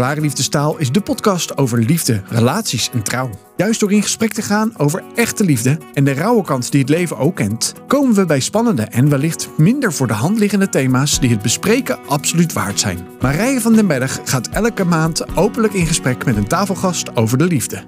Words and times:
Klare 0.00 0.20
Liefdestaal 0.20 0.78
is 0.78 0.92
de 0.92 1.00
podcast 1.00 1.56
over 1.56 1.78
liefde, 1.78 2.22
relaties 2.28 2.90
en 2.90 3.02
trouw. 3.02 3.30
Juist 3.56 3.80
door 3.80 3.92
in 3.92 4.02
gesprek 4.02 4.32
te 4.32 4.42
gaan 4.42 4.78
over 4.78 5.02
echte 5.14 5.44
liefde 5.44 5.78
en 5.94 6.04
de 6.04 6.12
rauwe 6.12 6.44
kant 6.44 6.70
die 6.70 6.80
het 6.80 6.88
leven 6.88 7.16
ook 7.16 7.36
kent, 7.36 7.74
komen 7.86 8.14
we 8.14 8.24
bij 8.24 8.40
spannende 8.40 8.82
en 8.82 9.08
wellicht 9.08 9.48
minder 9.56 9.92
voor 9.92 10.06
de 10.06 10.12
hand 10.12 10.38
liggende 10.38 10.68
thema's 10.68 11.20
die 11.20 11.30
het 11.30 11.42
bespreken 11.42 12.06
absoluut 12.06 12.52
waard 12.52 12.80
zijn. 12.80 13.06
Marije 13.20 13.60
van 13.60 13.72
den 13.72 13.86
Berg 13.86 14.20
gaat 14.24 14.48
elke 14.48 14.84
maand 14.84 15.36
openlijk 15.36 15.72
in 15.72 15.86
gesprek 15.86 16.24
met 16.24 16.36
een 16.36 16.48
tafelgast 16.48 17.16
over 17.16 17.38
de 17.38 17.46
liefde. 17.46 17.84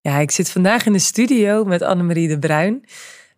Ja, 0.00 0.18
ik 0.18 0.30
zit 0.30 0.50
vandaag 0.50 0.86
in 0.86 0.92
de 0.92 0.98
studio 0.98 1.64
met 1.64 1.82
Annemarie 1.82 2.28
de 2.28 2.38
Bruin. 2.38 2.84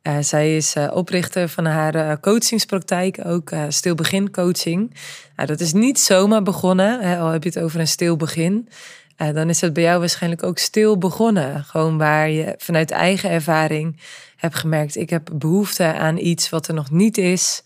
Uh, 0.03 0.17
zij 0.21 0.57
is 0.57 0.77
uh, 0.77 0.91
oprichter 0.95 1.49
van 1.49 1.65
haar 1.65 1.95
uh, 1.95 2.13
coachingspraktijk, 2.21 3.21
ook 3.25 3.53
stil 3.69 3.95
begin 3.95 4.31
coaching. 4.31 4.95
Nou, 5.37 5.49
dat 5.49 5.61
is 5.61 5.73
niet 5.73 6.01
zomaar 6.01 6.43
begonnen, 6.43 7.01
hè, 7.01 7.19
al 7.19 7.29
heb 7.29 7.43
je 7.43 7.49
het 7.49 7.59
over 7.59 7.81
een 7.81 7.89
stil 7.89 8.17
begin. 8.17 8.69
dan 9.17 9.49
is 9.49 9.61
het 9.61 9.73
bij 9.73 9.83
jou 9.83 9.99
waarschijnlijk 9.99 10.43
ook 10.43 10.59
stil 10.59 10.99
begonnen. 10.99 11.65
Gewoon 11.65 11.99
waar 11.99 12.31
je 12.31 12.55
vanuit 12.59 12.91
eigen 12.91 13.31
ervaring 13.31 14.01
hebt 14.37 14.55
gemerkt, 14.55 14.97
ik 14.97 15.11
heb 15.11 15.31
behoefte 15.33 15.85
aan 15.85 16.17
iets 16.17 16.51
wat 16.51 16.69
er 16.69 16.75
nog 16.75 16.91
niet 16.91 17.19
is. 17.19 17.63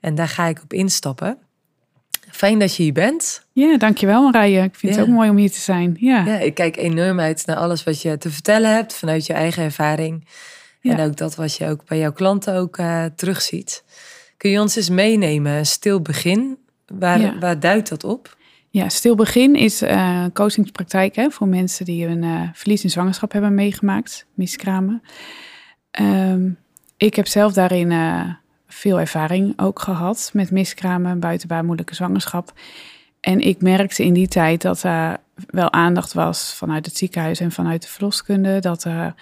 En 0.00 0.14
daar 0.14 0.28
ga 0.28 0.46
ik 0.46 0.62
op 0.62 0.72
instappen. 0.72 1.38
Fijn 2.30 2.58
dat 2.58 2.76
je 2.76 2.82
hier 2.82 2.92
bent. 2.92 3.46
Ja, 3.52 3.76
dankjewel 3.76 4.22
Marije. 4.22 4.62
Ik 4.62 4.74
vind 4.74 4.96
het 4.96 5.04
ook 5.04 5.14
mooi 5.14 5.30
om 5.30 5.36
hier 5.36 5.50
te 5.50 5.60
zijn. 5.60 5.96
Ja. 6.00 6.24
ja, 6.24 6.38
ik 6.38 6.54
kijk 6.54 6.76
enorm 6.76 7.20
uit 7.20 7.46
naar 7.46 7.56
alles 7.56 7.84
wat 7.84 8.02
je 8.02 8.18
te 8.18 8.30
vertellen 8.30 8.74
hebt 8.74 8.94
vanuit 8.94 9.26
je 9.26 9.32
eigen 9.32 9.62
ervaring. 9.62 10.26
En 10.90 11.00
ook 11.00 11.16
dat 11.16 11.34
wat 11.34 11.56
je 11.56 11.68
ook 11.68 11.84
bij 11.84 11.98
jouw 11.98 12.12
klanten 12.12 12.54
ook 12.54 12.78
uh, 12.78 13.04
terugziet. 13.16 13.84
Kun 14.36 14.50
je 14.50 14.60
ons 14.60 14.76
eens 14.76 14.88
meenemen, 14.88 15.52
een 15.52 15.66
stil 15.66 16.00
begin, 16.02 16.58
waar, 16.86 17.38
waar 17.38 17.60
duidt 17.60 17.88
dat 17.88 18.04
op? 18.04 18.36
Ja, 18.70 18.88
stil 18.88 19.14
begin 19.14 19.54
is 19.54 19.82
uh, 19.82 20.24
coachingspraktijk 20.32 21.16
hè, 21.16 21.30
voor 21.30 21.48
mensen 21.48 21.84
die 21.84 22.06
een 22.06 22.22
uh, 22.22 22.48
verlies 22.52 22.84
in 22.84 22.90
zwangerschap 22.90 23.32
hebben 23.32 23.54
meegemaakt, 23.54 24.26
miskramen. 24.34 25.02
Um, 26.00 26.58
ik 26.96 27.14
heb 27.14 27.26
zelf 27.26 27.52
daarin 27.52 27.92
veel 28.68 29.00
ervaring 29.00 29.60
ook 29.60 29.78
gehad 29.78 30.30
met 30.32 30.50
miskramen, 30.50 31.20
buitenbaarmoedelijke 31.20 31.94
zwangerschap. 31.94 32.52
En 33.20 33.40
ik 33.40 33.62
merkte 33.62 34.04
in 34.04 34.12
die 34.12 34.28
tijd 34.28 34.62
dat 34.62 34.82
er 34.82 35.18
wel 35.46 35.72
aandacht 35.72 36.12
was 36.12 36.54
vanuit 36.54 36.86
het 36.86 36.96
ziekenhuis 36.96 37.40
en 37.40 37.52
vanuit 37.52 37.82
de 37.82 37.88
verloskunde. 37.88 38.58
Dat 38.58 38.84
er 38.84 39.14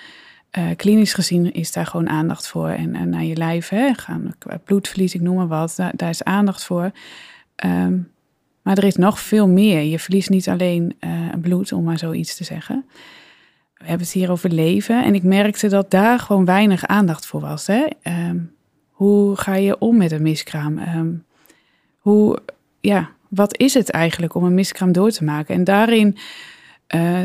uh, 0.58 0.66
klinisch 0.76 1.14
gezien 1.14 1.52
is 1.52 1.72
daar 1.72 1.86
gewoon 1.86 2.08
aandacht 2.08 2.48
voor. 2.48 2.68
En, 2.68 2.94
en 2.94 3.08
naar 3.08 3.24
je 3.24 3.36
lijf, 3.36 3.68
hè, 3.68 3.94
gaan, 3.94 4.34
bloedverlies, 4.64 5.14
ik 5.14 5.20
noem 5.20 5.36
maar 5.36 5.48
wat, 5.48 5.76
daar, 5.94 6.08
is 6.08 6.24
aandacht 6.24 6.64
voor. 6.64 6.90
Um, 7.64 8.12
maar 8.62 8.78
er 8.78 8.84
is 8.84 8.96
nog 8.96 9.20
veel 9.20 9.48
meer. 9.48 9.82
Je 9.82 9.98
verliest 9.98 10.30
niet 10.30 10.48
alleen 10.48 10.96
uh, 11.00 11.10
bloed, 11.40 11.72
om 11.72 11.84
maar 11.84 11.98
zoiets 11.98 12.36
te 12.36 12.44
zeggen. 12.44 12.84
We 13.74 13.84
hebben 13.84 14.06
het 14.06 14.14
hier 14.14 14.30
over 14.30 14.50
leven. 14.50 15.04
En 15.04 15.14
ik 15.14 15.22
merkte 15.22 15.68
dat 15.68 15.90
daar 15.90 16.18
gewoon 16.18 16.44
weinig 16.44 16.86
aandacht 16.86 17.26
voor 17.26 17.40
was. 17.40 17.66
Hè? 17.66 17.86
Um, 18.28 18.54
hoe 18.90 19.36
ga 19.36 19.54
je 19.54 19.78
om 19.78 19.96
met 19.96 20.12
een 20.12 20.22
miskraam? 20.22 20.78
Um, 20.78 21.24
hoe, 21.98 22.38
ja, 22.80 23.10
wat 23.28 23.58
is 23.58 23.74
het 23.74 23.90
eigenlijk 23.90 24.34
om 24.34 24.44
een 24.44 24.54
miskraam 24.54 24.92
door 24.92 25.10
te 25.10 25.24
maken? 25.24 25.54
En 25.54 25.64
daarin 25.64 26.16
uh, 26.94 27.20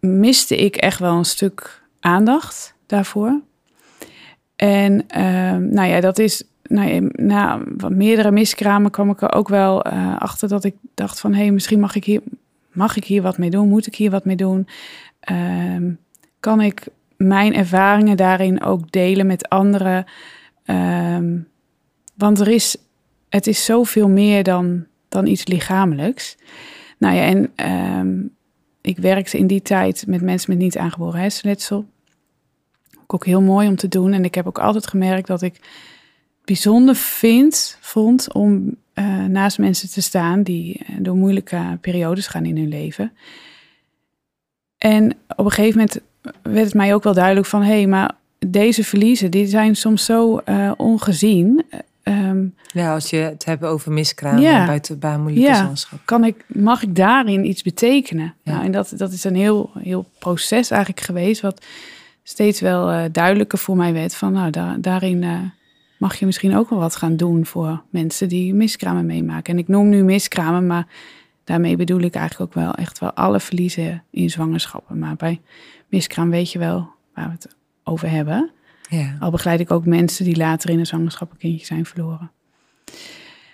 miste 0.00 0.56
ik 0.56 0.76
echt 0.76 0.98
wel 0.98 1.16
een 1.16 1.24
stuk 1.24 1.83
aandacht 2.04 2.74
daarvoor. 2.86 3.40
En 4.56 5.08
ehm, 5.08 5.68
nou 5.68 5.88
ja, 5.88 6.00
dat 6.00 6.18
is. 6.18 6.44
Nou, 6.62 7.10
na 7.12 7.60
meerdere 7.88 8.30
miskramen 8.30 8.90
kwam 8.90 9.10
ik 9.10 9.22
er 9.22 9.32
ook 9.32 9.48
wel 9.48 9.86
uh, 9.86 10.16
achter 10.18 10.48
dat 10.48 10.64
ik 10.64 10.74
dacht 10.94 11.20
van 11.20 11.32
hé, 11.32 11.40
hey, 11.40 11.50
misschien 11.50 11.80
mag 11.80 11.94
ik 11.94 12.04
hier, 12.04 12.20
mag 12.72 12.96
ik 12.96 13.04
hier 13.04 13.22
wat 13.22 13.38
mee 13.38 13.50
doen? 13.50 13.68
Moet 13.68 13.86
ik 13.86 13.94
hier 13.94 14.10
wat 14.10 14.24
mee 14.24 14.36
doen? 14.36 14.68
Uh, 15.30 15.92
kan 16.40 16.60
ik 16.60 16.86
mijn 17.16 17.54
ervaringen 17.54 18.16
daarin 18.16 18.62
ook 18.62 18.90
delen 18.90 19.26
met 19.26 19.48
anderen? 19.48 20.04
Uh, 20.66 21.18
want 22.14 22.40
er 22.40 22.48
is, 22.48 22.76
het 23.28 23.46
is 23.46 23.64
zoveel 23.64 24.08
meer 24.08 24.42
dan, 24.42 24.86
dan 25.08 25.26
iets 25.26 25.46
lichamelijks. 25.46 26.36
Nou 26.98 27.14
ja, 27.14 27.22
en 27.22 27.50
ehm, 27.54 28.16
ik 28.80 28.98
werkte 28.98 29.38
in 29.38 29.46
die 29.46 29.62
tijd 29.62 30.04
met 30.06 30.22
mensen 30.22 30.50
met 30.50 30.58
niet 30.58 30.78
aangeboren 30.78 31.20
hersenletsel 31.20 31.86
ook 33.06 33.26
heel 33.26 33.42
mooi 33.42 33.68
om 33.68 33.76
te 33.76 33.88
doen. 33.88 34.12
En 34.12 34.24
ik 34.24 34.34
heb 34.34 34.46
ook 34.46 34.58
altijd 34.58 34.86
gemerkt 34.86 35.26
dat 35.26 35.42
ik 35.42 35.60
bijzonder 36.44 36.94
vind, 36.94 37.78
vond 37.80 38.32
om 38.32 38.76
uh, 38.94 39.24
naast 39.24 39.58
mensen 39.58 39.90
te 39.90 40.02
staan 40.02 40.42
die 40.42 40.78
eh, 40.86 40.94
door 40.98 41.16
moeilijke 41.16 41.78
periodes 41.80 42.26
gaan 42.26 42.44
in 42.44 42.56
hun 42.56 42.68
leven. 42.68 43.12
En 44.78 45.16
op 45.36 45.44
een 45.44 45.50
gegeven 45.50 45.78
moment 45.78 46.00
werd 46.42 46.64
het 46.64 46.74
mij 46.74 46.94
ook 46.94 47.02
wel 47.02 47.14
duidelijk 47.14 47.46
van, 47.46 47.62
hé, 47.62 47.72
hey, 47.72 47.86
maar 47.86 48.10
deze 48.38 48.84
verliezen, 48.84 49.30
die 49.30 49.46
zijn 49.46 49.76
soms 49.76 50.04
zo 50.04 50.40
uh, 50.48 50.72
ongezien. 50.76 51.64
Um, 52.02 52.54
ja, 52.72 52.94
als 52.94 53.10
je 53.10 53.16
het 53.16 53.44
hebt 53.44 53.64
over 53.64 53.92
miskraam 53.92 54.38
ja, 54.38 54.66
buiten 54.66 54.98
baarmoedelijke 54.98 55.52
ja, 55.52 55.72
kan 56.04 56.24
ik, 56.24 56.44
mag 56.46 56.82
ik 56.82 56.96
daarin 56.96 57.46
iets 57.46 57.62
betekenen? 57.62 58.34
Ja. 58.42 58.52
Nou, 58.52 58.64
en 58.64 58.72
dat, 58.72 58.92
dat 58.96 59.12
is 59.12 59.24
een 59.24 59.36
heel, 59.36 59.70
heel 59.78 60.06
proces 60.18 60.70
eigenlijk 60.70 61.00
geweest, 61.00 61.40
wat 61.40 61.64
steeds 62.24 62.60
wel 62.60 62.92
uh, 62.92 63.04
duidelijker 63.12 63.58
voor 63.58 63.76
mij 63.76 63.92
werd 63.92 64.14
van 64.14 64.32
nou, 64.32 64.50
daar, 64.50 64.80
daarin 64.80 65.22
uh, 65.22 65.38
mag 65.98 66.16
je 66.16 66.26
misschien 66.26 66.56
ook 66.56 66.70
wel 66.70 66.78
wat 66.78 66.96
gaan 66.96 67.16
doen 67.16 67.46
voor 67.46 67.82
mensen 67.90 68.28
die 68.28 68.54
miskramen 68.54 69.06
meemaken. 69.06 69.52
En 69.52 69.58
ik 69.58 69.68
noem 69.68 69.88
nu 69.88 70.04
miskramen, 70.04 70.66
maar 70.66 70.86
daarmee 71.44 71.76
bedoel 71.76 72.00
ik 72.00 72.14
eigenlijk 72.14 72.50
ook 72.50 72.62
wel 72.62 72.74
echt 72.74 72.98
wel 72.98 73.12
alle 73.12 73.40
verliezen 73.40 74.02
in 74.10 74.30
zwangerschappen. 74.30 74.98
Maar 74.98 75.16
bij 75.16 75.40
miskraam 75.88 76.30
weet 76.30 76.52
je 76.52 76.58
wel 76.58 76.88
waar 77.14 77.26
we 77.26 77.32
het 77.32 77.56
over 77.84 78.10
hebben. 78.10 78.50
Ja. 78.88 79.16
Al 79.20 79.30
begeleid 79.30 79.60
ik 79.60 79.70
ook 79.70 79.86
mensen 79.86 80.24
die 80.24 80.36
later 80.36 80.70
in 80.70 80.78
een 80.78 80.86
zwangerschap 80.86 81.30
een 81.30 81.38
kindje 81.38 81.66
zijn 81.66 81.86
verloren. 81.86 82.30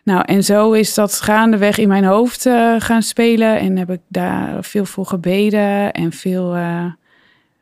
Nou, 0.03 0.23
en 0.25 0.45
zo 0.45 0.73
is 0.73 0.95
dat 0.95 1.21
gaandeweg 1.21 1.79
in 1.79 1.89
mijn 1.89 2.05
hoofd 2.05 2.47
uh, 2.47 2.75
gaan 2.79 3.03
spelen. 3.03 3.59
En 3.59 3.77
heb 3.77 3.91
ik 3.91 4.01
daar 4.09 4.65
veel 4.65 4.85
voor 4.85 5.07
gebeden 5.07 5.93
en 5.93 6.13
veel 6.13 6.57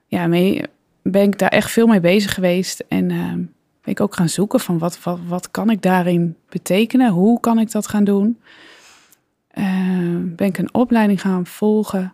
ja, 0.06 0.26
mee, 0.26 0.62
ben 1.10 1.22
ik 1.22 1.38
daar 1.38 1.48
echt 1.48 1.70
veel 1.70 1.86
mee 1.86 2.00
bezig 2.00 2.34
geweest. 2.34 2.84
En 2.88 3.10
uh, 3.10 3.32
ben 3.32 3.92
ik 3.96 4.00
ook 4.00 4.14
gaan 4.14 4.28
zoeken 4.28 4.60
van 4.60 4.78
wat, 4.78 5.02
wat, 5.02 5.18
wat 5.26 5.50
kan 5.50 5.70
ik 5.70 5.82
daarin 5.82 6.36
betekenen? 6.48 7.10
Hoe 7.10 7.40
kan 7.40 7.58
ik 7.58 7.70
dat 7.70 7.88
gaan 7.88 8.04
doen? 8.04 8.38
Uh, 9.54 9.64
ben 10.22 10.46
ik 10.46 10.58
een 10.58 10.74
opleiding 10.74 11.20
gaan 11.20 11.46
volgen. 11.46 12.12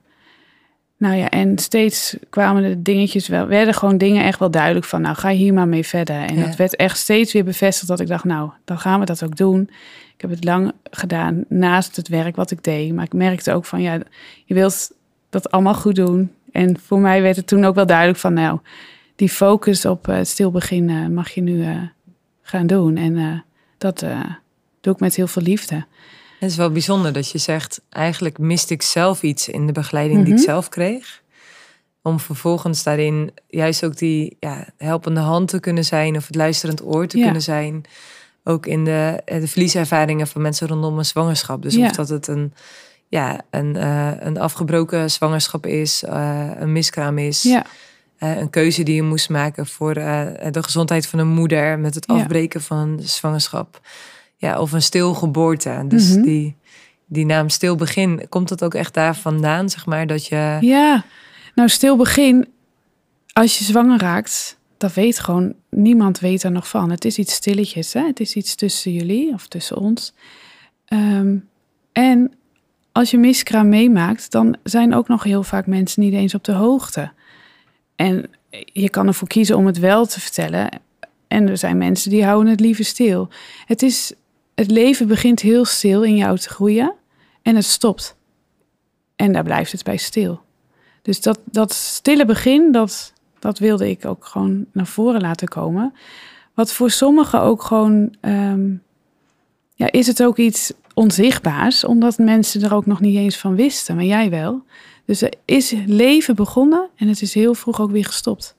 Nou 0.96 1.16
ja, 1.16 1.28
en 1.28 1.58
steeds 1.58 2.16
kwamen 2.30 2.62
de 2.62 2.82
dingetjes 2.82 3.28
wel, 3.28 3.46
werden 3.46 3.74
gewoon 3.74 3.98
dingen 3.98 4.24
echt 4.24 4.38
wel 4.38 4.50
duidelijk 4.50 4.86
van, 4.86 5.00
nou 5.00 5.16
ga 5.16 5.30
je 5.30 5.38
hier 5.38 5.54
maar 5.54 5.68
mee 5.68 5.86
verder. 5.86 6.16
En 6.16 6.36
ja. 6.36 6.46
dat 6.46 6.56
werd 6.56 6.76
echt 6.76 6.98
steeds 6.98 7.32
weer 7.32 7.44
bevestigd 7.44 7.88
dat 7.88 8.00
ik 8.00 8.06
dacht, 8.06 8.24
nou, 8.24 8.50
dan 8.64 8.78
gaan 8.78 9.00
we 9.00 9.06
dat 9.06 9.24
ook 9.24 9.36
doen. 9.36 9.70
Ik 10.14 10.20
heb 10.20 10.30
het 10.30 10.44
lang 10.44 10.72
gedaan 10.90 11.44
naast 11.48 11.96
het 11.96 12.08
werk 12.08 12.36
wat 12.36 12.50
ik 12.50 12.64
deed. 12.64 12.94
Maar 12.94 13.04
ik 13.04 13.12
merkte 13.12 13.52
ook 13.52 13.64
van, 13.64 13.82
ja, 13.82 13.98
je 14.44 14.54
wilt 14.54 14.90
dat 15.30 15.50
allemaal 15.50 15.74
goed 15.74 15.94
doen. 15.94 16.30
En 16.54 16.78
voor 16.80 16.98
mij 16.98 17.22
werd 17.22 17.36
het 17.36 17.46
toen 17.46 17.64
ook 17.64 17.74
wel 17.74 17.86
duidelijk 17.86 18.18
van, 18.18 18.32
nou, 18.32 18.58
die 19.16 19.28
focus 19.28 19.84
op 19.84 20.06
het 20.06 20.28
stil 20.28 20.50
mag 21.10 21.30
je 21.30 21.40
nu 21.40 21.66
uh, 21.66 21.82
gaan 22.42 22.66
doen. 22.66 22.96
En 22.96 23.16
uh, 23.16 23.38
dat 23.78 24.04
doe 24.80 24.92
ik 24.92 25.00
met 25.00 25.14
heel 25.14 25.26
veel 25.26 25.42
liefde. 25.42 25.86
Het 26.40 26.50
is 26.50 26.56
wel 26.56 26.70
bijzonder 26.70 27.12
dat 27.12 27.30
je 27.30 27.38
zegt, 27.38 27.80
eigenlijk 27.88 28.38
miste 28.38 28.74
ik 28.74 28.82
zelf 28.82 29.22
iets 29.22 29.48
in 29.48 29.66
de 29.66 29.72
begeleiding 29.72 30.24
die 30.24 30.32
ik 30.32 30.38
mhm. 30.38 30.48
zelf 30.48 30.68
kreeg. 30.68 31.22
Om 32.02 32.20
vervolgens 32.20 32.82
daarin 32.82 33.32
juist 33.48 33.84
ook 33.84 33.96
die 33.96 34.36
ja, 34.40 34.68
helpende 34.76 35.20
hand 35.20 35.48
te 35.48 35.60
kunnen 35.60 35.84
zijn 35.84 36.16
of 36.16 36.26
het 36.26 36.36
luisterend 36.36 36.84
oor 36.84 37.06
te 37.06 37.18
kunnen 37.18 37.42
zijn. 37.42 37.84
Ook 38.44 38.66
in 38.66 38.84
de, 38.84 39.22
de 39.24 39.48
verlieservaringen 39.48 40.26
van 40.26 40.42
mensen 40.42 40.68
rondom 40.68 40.98
een 40.98 41.04
zwangerschap. 41.04 41.62
Dus 41.62 41.74
ja. 41.74 41.86
of 41.86 41.92
dat 41.92 42.08
het 42.08 42.26
een 42.26 42.52
ja, 43.08 43.40
een, 43.50 43.76
uh, 43.76 44.10
een 44.18 44.38
afgebroken 44.38 45.10
zwangerschap 45.10 45.66
is, 45.66 46.02
uh, 46.02 46.50
een 46.58 46.72
miskraam 46.72 47.18
is. 47.18 47.42
Ja. 47.42 47.66
Uh, 48.18 48.36
een 48.36 48.50
keuze 48.50 48.82
die 48.82 48.94
je 48.94 49.02
moest 49.02 49.28
maken 49.28 49.66
voor 49.66 49.94
de 49.94 50.62
gezondheid 50.62 51.06
van 51.06 51.18
een 51.18 51.28
moeder 51.28 51.78
met 51.78 51.94
het 51.94 52.06
afbreken 52.06 52.60
ja. 52.60 52.66
van 52.66 53.00
zwangerschap. 53.02 53.80
Ja, 54.36 54.60
of 54.60 54.72
een 54.72 54.82
stilgeboorte. 54.82 55.84
Dus 55.88 56.08
mm 56.08 56.14
-hmm. 56.14 56.22
die, 56.22 56.56
die 57.06 57.26
naam 57.26 57.48
stil 57.48 57.76
begin, 57.76 58.26
komt 58.28 58.48
dat 58.48 58.64
ook 58.64 58.74
echt 58.74 58.94
daar 58.94 59.16
vandaan, 59.16 59.70
zeg 59.70 59.86
maar, 59.86 60.06
dat 60.06 60.26
je... 60.26 60.58
Ja, 60.60 61.04
nou 61.54 61.68
stil 61.68 61.96
begin, 61.96 62.48
als 63.32 63.58
je 63.58 63.64
zwanger 63.64 64.00
raakt, 64.00 64.58
dat 64.76 64.94
weet 64.94 65.18
gewoon, 65.18 65.54
niemand 65.70 66.18
weet 66.18 66.42
er 66.42 66.50
nog 66.50 66.68
van. 66.68 66.90
Het 66.90 67.04
is 67.04 67.18
iets 67.18 67.34
stilletjes, 67.34 67.92
hè? 67.92 68.06
het 68.06 68.20
is 68.20 68.34
iets 68.34 68.54
tussen 68.54 68.92
jullie 68.92 69.32
of 69.32 69.46
tussen 69.46 69.76
ons. 69.76 70.14
Um, 70.88 71.48
en 71.92 72.32
als 72.94 73.10
je 73.10 73.18
miskraam 73.18 73.68
meemaakt, 73.68 74.30
dan 74.30 74.56
zijn 74.62 74.94
ook 74.94 75.08
nog 75.08 75.22
heel 75.22 75.42
vaak 75.42 75.66
mensen 75.66 76.02
niet 76.02 76.12
eens 76.12 76.34
op 76.34 76.44
de 76.44 76.52
hoogte. 76.52 77.12
En 77.96 78.30
je 78.64 78.90
kan 78.90 79.06
ervoor 79.06 79.28
kiezen 79.28 79.56
om 79.56 79.66
het 79.66 79.78
wel 79.78 80.06
te 80.06 80.20
vertellen. 80.20 80.68
En 81.28 81.48
er 81.48 81.58
zijn 81.58 81.78
mensen 81.78 82.10
die 82.10 82.24
houden 82.24 82.50
het 82.50 82.60
liever 82.60 82.84
stil. 82.84 83.28
Het, 83.66 83.82
is, 83.82 84.12
het 84.54 84.70
leven 84.70 85.08
begint 85.08 85.40
heel 85.40 85.64
stil 85.64 86.02
in 86.02 86.16
jou 86.16 86.38
te 86.38 86.48
groeien 86.48 86.94
en 87.42 87.56
het 87.56 87.64
stopt. 87.64 88.16
En 89.16 89.32
daar 89.32 89.44
blijft 89.44 89.72
het 89.72 89.84
bij 89.84 89.96
stil. 89.96 90.40
Dus 91.02 91.20
dat, 91.20 91.40
dat 91.44 91.72
stille 91.72 92.24
begin, 92.24 92.72
dat, 92.72 93.12
dat 93.38 93.58
wilde 93.58 93.90
ik 93.90 94.04
ook 94.04 94.24
gewoon 94.24 94.66
naar 94.72 94.86
voren 94.86 95.20
laten 95.20 95.48
komen. 95.48 95.94
Wat 96.54 96.72
voor 96.72 96.90
sommigen 96.90 97.40
ook 97.40 97.62
gewoon, 97.62 98.14
ehm, 98.20 98.74
ja, 99.74 99.92
is 99.92 100.06
het 100.06 100.22
ook 100.22 100.36
iets 100.36 100.72
onzichtbaars, 100.94 101.84
omdat 101.84 102.18
mensen 102.18 102.62
er 102.62 102.74
ook 102.74 102.86
nog 102.86 103.00
niet 103.00 103.16
eens 103.16 103.36
van 103.38 103.54
wisten, 103.54 103.94
maar 103.94 104.04
jij 104.04 104.30
wel. 104.30 104.62
Dus 105.06 105.22
er 105.22 105.32
is 105.44 105.74
leven 105.86 106.34
begonnen 106.34 106.88
en 106.96 107.08
het 107.08 107.22
is 107.22 107.34
heel 107.34 107.54
vroeg 107.54 107.80
ook 107.80 107.90
weer 107.90 108.04
gestopt. 108.04 108.56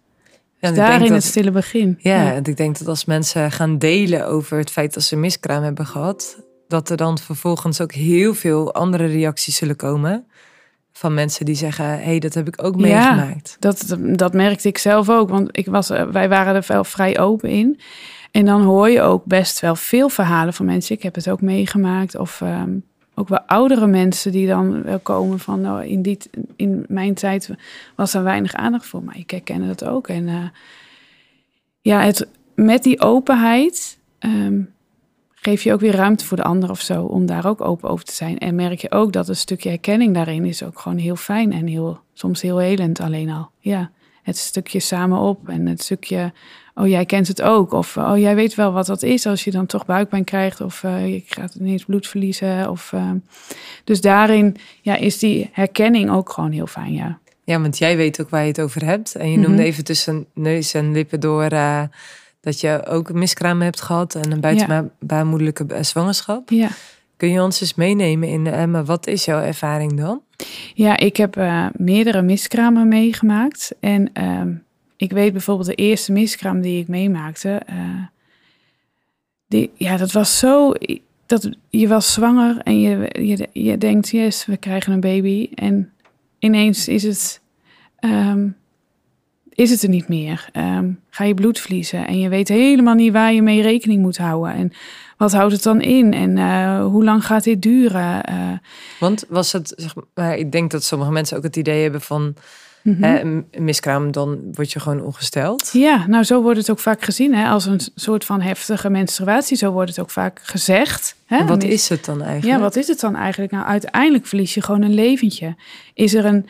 Ja, 0.60 0.68
Dus 0.70 0.78
daarin 0.78 1.14
het 1.14 1.24
stille 1.24 1.52
begin. 1.52 1.98
Ja, 2.00 2.34
en 2.34 2.44
ik 2.44 2.58
denk 2.58 2.78
dat 2.78 2.88
als 2.88 3.06
mensen 3.06 3.52
gaan 3.52 3.78
delen 3.78 4.28
over 4.28 4.58
het 4.58 4.72
feit 4.72 4.94
dat 4.94 5.04
ze 5.04 5.16
miskraam 5.16 5.64
hebben 5.64 5.86
gehad, 5.86 6.38
dat 6.68 6.90
er 6.90 6.98
dan 6.98 7.18
vervolgens 7.18 7.82
ook 7.82 7.92
heel 7.92 8.34
veel 8.34 8.74
andere 8.74 9.06
reacties 9.06 9.56
zullen 9.56 9.76
komen. 9.76 10.26
Van 10.94 11.14
mensen 11.14 11.46
die 11.46 11.56
zeggen, 11.56 11.86
hé, 11.86 11.96
hey, 12.04 12.20
dat 12.20 12.34
heb 12.34 12.48
ik 12.48 12.64
ook 12.64 12.76
Ja. 12.76 12.82
meegemaakt. 12.82 13.58
Dat, 13.60 13.98
dat 14.00 14.34
merkte 14.34 14.68
ik 14.68 14.78
zelf 14.78 15.10
ook, 15.10 15.30
want 15.30 15.58
ik 15.58 15.66
was, 15.66 15.90
eh, 15.90 16.04
wij 16.04 16.30
waren 16.30 16.56
er 16.56 16.64
wel 16.68 16.84
vrij 16.84 17.20
open 17.20 17.50
in. 17.50 17.80
En 18.36 18.46
dan 18.46 18.62
hoor 18.62 18.90
je 18.90 19.02
ook 19.02 19.26
best 19.26 19.60
wel 19.60 19.76
veel 19.76 20.10
verhalen 20.10 20.54
van 20.54 20.66
mensen. 20.66 20.96
Ik 20.96 21.04
heb 21.04 21.16
het 21.16 21.30
ook 21.30 21.42
meegemaakt. 21.42 22.16
Of 22.16 22.42
ehm, 22.42 22.78
ook 23.14 23.28
wel 23.28 23.40
oudere 23.40 23.88
mensen 23.88 24.32
die 24.32 24.48
dan 24.48 24.84
wel 24.84 25.00
komen 25.00 25.40
van... 25.40 25.62
Nou, 25.62 25.86
in, 25.86 26.02
die, 26.02 26.18
in 26.56 26.86
mijn 26.88 27.14
tijd 27.14 27.50
was 27.96 28.14
er 28.14 28.24
weinig 28.24 28.54
aandacht 28.54 28.86
voor. 28.86 29.04
Maar 29.04 29.18
ik 29.18 29.32
herkende 29.32 29.68
dat 29.68 29.86
ook. 29.86 30.08
En 30.08 30.28
eh, 30.28 30.44
ja, 31.82 32.02
het, 32.02 32.28
met 32.56 32.84
die 32.84 33.02
openheid 33.02 34.00
ehm, 34.20 34.62
geef 35.34 35.64
je 35.64 35.74
ook 35.74 35.80
weer 35.80 35.96
ruimte 35.96 36.26
voor 36.26 36.38
de 36.38 36.44
ander 36.44 36.70
of 36.70 36.82
zo... 36.82 37.04
om 37.04 37.26
daar 37.26 37.46
ook 37.46 37.62
open 37.62 37.90
over 37.90 38.06
te 38.06 38.14
zijn. 38.14 38.38
En 38.38 38.56
merk 38.56 38.80
je 38.80 38.92
ook 38.92 39.14
dat 39.14 39.28
een 39.28 39.36
stukje 39.36 39.70
herkenning 39.70 40.14
daarin 40.14 40.46
is 40.46 40.64
ook 40.64 40.80
gewoon 40.80 40.98
heel 40.98 41.16
fijn... 41.16 41.54
en 41.54 41.68
heel, 41.68 42.00
soms 42.14 42.42
heel 42.42 42.58
helend 42.58 43.00
alleen 43.00 43.30
al. 43.30 43.50
Ja, 43.60 43.92
het 44.24 44.38
stukje 44.38 44.80
samen 44.80 45.20
op 45.20 45.50
en 45.50 45.66
het 45.66 45.82
stukje... 45.82 46.34
Oh, 46.76 46.88
jij 46.88 47.06
kent 47.06 47.28
het 47.28 47.42
ook. 47.42 47.72
Of 47.74 47.98
oh, 47.98 48.18
jij 48.18 48.36
weet 48.36 48.56
wel 48.56 48.72
wat 48.72 48.86
dat 48.86 49.04
is 49.04 49.26
als 49.26 49.44
je 49.44 49.52
dan 49.52 49.66
toch 49.66 49.86
buikpijn 49.86 50.24
krijgt. 50.24 50.62
Of 50.62 50.84
eh, 50.84 51.14
je 51.14 51.22
gaat 51.26 51.56
ineens 51.56 51.86
bloed 51.86 52.08
verliezen. 52.08 52.70
Of, 52.70 52.94
eh, 52.94 53.12
dus 53.84 54.02
daarin 54.02 54.56
ja, 54.82 54.96
is 54.96 55.18
die 55.20 55.50
herkenning 55.52 56.12
ook 56.12 56.30
gewoon 56.32 56.52
heel 56.52 56.68
fijn, 56.68 56.94
ja. 56.94 57.20
Ja, 57.44 57.62
want 57.62 57.78
jij 57.78 57.98
weet 57.98 58.22
ook 58.22 58.30
waar 58.30 58.42
je 58.42 58.48
het 58.48 58.62
over 58.62 58.86
hebt. 58.86 59.16
En 59.16 59.32
je 59.32 59.38
noemde 59.38 59.58
Mhm. 59.58 59.66
even 59.66 59.84
tussen 59.84 60.26
neus 60.34 60.74
en 60.74 60.92
lippen 60.92 61.20
door 61.20 61.44
eh, 61.44 61.82
dat 62.42 62.60
je 62.60 62.86
ook 62.88 63.10
een 63.10 63.20
miskraam 63.20 63.62
hebt 63.62 63.82
gehad 63.82 64.16
en 64.16 64.32
een 64.32 64.40
buitenbaarmoedelijke 64.42 65.66
eh, 65.68 65.84
zwangerschap. 65.84 66.50
Ja, 66.50 66.70
Kun 67.18 67.30
je 67.32 67.42
ons 67.42 67.62
eens 67.62 67.76
meenemen 67.76 68.30
in, 68.30 68.48
eh, 68.48 68.66
maar 68.66 68.86
wat 68.86 69.08
is 69.08 69.26
jouw 69.26 69.42
ervaring 69.42 69.98
dan? 69.98 70.22
ja 70.74 70.98
ik 70.98 71.18
heb 71.18 71.36
eh, 71.38 71.66
meerdere 71.74 72.22
miskramen 72.22 72.88
meegemaakt. 72.88 73.76
En 73.80 74.10
ehm, 74.14 74.54
ik 74.98 75.12
weet 75.12 75.32
bijvoorbeeld 75.32 75.68
de 75.68 75.76
eerste 75.76 76.12
miskraam 76.12 76.62
die 76.62 76.82
ik 76.82 76.88
meemaakte. 76.88 77.62
eh, 77.66 78.04
die, 79.48 79.72
ja, 79.74 79.98
dat 79.98 80.12
was 80.12 80.40
zo... 80.40 80.74
Dat, 81.26 81.50
je 81.70 81.88
was 81.88 82.14
zwanger 82.14 82.58
en 82.64 82.80
je, 82.80 83.10
je, 83.22 83.50
je 83.62 83.78
denkt, 83.78 84.10
yes, 84.10 84.46
we 84.46 84.58
krijgen 84.58 84.94
een 84.94 85.00
baby. 85.00 85.50
En 85.56 85.92
ineens 86.40 86.88
is 86.88 87.04
het, 87.04 87.42
ehm, 88.00 88.48
is 89.50 89.72
het 89.72 89.84
er 89.84 89.90
niet 89.90 90.08
meer. 90.08 90.50
Ehm, 90.52 90.92
ga 91.10 91.24
je 91.24 91.34
bloed 91.34 91.60
verliezen 91.60 92.08
en 92.08 92.20
je 92.20 92.30
weet 92.30 92.48
helemaal 92.48 92.94
niet 92.96 93.12
waar 93.14 93.34
je 93.34 93.42
mee 93.42 93.62
rekening 93.62 94.02
moet 94.02 94.18
houden. 94.18 94.54
En 94.54 94.72
wat 95.18 95.32
houdt 95.34 95.54
het 95.54 95.64
dan 95.64 95.82
in 95.82 96.14
en 96.14 96.38
eh, 96.38 96.86
hoe 96.86 97.04
lang 97.04 97.26
gaat 97.26 97.44
dit 97.44 97.62
duren? 97.62 98.24
Eh, 98.24 98.52
Want 99.00 99.26
was 99.30 99.52
het, 99.52 99.74
zeg 99.76 99.94
maar, 100.14 100.38
ik 100.38 100.52
denk 100.52 100.72
dat 100.72 100.84
sommige 100.84 101.12
mensen 101.12 101.38
ook 101.38 101.44
het 101.44 101.56
idee 101.56 101.82
hebben 101.82 102.02
van 102.02 102.36
hè, 102.94 103.20
een 103.20 103.46
miskraam, 103.58 104.12
dan 104.12 104.40
word 104.54 104.72
je 104.72 104.80
gewoon 104.80 105.02
ongesteld. 105.02 105.70
Ja, 105.74 106.08
nou 106.08 106.24
zo 106.24 106.42
wordt 106.42 106.58
het 106.58 106.72
ook 106.72 106.80
vaak 106.80 107.02
gezien 107.02 107.34
hè, 107.34 107.50
als 107.50 107.66
een 107.66 107.80
soort 107.96 108.26
van 108.26 108.42
heftige 108.42 108.90
menstruatie. 108.90 109.58
Zo 109.58 109.72
wordt 109.72 109.90
het 109.90 110.00
ook 110.00 110.10
vaak 110.10 110.40
gezegd. 110.44 111.16
Hè? 111.26 111.46
Wat 111.46 111.64
is 111.64 111.90
het 111.90 112.06
dan 112.06 112.22
eigenlijk? 112.22 112.58
Ja, 112.58 112.64
wat 112.64 112.76
is 112.76 112.88
het 112.88 113.00
dan 113.00 113.16
eigenlijk? 113.16 113.52
Nou, 113.52 113.66
uiteindelijk 113.66 114.26
verlies 114.26 114.54
je 114.54 114.62
gewoon 114.62 114.82
een 114.82 114.94
leventje. 114.94 115.56
Is 115.94 116.14
er 116.14 116.26
een, 116.26 116.48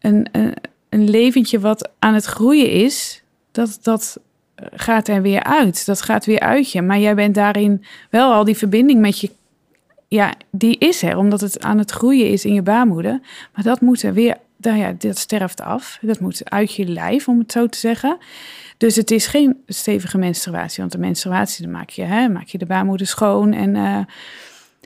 een, 0.00 0.28
een, 0.32 0.54
een 0.88 1.10
leventje 1.10 1.60
wat 1.60 1.90
aan 1.98 2.14
het 2.14 2.24
groeien 2.24 2.70
is, 2.70 3.22
dat, 3.50 3.78
dat 3.82 4.18
gaat 4.74 5.08
er 5.08 5.22
weer 5.22 5.42
uit. 5.42 5.86
Dat 5.86 6.02
gaat 6.02 6.26
weer 6.26 6.40
uit 6.40 6.72
je. 6.72 6.82
Maar 6.82 6.98
jij 6.98 7.14
bent 7.14 7.34
daarin 7.34 7.84
wel 8.10 8.32
al 8.32 8.44
die 8.44 8.56
verbinding 8.56 9.00
met 9.00 9.18
je. 9.18 9.30
Ja, 10.08 10.34
die 10.50 10.78
is 10.78 11.02
er, 11.02 11.16
omdat 11.16 11.40
het 11.40 11.62
aan 11.62 11.78
het 11.78 11.90
groeien 11.90 12.28
is 12.28 12.44
in 12.44 12.54
je 12.54 12.62
baarmoeder. 12.62 13.20
Maar 13.54 13.64
dat 13.64 13.80
moet 13.80 14.02
er 14.02 14.12
weer, 14.12 14.36
nou 14.64 14.78
ja, 14.78 14.92
dat 14.98 15.18
sterft 15.18 15.60
af. 15.60 15.98
Dat 16.00 16.20
moet 16.20 16.50
uit 16.50 16.74
je 16.74 16.86
lijf, 16.86 17.28
om 17.28 17.38
het 17.38 17.52
zo 17.52 17.66
te 17.66 17.78
zeggen. 17.78 18.18
Dus 18.76 18.96
het 18.96 19.10
is 19.10 19.26
geen 19.26 19.62
stevige 19.66 20.18
menstruatie. 20.18 20.80
Want 20.80 20.92
de 20.92 20.98
menstruatie, 20.98 21.62
dan 21.64 21.72
maak 21.72 21.90
je, 21.90 22.02
hè, 22.02 22.28
maak 22.28 22.46
je 22.46 22.58
de 22.58 22.66
baarmoeder 22.66 23.06
schoon. 23.06 23.52
En, 23.52 23.76
eh, 23.76 23.98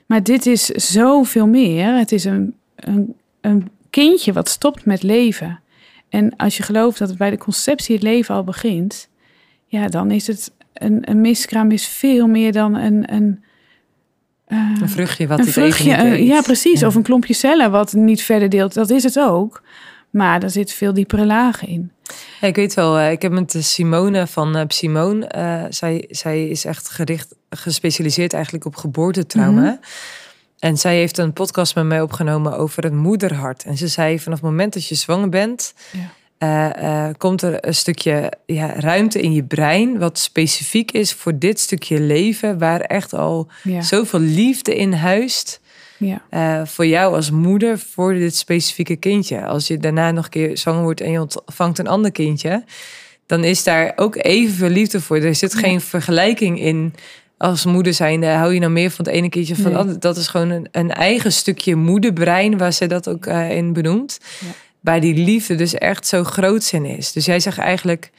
maar 0.06 0.22
dit 0.22 0.46
is 0.46 0.66
zoveel 0.66 1.46
meer. 1.46 1.96
Het 1.96 2.12
is 2.12 2.24
een, 2.24 2.54
een, 2.76 3.14
een 3.40 3.70
kindje 3.90 4.32
wat 4.32 4.48
stopt 4.48 4.84
met 4.84 5.02
leven. 5.02 5.60
En 6.08 6.36
als 6.36 6.56
je 6.56 6.62
gelooft 6.62 6.98
dat 6.98 7.08
het 7.08 7.18
bij 7.18 7.30
de 7.30 7.38
conceptie 7.38 7.94
het 7.94 8.04
leven 8.04 8.34
al 8.34 8.44
begint, 8.44 9.08
ja, 9.66 9.88
dan 9.88 10.10
is 10.10 10.26
het 10.26 10.52
een, 10.72 11.10
een 11.10 11.20
miskraam 11.20 11.70
is 11.70 11.86
veel 11.86 12.26
meer 12.26 12.52
dan 12.52 12.74
een. 12.74 13.12
een 13.12 13.44
eh, 14.46 14.58
Een 14.80 14.88
vruchtje 14.88 15.26
wat 15.26 15.38
een 15.38 15.46
het 15.46 15.56
even 15.56 15.62
vruchtje, 15.72 16.04
eet. 16.04 16.26
ja, 16.26 16.40
precies. 16.40 16.80
Ja. 16.80 16.86
Of 16.86 16.94
een 16.94 17.02
klompje 17.02 17.34
cellen 17.34 17.70
wat 17.70 17.92
niet 17.92 18.22
verder 18.22 18.48
deelt. 18.48 18.74
Dat 18.74 18.90
is 18.90 19.02
het 19.02 19.18
ook. 19.18 19.62
Maar 20.10 20.42
er 20.42 20.50
zit 20.50 20.72
veel 20.72 20.94
diepere 20.94 21.26
lagen 21.26 21.68
in. 21.68 21.90
Ja, 22.40 22.46
ik 22.48 22.56
weet 22.56 22.74
wel, 22.74 22.98
eh, 22.98 23.10
ik 23.10 23.22
heb 23.22 23.32
met 23.32 23.56
Simone 23.58 24.26
van 24.26 24.56
eh 24.56 24.64
Simone. 24.68 25.26
eh, 25.26 25.62
zij, 25.68 26.04
zij 26.10 26.48
is 26.48 26.64
echt 26.64 26.88
gericht, 26.90 27.34
gespecialiseerd 27.50 28.32
eigenlijk 28.32 28.64
op 28.64 28.76
geboortetrauma. 28.76 29.60
Mhm. 29.60 29.74
En 30.58 30.76
zij 30.76 30.96
heeft 30.96 31.18
een 31.18 31.32
podcast 31.32 31.74
met 31.74 31.84
mij 31.84 32.00
opgenomen 32.00 32.58
over 32.58 32.82
het 32.82 32.92
moederhart. 32.92 33.64
En 33.64 33.76
ze 33.76 33.88
zei, 33.88 34.18
vanaf 34.20 34.38
het 34.40 34.48
moment 34.48 34.72
dat 34.72 34.86
je 34.86 34.94
zwanger 34.94 35.28
bent... 35.28 35.74
Ja. 35.92 36.10
Eh, 36.38 37.06
eh, 37.06 37.14
komt 37.18 37.42
er 37.42 37.66
een 37.66 37.74
stukje 37.74 38.32
ja, 38.46 38.80
ruimte 38.80 39.20
in 39.20 39.32
je 39.32 39.44
brein... 39.44 39.98
wat 39.98 40.18
specifiek 40.18 40.90
is 40.92 41.12
voor 41.12 41.38
dit 41.38 41.60
stukje 41.60 42.00
leven... 42.00 42.58
waar 42.58 42.80
echt 42.80 43.14
al 43.14 43.48
Ja, 43.62 43.82
zoveel 43.82 44.20
liefde 44.20 44.74
in 44.76 44.92
huist... 44.92 45.60
ja. 45.98 46.22
eh, 46.30 46.66
voor 46.66 46.86
jou 46.86 47.14
als 47.14 47.30
moeder 47.30 47.78
voor 47.78 48.14
dit 48.14 48.36
specifieke 48.36 48.96
kindje. 48.96 49.46
Als 49.46 49.66
je 49.66 49.78
daarna 49.78 50.10
nog 50.10 50.24
een 50.24 50.30
keer 50.30 50.58
zwanger 50.58 50.82
wordt 50.82 51.00
en 51.00 51.10
je 51.10 51.20
ontvangt 51.20 51.78
een 51.78 51.86
ander 51.88 52.12
kindje, 52.12 52.64
dan 53.26 53.44
is 53.44 53.64
daar 53.64 53.92
ook 53.96 54.16
evenveel 54.16 54.68
liefde 54.68 55.00
voor. 55.00 55.16
Er 55.16 55.34
zit 55.34 55.54
geen 55.54 55.80
vergelijking 55.80 56.60
in. 56.60 56.94
Als 57.38 57.64
moeder 57.64 57.94
zijnde, 57.94 58.26
hou 58.26 58.54
je 58.54 58.60
nou 58.60 58.72
meer 58.72 58.90
van 58.90 59.04
het 59.04 59.14
ene 59.14 59.28
kindje 59.28 59.54
van 59.54 59.64
het 59.64 59.72
Nee. 59.72 59.80
andere? 59.80 59.98
Dat 59.98 60.16
is 60.16 60.26
gewoon 60.26 60.50
een, 60.50 60.68
een 60.70 60.90
eigen 60.90 61.32
stukje 61.32 61.74
moederbrein 61.74 62.58
waar 62.58 62.72
ze 62.72 62.86
dat 62.86 63.08
ook 63.08 63.26
in 63.26 63.72
benoemt. 63.72 64.18
Waar 64.86 65.00
die 65.00 65.14
liefde 65.14 65.54
dus 65.54 65.74
echt 65.74 66.06
zo 66.06 66.24
groot 66.24 66.70
in 66.72 66.84
is. 66.84 67.12
Dus 67.12 67.24
jij 67.24 67.40
zegt 67.40 67.58
eigenlijk, 67.58 68.10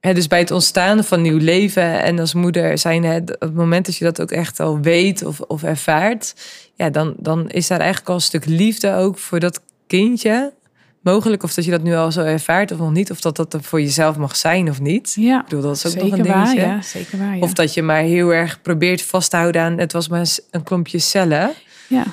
hè, 0.00 0.14
dus 0.14 0.26
bij 0.26 0.38
het 0.38 0.50
ontstaan 0.50 1.04
van 1.04 1.22
nieuw 1.22 1.38
leven 1.38 2.02
en 2.02 2.18
als 2.18 2.34
moeder 2.34 2.78
zijn 2.78 3.04
het, 3.04 3.34
op 3.34 3.40
het 3.40 3.54
moment 3.54 3.86
dat 3.86 3.96
je 3.96 4.04
dat 4.04 4.20
ook 4.20 4.30
echt 4.30 4.60
al 4.60 4.80
weet 4.80 5.24
of, 5.24 5.40
of 5.40 5.62
ervaart, 5.62 6.34
ja, 6.74 6.90
dan, 6.90 7.14
dan 7.18 7.50
is 7.50 7.66
daar 7.66 7.78
eigenlijk 7.78 8.08
al 8.08 8.14
een 8.14 8.20
stuk 8.20 8.44
liefde 8.44 8.94
ook 8.94 9.18
voor 9.18 9.40
dat 9.40 9.60
kindje 9.86 10.52
mogelijk. 11.00 11.42
Of 11.42 11.54
dat 11.54 11.64
je 11.64 11.70
dat 11.70 11.82
nu 11.82 11.94
al 11.94 12.12
zo 12.12 12.22
ervaart 12.22 12.72
of 12.72 12.78
nog 12.78 12.92
niet. 12.92 13.10
Of 13.10 13.20
dat 13.20 13.36
dat 13.36 13.54
er 13.54 13.62
voor 13.62 13.80
jezelf 13.80 14.16
mag 14.16 14.36
zijn 14.36 14.68
of 14.68 14.80
niet. 14.80 15.14
ja. 15.16 15.38
Ik 15.38 15.44
bedoel, 15.44 15.62
dat 15.62 15.76
is 15.76 15.86
ook 15.86 16.02
nog 16.02 16.18
een 16.18 16.26
waar. 16.26 16.44
dingetje. 16.44 16.66
Ja, 16.66 16.82
zeker 16.82 17.18
waar. 17.18 17.36
Ja. 17.36 17.42
Of 17.42 17.52
dat 17.52 17.74
je 17.74 17.82
maar 17.82 18.02
heel 18.02 18.34
erg 18.34 18.62
probeert 18.62 19.02
vast 19.02 19.30
te 19.30 19.36
houden 19.36 19.62
aan... 19.62 19.78
het 19.78 19.92
was 19.92 20.08
maar 20.08 20.26
een 20.50 20.62
klompje 20.62 20.98
cellen. 20.98 21.52
Ja, 21.86 22.04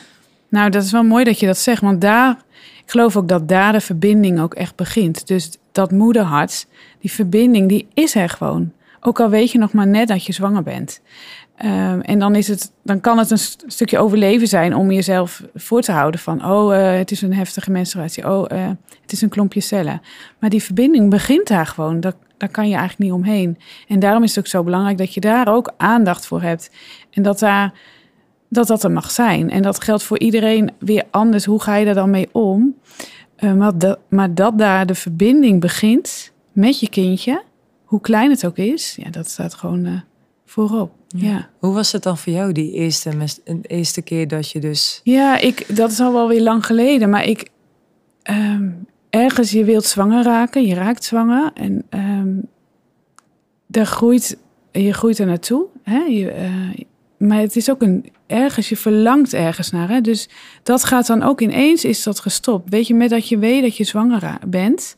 nou 0.49 0.69
dat 0.69 0.83
is 0.83 0.91
wel 0.91 1.03
mooi 1.03 1.23
dat 1.23 1.39
je 1.39 1.45
dat 1.45 1.57
zegt, 1.57 1.81
want 1.81 2.01
daar, 2.01 2.37
ik 2.85 2.91
geloof 2.91 3.17
ook 3.17 3.27
dat 3.27 3.47
daar 3.47 3.71
de 3.71 3.81
verbinding 3.81 4.39
ook 4.39 4.53
echt 4.53 4.75
begint. 4.75 5.27
Dus 5.27 5.57
dat 5.71 5.91
moederhart, 5.91 6.67
die 6.99 7.11
verbinding, 7.11 7.69
die 7.69 7.87
is 7.93 8.15
er 8.15 8.29
gewoon. 8.29 8.71
Ook 9.01 9.19
al 9.19 9.29
weet 9.29 9.51
je 9.51 9.57
nog 9.57 9.73
maar 9.73 9.87
net 9.87 10.07
dat 10.07 10.25
je 10.25 10.33
zwanger 10.33 10.63
bent. 10.63 11.01
Ehm, 11.55 11.99
en 11.99 12.19
dan, 12.19 12.35
is 12.35 12.47
het, 12.47 12.71
dan 12.83 13.01
kan 13.01 13.17
het 13.17 13.31
een 13.31 13.37
st- 13.37 13.63
stukje 13.67 13.97
overleven 13.97 14.47
zijn 14.47 14.75
om 14.75 14.91
jezelf 14.91 15.43
voor 15.55 15.81
te 15.81 15.91
houden 15.91 16.19
van, 16.19 16.45
oh, 16.45 16.75
eh, 16.75 16.97
het 16.97 17.11
is 17.11 17.21
een 17.21 17.33
heftige 17.33 17.71
menstruatie, 17.71 18.29
oh, 18.29 18.45
eh, 18.51 18.67
het 19.01 19.11
is 19.11 19.21
een 19.21 19.29
klompje 19.29 19.59
cellen. 19.59 20.01
Maar 20.39 20.49
die 20.49 20.63
verbinding 20.63 21.09
begint 21.09 21.47
daar 21.47 21.65
gewoon, 21.65 21.99
daar, 21.99 22.13
daar 22.37 22.49
kan 22.49 22.69
je 22.69 22.75
eigenlijk 22.75 23.03
niet 23.03 23.19
omheen. 23.19 23.57
En 23.87 23.99
daarom 23.99 24.23
is 24.23 24.29
het 24.29 24.39
ook 24.39 24.51
zo 24.51 24.63
belangrijk 24.63 24.97
dat 24.97 25.13
je 25.13 25.19
daar 25.19 25.47
ook 25.47 25.73
aandacht 25.77 26.25
voor 26.25 26.41
hebt. 26.41 26.71
En 27.11 27.23
dat 27.23 27.39
daar 27.39 27.73
dat 28.49 28.67
dat 28.67 28.83
er 28.83 28.91
mag 28.91 29.11
zijn. 29.11 29.49
En 29.49 29.61
dat 29.61 29.83
geldt 29.83 30.03
voor 30.03 30.19
iedereen 30.19 30.71
weer 30.79 31.03
anders. 31.11 31.45
Hoe 31.45 31.61
ga 31.61 31.75
je 31.75 31.85
daar 31.85 31.93
dan 31.93 32.09
mee 32.09 32.29
om? 32.31 32.75
Eh, 33.35 33.53
maar, 33.53 33.77
dat, 33.77 33.99
maar 34.09 34.33
dat 34.33 34.57
daar 34.57 34.85
de 34.85 34.95
verbinding 34.95 35.61
begint 35.61 36.31
met 36.51 36.79
je 36.79 36.89
kindje, 36.89 37.43
hoe 37.83 38.01
klein 38.01 38.29
het 38.29 38.45
ook 38.45 38.57
is, 38.57 38.97
ja, 39.01 39.09
dat 39.09 39.29
staat 39.29 39.53
gewoon, 39.53 39.85
eh, 39.85 39.99
voorop. 40.45 40.91
Ja. 41.07 41.49
Hoe 41.59 41.73
was 41.73 41.91
het 41.91 42.03
dan 42.03 42.17
voor 42.17 42.33
jou 42.33 42.51
die 42.51 42.71
eerste, 42.71 43.11
eerste 43.61 44.01
keer 44.01 44.27
dat 44.27 44.51
je 44.51 44.59
dus... 44.59 45.01
Ja, 45.03 45.39
ik, 45.39 45.75
dat 45.75 45.91
is 45.91 45.99
al 45.99 46.13
wel 46.13 46.27
weer 46.27 46.41
lang 46.41 46.65
geleden. 46.65 47.09
Maar 47.09 47.25
ik, 47.25 47.49
ehm, 48.21 48.69
ergens, 49.09 49.51
je 49.51 49.63
wilt 49.63 49.85
zwanger 49.85 50.23
raken. 50.23 50.65
Je 50.65 50.73
raakt 50.73 51.03
zwanger. 51.03 51.51
En 51.53 51.83
ehm 51.89 52.37
daar 53.67 53.85
groeit, 53.85 54.37
je 54.71 54.93
groeit 54.93 55.19
er 55.19 55.25
naartoe. 55.25 55.65
Hè? 55.83 55.97
Je, 55.97 56.31
eh, 56.31 56.85
maar 57.17 57.39
het 57.39 57.55
is 57.55 57.69
ook 57.69 57.81
een, 57.81 58.05
ergens, 58.27 58.69
je 58.69 58.77
verlangt 58.77 59.33
ergens 59.33 59.71
naar. 59.71 59.89
Hè? 59.89 60.01
Dus 60.01 60.29
dat 60.63 60.83
gaat 60.83 61.07
dan 61.07 61.23
ook 61.23 61.41
ineens, 61.41 61.85
is 61.85 62.03
dat 62.03 62.19
gestopt. 62.19 62.69
Weet 62.69 62.87
je, 62.87 62.93
met 62.93 63.09
dat 63.09 63.29
je 63.29 63.37
weet 63.37 63.61
dat 63.61 63.77
je 63.77 63.83
zwanger 63.83 64.19
ra- 64.19 64.39
bent... 64.47 64.97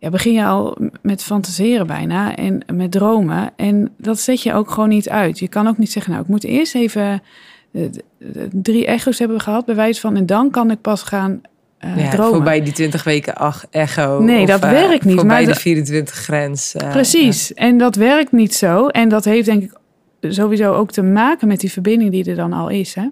Ja, 0.00 0.10
begin 0.10 0.32
je 0.32 0.44
al 0.44 0.76
met 1.02 1.22
fantaseren 1.22 1.86
bijna 1.86 2.36
en 2.36 2.62
met 2.74 2.90
dromen. 2.90 3.50
En 3.56 3.90
dat 3.96 4.20
zet 4.20 4.42
je 4.42 4.52
ook 4.54 4.70
gewoon 4.70 4.88
niet 4.88 5.08
uit. 5.08 5.38
Je 5.38 5.48
kan 5.48 5.66
ook 5.68 5.78
niet 5.78 5.92
zeggen, 5.92 6.12
nou, 6.12 6.24
ik 6.24 6.30
moet 6.30 6.44
eerst 6.44 6.74
even 6.74 7.22
eh, 7.72 7.82
drie 8.52 8.86
echo's 8.86 9.18
hebben 9.18 9.36
we 9.36 9.42
gehad, 9.42 9.64
bij 9.64 9.74
wijze 9.74 10.00
van. 10.00 10.16
En 10.16 10.26
dan 10.26 10.50
kan 10.50 10.70
ik 10.70 10.80
pas 10.80 11.02
gaan 11.02 11.40
eh, 11.78 11.96
ja, 12.04 12.10
dromen. 12.10 12.34
voorbij 12.34 12.62
die 12.62 12.72
20 12.72 13.04
weken 13.04 13.34
ach, 13.36 13.66
echo. 13.70 14.20
Nee, 14.22 14.42
of, 14.42 14.48
dat 14.48 14.62
eh, 14.62 14.70
werkt 14.70 15.04
niet, 15.04 15.14
Voorbij 15.14 15.34
maar 15.36 15.40
de 15.44 15.46
dat- 15.52 15.58
24 15.60 16.14
grens. 16.14 16.74
eh, 16.74 16.90
Precies. 16.90 17.54
En 17.54 17.78
dat 17.78 17.96
werkt 17.96 18.32
niet 18.32 18.54
zo. 18.54 18.86
En 18.86 19.08
dat 19.08 19.24
heeft 19.24 19.46
denk 19.46 19.62
ik 19.62 19.72
sowieso 20.20 20.72
ook 20.72 20.90
te 20.90 21.02
maken 21.02 21.48
met 21.48 21.60
die 21.60 21.72
verbinding 21.72 22.10
die 22.10 22.24
er 22.30 22.36
dan 22.36 22.52
al 22.52 22.68
is. 22.68 22.94
Hè? 22.94 23.06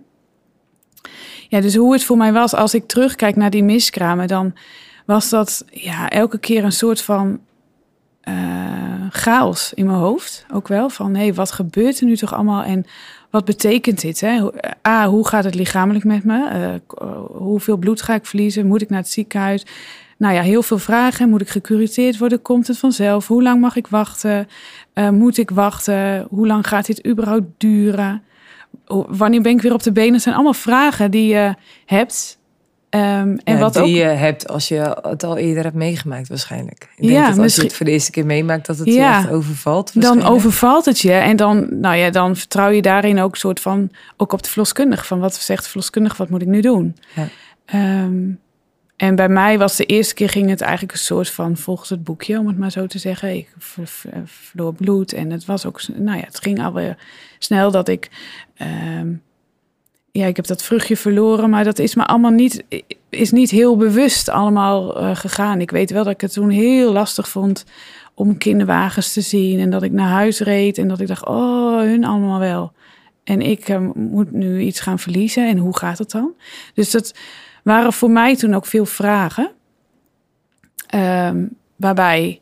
Ja, 1.48 1.60
dus 1.60 1.74
hoe 1.76 1.92
het 1.92 2.04
voor 2.04 2.16
mij 2.16 2.32
was 2.32 2.54
als 2.54 2.74
ik 2.74 2.86
terugkijk 2.86 3.36
naar 3.36 3.50
die 3.50 3.64
miskramen, 3.64 4.28
dan 4.28 4.54
was 5.06 5.28
dat 5.30 5.64
ja, 5.70 6.08
elke 6.10 6.38
keer 6.38 6.64
een 6.64 6.72
soort 6.72 7.02
van 7.02 7.40
eh, 8.20 8.34
chaos 9.10 9.72
in 9.74 9.86
mijn 9.86 9.98
hoofd. 9.98 10.46
Ook 10.52 10.68
wel 10.68 10.88
van, 10.88 11.14
hé, 11.14 11.34
wat 11.34 11.52
gebeurt 11.52 12.00
er 12.00 12.06
nu 12.06 12.16
toch 12.16 12.34
allemaal 12.34 12.62
en 12.62 12.84
wat 13.30 13.44
betekent 13.44 14.00
dit? 14.00 14.20
Hè? 14.20 14.38
Hoe- 14.38 14.54
A, 14.88 15.08
hoe 15.08 15.28
gaat 15.28 15.44
het 15.44 15.54
lichamelijk 15.54 16.04
met 16.04 16.24
me? 16.24 16.48
Eh, 16.48 16.74
eh, 16.74 16.80
hoeveel 17.30 17.76
bloed 17.76 18.02
ga 18.02 18.14
ik 18.14 18.26
verliezen? 18.26 18.66
Moet 18.66 18.82
ik 18.82 18.88
naar 18.90 19.00
het 19.00 19.10
ziekenhuis? 19.10 19.66
Nou 20.18 20.34
ja, 20.34 20.42
heel 20.42 20.62
veel 20.62 20.78
vragen. 20.78 21.28
Moet 21.28 21.40
ik 21.40 21.48
gecuriteerd 21.48 22.18
worden? 22.18 22.42
Komt 22.42 22.66
het 22.66 22.78
vanzelf? 22.78 23.26
Hoe 23.26 23.42
lang 23.42 23.60
mag 23.60 23.76
ik 23.76 23.86
wachten? 23.86 24.48
Eh, 24.96 25.08
moet 25.10 25.38
ik 25.38 25.50
wachten? 25.50 26.26
Hoe 26.30 26.46
lang 26.46 26.68
gaat 26.68 26.86
dit 26.86 27.06
überhaupt 27.06 27.46
duren? 27.58 28.22
Wanneer 29.08 29.42
ben 29.42 29.52
ik 29.52 29.62
weer 29.62 29.72
op 29.72 29.82
de 29.82 29.92
benen? 29.92 30.12
Het 30.12 30.22
zijn 30.22 30.34
allemaal 30.34 30.52
vragen 30.54 31.10
die 31.10 31.28
je 31.28 31.54
hebt. 31.86 32.38
Ehm, 32.88 33.36
en 33.44 33.54
ja, 33.54 33.58
wat 33.58 33.72
die 33.72 33.82
ook 33.82 33.88
je 33.88 34.02
hebt 34.02 34.48
als 34.48 34.68
je 34.68 34.96
het 35.02 35.24
al 35.24 35.36
eerder 35.36 35.62
hebt 35.62 35.74
meegemaakt 35.74 36.28
waarschijnlijk. 36.28 36.88
Ik 36.96 37.02
denk 37.02 37.12
Ja, 37.12 37.20
dat 37.20 37.28
als 37.28 37.38
misschien- 37.38 37.62
je 37.62 37.68
het 37.68 37.76
voor 37.76 37.86
de 37.86 37.92
eerste 37.92 38.10
keer 38.10 38.26
meemaakt, 38.26 38.66
dat 38.66 38.78
het 38.78 38.86
je 38.88 39.00
echt 39.02 39.30
overvalt. 39.30 40.00
dan 40.02 40.22
overvalt 40.22 40.84
het 40.84 40.98
je. 40.98 41.12
En 41.12 41.36
dan, 41.36 41.66
nou 41.80 41.96
ja, 41.96 42.10
dan 42.10 42.36
vertrouw 42.36 42.68
je 42.68 42.82
daarin 42.82 43.20
ook 43.20 43.36
soort 43.36 43.60
van, 43.60 43.90
ook 44.16 44.32
op 44.32 44.42
de 44.42 44.48
verloskundige. 44.48 45.04
Van 45.04 45.18
wat 45.18 45.34
zegt 45.34 45.62
de 45.62 45.68
verloskundige, 45.68 46.16
wat 46.16 46.30
moet 46.30 46.42
ik 46.42 46.48
nu 46.48 46.60
doen? 46.60 46.96
Ja. 47.14 47.26
Ehm, 47.64 48.22
en 48.96 49.14
bij 49.14 49.28
mij 49.28 49.58
was 49.58 49.76
de 49.76 49.84
eerste 49.84 50.14
keer 50.14 50.28
ging 50.28 50.48
het 50.48 50.60
eigenlijk 50.60 50.92
een 50.92 50.98
soort 50.98 51.30
van 51.30 51.56
volgens 51.56 51.90
het 51.90 52.04
boekje, 52.04 52.38
om 52.38 52.46
het 52.46 52.58
maar 52.58 52.70
zo 52.70 52.86
te 52.86 52.98
zeggen. 52.98 53.36
Ik 53.36 53.48
ver- 53.58 53.86
ver- 53.86 54.22
verloor 54.24 54.74
bloed 54.74 55.12
en 55.12 55.30
het 55.30 55.44
was 55.44 55.66
ook, 55.66 55.80
nou 55.94 56.18
ja, 56.18 56.24
het 56.24 56.40
ging 56.40 56.62
alweer 56.64 56.98
snel 57.38 57.70
dat 57.70 57.88
ik, 57.88 58.10
ehm, 58.54 59.12
ja, 60.12 60.26
ik 60.26 60.36
heb 60.36 60.46
dat 60.46 60.62
vruchtje 60.62 60.96
verloren, 60.96 61.50
maar 61.50 61.64
dat 61.64 61.78
is 61.78 61.94
me 61.94 62.06
allemaal 62.06 62.30
niet, 62.30 62.64
is 63.08 63.30
niet 63.30 63.50
heel 63.50 63.76
bewust 63.76 64.28
allemaal 64.28 65.00
eh, 65.00 65.16
gegaan. 65.16 65.60
Ik 65.60 65.70
weet 65.70 65.90
wel 65.90 66.04
dat 66.04 66.12
ik 66.12 66.20
het 66.20 66.32
toen 66.32 66.50
heel 66.50 66.92
lastig 66.92 67.28
vond 67.28 67.64
om 68.14 68.38
kinderwagens 68.38 69.12
te 69.12 69.20
zien 69.20 69.60
en 69.60 69.70
dat 69.70 69.82
ik 69.82 69.92
naar 69.92 70.08
huis 70.08 70.40
reed 70.40 70.78
en 70.78 70.88
dat 70.88 71.00
ik 71.00 71.06
dacht, 71.06 71.26
oh, 71.26 71.78
hun 71.78 72.04
allemaal 72.04 72.38
wel. 72.38 72.72
En 73.24 73.40
ik 73.40 73.68
eh, 73.68 73.88
moet 73.94 74.32
nu 74.32 74.60
iets 74.60 74.80
gaan 74.80 74.98
verliezen 74.98 75.48
en 75.48 75.58
hoe 75.58 75.76
gaat 75.76 75.98
het 75.98 76.10
dan? 76.10 76.32
Dus 76.74 76.90
dat 76.90 77.14
waren 77.66 77.92
voor 77.92 78.10
mij 78.10 78.36
toen 78.36 78.54
ook 78.54 78.66
veel 78.66 78.86
vragen, 78.86 79.50
Ehm, 80.86 81.44
waarbij 81.76 82.40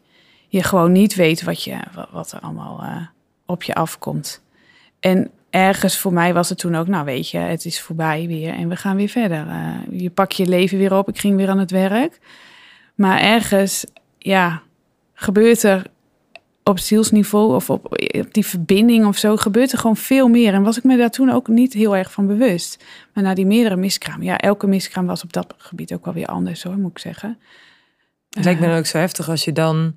je 0.48 0.62
gewoon 0.62 0.92
niet 0.92 1.14
weet 1.14 1.42
wat, 1.42 1.62
je, 1.62 1.76
wat, 2.10 2.32
er 2.32 2.40
allemaal 2.40 2.82
eh, 2.82 3.06
op 3.46 3.62
je 3.62 3.74
afkomt. 3.74 4.42
En 5.00 5.30
ergens 5.50 5.98
voor 5.98 6.12
mij 6.12 6.34
was 6.34 6.48
het 6.48 6.58
toen 6.58 6.74
ook, 6.74 6.86
nou 6.86 7.04
weet 7.04 7.30
je, 7.30 7.38
het 7.38 7.64
is 7.64 7.80
voorbij 7.80 8.26
weer 8.26 8.54
en 8.54 8.68
we 8.68 8.76
gaan 8.76 8.96
weer 8.96 9.08
verder. 9.08 9.48
Eh, 9.48 10.00
je 10.00 10.10
pak 10.10 10.32
je 10.32 10.46
leven 10.46 10.78
weer 10.78 10.96
op, 10.96 11.08
ik 11.08 11.18
ging 11.18 11.36
weer 11.36 11.48
aan 11.48 11.58
het 11.58 11.70
werk. 11.70 12.18
Maar 12.94 13.20
ergens, 13.20 13.84
ja, 14.18 14.62
gebeurt 15.14 15.62
er 15.62 15.86
op 16.64 16.78
zielsniveau 16.78 17.54
of 17.54 17.70
op, 17.70 17.84
op 18.18 18.34
die 18.34 18.46
verbinding 18.46 19.06
of 19.06 19.16
zo, 19.18 19.36
gebeurt 19.36 19.72
er 19.72 19.78
gewoon 19.78 19.96
veel 19.96 20.28
meer. 20.28 20.54
En 20.54 20.62
was 20.62 20.76
ik 20.78 20.84
me 20.84 20.96
daar 20.96 21.10
toen 21.10 21.30
ook 21.30 21.48
niet 21.48 21.72
heel 21.72 21.96
erg 21.96 22.12
van 22.12 22.26
bewust. 22.26 22.84
Maar 23.14 23.24
na 23.24 23.34
die 23.34 23.46
meerdere 23.46 23.76
miskramen, 23.76 24.24
ja, 24.26 24.38
elke 24.38 24.66
miskraam 24.66 25.06
was 25.06 25.22
op 25.22 25.32
dat 25.32 25.54
gebied 25.56 25.92
ook 25.94 26.04
wel 26.04 26.14
weer 26.14 26.26
anders 26.26 26.62
hoor, 26.62 26.76
moet 26.78 26.90
ik 26.90 26.98
zeggen. 26.98 27.38
Het 28.30 28.44
lijkt 28.44 28.60
me 28.60 28.66
Eh, 28.66 28.70
dan 28.72 28.80
ook 28.80 28.86
zo 28.86 28.98
heftig 28.98 29.28
als 29.28 29.44
je 29.44 29.52
dan, 29.52 29.94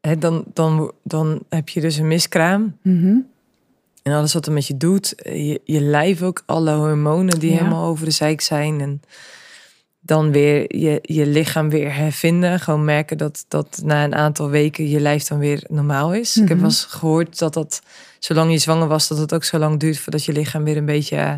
hè, 0.00 0.18
dan, 0.18 0.44
dan, 0.52 0.92
dan 1.02 1.42
heb 1.48 1.68
je 1.68 1.80
dus 1.80 1.96
een 1.96 2.08
miskraam. 2.08 2.76
mhm. 2.82 3.16
En 4.02 4.12
alles 4.12 4.32
wat 4.34 4.46
er 4.46 4.52
met 4.52 4.66
je 4.66 4.76
doet, 4.76 5.12
je, 5.16 5.60
je 5.64 5.80
lijf 5.80 6.22
ook, 6.22 6.42
alle 6.46 6.72
hormonen 6.74 7.38
die 7.38 7.50
Ja. 7.50 7.56
helemaal 7.56 7.84
over 7.84 8.04
de 8.04 8.10
zeik 8.10 8.40
zijn. 8.40 8.80
En 8.80 9.00
dan 10.06 10.32
weer 10.32 10.76
je, 10.76 10.98
je 11.02 11.26
lichaam 11.26 11.70
weer 11.70 11.94
hervinden. 11.94 12.60
Gewoon 12.60 12.84
merken 12.84 13.18
dat, 13.18 13.44
dat 13.48 13.80
na 13.84 14.04
een 14.04 14.14
aantal 14.14 14.50
weken 14.50 14.88
je 14.88 15.00
lijf 15.00 15.24
dan 15.24 15.38
weer 15.38 15.64
normaal 15.68 16.14
is. 16.14 16.36
Ik 16.36 16.48
heb 16.48 16.50
Mhm. 16.50 16.58
wel 16.60 16.66
eens 16.68 16.84
gehoord 16.84 17.38
dat 17.38 17.54
dat, 17.54 17.82
zolang 18.18 18.50
je 18.52 18.58
zwanger 18.58 18.88
was, 18.88 19.08
dat 19.08 19.18
het 19.18 19.34
ook 19.34 19.44
zo 19.44 19.58
lang 19.58 19.80
duurt 19.80 19.98
voordat 19.98 20.24
je 20.24 20.32
lichaam 20.32 20.64
weer 20.64 20.76
een 20.76 20.84
beetje 20.84 21.16
eh, 21.16 21.32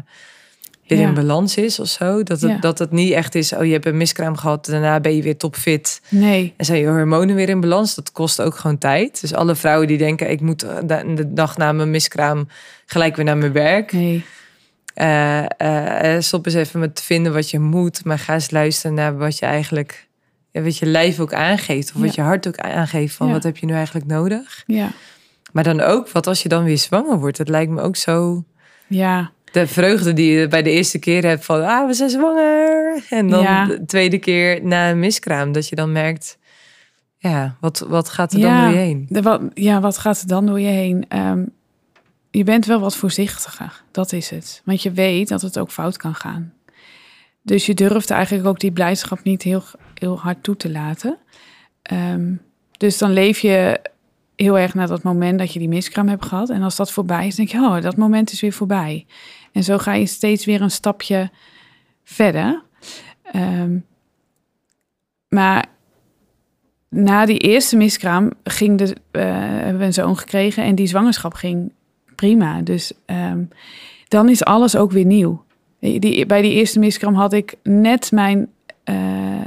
weer 0.87 0.99
Ja. 0.99 1.09
in 1.09 1.15
balans 1.15 1.57
is 1.57 1.81
of 1.81 1.89
zo. 1.89 2.23
Dat 2.23 2.41
het, 2.41 2.51
Ja. 2.51 2.59
dat 2.59 2.79
het 2.79 2.91
niet 2.91 3.13
echt 3.13 3.35
is, 3.35 3.53
oh 3.53 3.65
je 3.65 3.73
hebt 3.73 3.87
een 3.87 3.97
miskraam 3.97 4.37
gehad, 4.37 4.67
daarna 4.67 5.01
ben 5.01 5.17
je 5.17 5.23
weer 5.23 5.37
topfit. 5.37 6.01
Nee, 6.09 6.55
En 6.57 6.65
zijn 6.65 6.81
je 6.81 6.87
hormonen 6.87 7.35
weer 7.35 7.49
in 7.49 7.61
balans? 7.61 7.95
Dat 7.95 8.13
kost 8.13 8.41
ook 8.41 8.57
gewoon 8.57 8.79
tijd. 8.79 9.21
Dus 9.21 9.35
alle 9.35 9.55
vrouwen 9.55 9.87
die 9.87 9.99
denken, 9.99 10.31
ik 10.31 10.41
moet 10.41 10.63
eh, 10.63 10.77
de 10.85 11.13
de 11.15 11.33
dag 11.33 11.57
na 11.57 11.73
mijn 11.73 11.91
miskraam 11.91 12.49
gelijk 12.87 13.17
weer 13.17 13.25
naar 13.25 13.37
mijn 13.37 13.53
werk. 13.53 13.93
nee. 13.93 14.25
Eh, 14.99 16.17
stop 16.21 16.47
eens 16.47 16.55
even 16.55 16.81
met 16.81 17.01
vinden 17.03 17.33
wat 17.33 17.51
je 17.51 17.59
moet. 17.59 18.05
Maar 18.05 18.19
ga 18.19 18.35
eens 18.35 18.51
luisteren 18.51 18.97
naar 18.97 19.17
wat 19.19 19.39
je 19.39 19.47
eigenlijk, 19.47 20.09
wat 20.53 20.79
je 20.79 20.87
lijf 20.87 21.21
ook 21.21 21.33
aangeeft. 21.33 21.93
Of 21.95 22.01
wat 22.01 22.15
je 22.15 22.21
hart 22.21 22.49
ook 22.49 22.57
aangeeft 22.59 23.15
van 23.15 23.27
Ja. 23.27 23.33
wat 23.33 23.43
heb 23.43 23.57
je 23.57 23.67
nu 23.67 23.73
eigenlijk 23.75 24.07
nodig. 24.07 24.63
Ja, 24.67 24.89
Maar 25.53 25.65
dan 25.65 25.81
ook, 25.81 26.09
wat 26.11 26.27
als 26.27 26.43
je 26.43 26.49
dan 26.49 26.65
weer 26.65 26.79
zwanger 26.79 27.19
wordt? 27.19 27.39
Het 27.39 27.49
lijkt 27.49 27.71
me 27.71 27.81
ook 27.81 27.97
zo... 27.97 28.45
ja. 28.87 29.31
De 29.53 29.67
vreugde 29.67 30.13
die 30.13 30.31
je 30.33 30.49
bij 30.49 30.63
de 30.63 30.71
eerste 30.71 30.99
keer 30.99 31.25
hebt 31.25 31.45
van, 31.45 31.65
ah, 31.65 31.87
we 31.87 31.93
zijn 31.95 32.11
zwanger. 32.11 33.05
En 33.11 33.29
dan 33.29 33.43
Ja. 33.43 33.65
de 33.67 33.85
tweede 33.87 34.19
keer 34.19 34.65
na 34.65 34.91
een 34.91 34.99
miskraam, 34.99 35.53
dat 35.53 35.69
je 35.69 35.77
dan 35.77 35.93
merkt, 35.93 36.39
ja, 37.17 37.57
wat, 37.61 37.85
wat 37.89 38.09
gaat 38.09 38.33
er 38.33 38.41
dan 38.41 38.61
door 38.61 38.71
je 38.71 38.77
heen? 38.77 39.07
De, 39.09 39.23
wat, 39.23 39.41
ja, 39.55 39.81
wat 39.81 39.99
gaat 39.99 40.21
er 40.21 40.27
dan 40.27 40.47
door 40.47 40.61
je 40.61 40.67
heen? 40.69 41.05
Ehm, 41.09 41.43
je 42.31 42.45
bent 42.45 42.67
wel 42.67 42.81
wat 42.81 42.97
voorzichtiger, 42.97 43.83
dat 43.91 44.13
is 44.13 44.31
het. 44.31 44.63
Want 44.65 44.83
je 44.83 44.93
weet 44.93 45.29
dat 45.29 45.43
het 45.43 45.59
ook 45.59 45.71
fout 45.71 45.97
kan 45.97 46.15
gaan. 46.15 46.53
Dus 47.43 47.67
je 47.67 47.75
durft 47.75 48.11
eigenlijk 48.11 48.47
ook 48.47 48.61
die 48.61 48.73
blijdschap 48.73 49.23
niet 49.23 49.43
heel, 49.43 49.63
heel 49.95 50.19
hard 50.19 50.43
toe 50.43 50.57
te 50.57 50.71
laten. 50.71 51.19
Ehm, 51.83 52.35
dus 52.71 52.99
dan 52.99 53.13
leef 53.13 53.39
je 53.39 53.81
heel 54.37 54.59
erg 54.59 54.75
naar 54.75 54.87
dat 54.87 55.03
moment 55.03 55.39
dat 55.39 55.53
je 55.53 55.59
die 55.59 55.69
miskraam 55.69 56.09
hebt 56.09 56.25
gehad. 56.25 56.51
En 56.51 56.63
als 56.63 56.77
dat 56.77 56.93
voorbij 56.93 57.27
is, 57.27 57.35
denk 57.35 57.49
je, 57.49 57.59
oh, 57.59 57.83
dat 57.83 57.97
moment 57.97 58.33
is 58.33 58.41
weer 58.41 58.53
voorbij. 58.53 59.07
En 59.53 59.65
zo 59.65 59.79
ga 59.79 59.93
je 59.93 60.07
steeds 60.07 60.45
weer 60.45 60.61
een 60.61 60.71
stapje 60.71 61.31
verder. 62.05 62.63
Ehm, 63.23 63.79
maar 65.29 65.67
na 66.89 67.27
die 67.27 67.39
eerste 67.39 67.77
miskraam 67.77 68.33
ging 68.45 68.79
de, 68.79 68.97
eh, 69.11 69.23
hebben 69.39 69.79
we 69.79 69.85
een 69.85 69.93
zoon 69.93 70.19
gekregen 70.19 70.65
en 70.65 70.75
die 70.75 70.87
zwangerschap 70.87 71.35
ging 71.35 71.73
prima. 72.19 72.61
Dus 72.63 72.93
ehm, 73.07 73.43
dan 74.09 74.29
is 74.29 74.45
alles 74.45 74.77
ook 74.77 74.93
weer 74.93 75.05
nieuw. 75.05 75.45
Die, 75.81 76.27
bij 76.27 76.43
die 76.43 76.53
eerste 76.53 76.79
miskraam 76.79 77.15
had 77.15 77.33
ik 77.33 77.55
net 77.63 78.13
mijn 78.13 78.49
eh, 78.85 78.95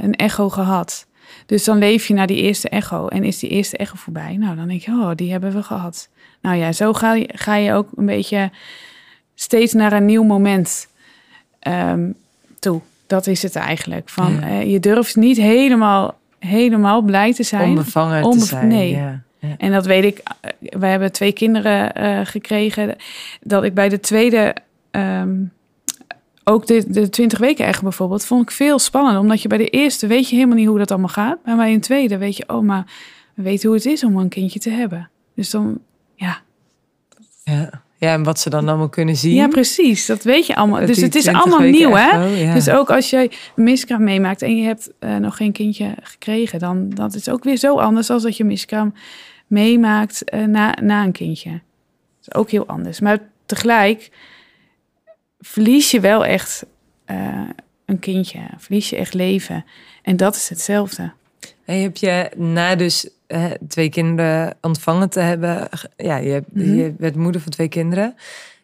een 0.00 0.14
echo 0.14 0.48
gehad. 0.48 1.06
Dus 1.46 1.64
dan 1.64 1.78
leef 1.78 2.06
je 2.06 2.14
naar 2.14 2.26
die 2.26 2.42
eerste 2.42 2.68
echo 2.68 3.08
en 3.08 3.24
is 3.24 3.38
die 3.38 3.50
eerste 3.50 3.76
echo 3.76 3.94
voorbij. 3.96 4.36
Nou, 4.36 4.56
dan 4.56 4.68
denk 4.68 4.80
je, 4.80 4.90
oh, 4.90 5.10
die 5.14 5.30
hebben 5.30 5.52
we 5.52 5.62
gehad. 5.62 6.08
Nou 6.40 6.56
ja, 6.56 6.72
zo 6.72 6.92
ga 6.92 7.14
je, 7.14 7.28
ga 7.34 7.54
je 7.54 7.72
ook 7.72 7.88
een 7.96 8.06
beetje 8.06 8.50
steeds 9.34 9.72
naar 9.72 9.92
een 9.92 10.04
nieuw 10.04 10.22
moment 10.22 10.88
ehm, 11.58 12.10
toe. 12.58 12.80
Dat 13.06 13.26
is 13.26 13.42
het 13.42 13.56
eigenlijk. 13.56 14.08
Van, 14.08 14.32
Ja. 14.32 14.40
eh, 14.48 14.70
je 14.70 14.80
durft 14.80 15.16
niet 15.16 15.36
helemaal, 15.36 16.18
helemaal 16.38 17.02
blij 17.02 17.32
te 17.34 17.42
zijn. 17.42 17.68
Onbevangen 17.68 18.30
te 18.30 18.38
zijn. 18.38 18.68
nee. 18.68 18.90
Ja. 18.90 19.22
Ja. 19.42 19.54
En 19.58 19.72
dat 19.72 19.86
weet 19.86 20.04
ik. 20.04 20.18
eh, 20.40 20.50
We 20.78 20.86
hebben 20.86 21.12
twee 21.12 21.32
kinderen 21.32 21.94
eh, 21.94 22.20
gekregen. 22.24 22.96
Dat 23.42 23.64
ik 23.64 23.74
bij 23.74 23.88
de 23.88 24.00
tweede. 24.00 24.54
ehm, 24.90 25.34
ook 26.44 26.66
de, 26.66 26.84
de 26.88 27.08
20 27.08 27.38
weken 27.38 27.66
echt 27.66 27.82
bijvoorbeeld, 27.82 28.24
vond 28.24 28.42
ik 28.42 28.50
veel 28.50 28.78
spannender. 28.78 29.20
Omdat 29.20 29.42
je 29.42 29.48
bij 29.48 29.58
de 29.58 29.68
eerste 29.68 30.06
weet 30.06 30.28
je 30.28 30.34
helemaal 30.34 30.56
niet 30.56 30.66
hoe 30.66 30.78
dat 30.78 30.90
allemaal 30.90 31.08
gaat. 31.08 31.38
Maar 31.44 31.56
bij 31.56 31.72
een 31.72 31.80
tweede 31.80 32.18
weet 32.18 32.36
je, 32.36 32.44
oh, 32.46 32.62
maar 32.62 32.84
we 33.34 33.42
weten 33.42 33.66
hoe 33.68 33.76
het 33.76 33.86
is 33.86 34.04
om 34.04 34.16
een 34.16 34.28
kindje 34.28 34.58
te 34.58 34.70
hebben. 34.70 35.10
Dus 35.34 35.50
dan, 35.50 35.78
ja, 36.14 36.38
Ja. 37.44 37.82
ja, 37.96 38.12
en 38.12 38.22
wat 38.22 38.40
ze 38.40 38.50
dan 38.50 38.68
allemaal 38.68 38.88
kunnen 38.88 39.16
zien. 39.16 39.34
Ja, 39.34 39.48
precies. 39.48 40.06
Dat 40.06 40.22
weet 40.22 40.46
je 40.46 40.54
allemaal. 40.56 40.78
Dat 40.78 40.88
dus 40.88 41.00
het 41.00 41.14
is 41.14 41.22
20 41.22 41.42
allemaal 41.42 41.68
nieuw, 41.70 41.92
hè? 41.94 42.24
ja. 42.24 42.54
Dus 42.54 42.68
ook 42.70 42.90
als 42.90 43.10
jij 43.10 43.30
miskraam 43.56 44.04
meemaakt 44.04 44.42
en 44.42 44.56
je 44.56 44.64
hebt 44.64 44.90
eh, 44.98 45.16
nog 45.16 45.36
geen 45.36 45.52
kindje 45.52 45.94
gekregen, 46.02 46.58
dan 46.58 46.90
dat 46.90 47.14
is 47.14 47.28
ook 47.28 47.44
weer 47.44 47.56
zo 47.56 47.78
anders 47.78 48.10
als 48.10 48.22
dat 48.22 48.36
je 48.36 48.44
miskraam 48.44 48.94
meemaakt 49.52 50.24
eh, 50.24 50.44
na, 50.44 50.76
na 50.82 51.04
een 51.04 51.12
kindje. 51.12 51.50
Dat 51.50 52.28
is 52.28 52.34
ook 52.34 52.50
heel 52.50 52.66
anders. 52.66 53.00
Maar 53.00 53.18
tegelijk 53.46 54.10
verlies 55.40 55.90
je 55.90 56.00
wel 56.00 56.24
echt 56.24 56.66
eh, 57.04 57.48
een 57.86 57.98
kindje, 57.98 58.40
verlies 58.58 58.90
je 58.90 58.96
echt 58.96 59.14
leven. 59.14 59.64
En 60.02 60.16
dat 60.16 60.34
is 60.36 60.48
hetzelfde. 60.48 61.12
En 61.64 61.82
heb 61.82 61.96
je 61.96 62.30
na 62.36 62.74
dus 62.74 63.08
eh, 63.26 63.44
twee 63.68 63.88
kinderen 63.88 64.54
ontvangen 64.60 65.10
te 65.10 65.20
hebben, 65.20 65.68
ja, 65.96 66.16
je, 66.16 66.30
hebt, 66.30 66.54
Mhm. 66.54 66.74
je 66.74 66.94
werd 66.98 67.16
moeder 67.16 67.40
van 67.40 67.52
twee 67.52 67.68
kinderen. 67.68 68.14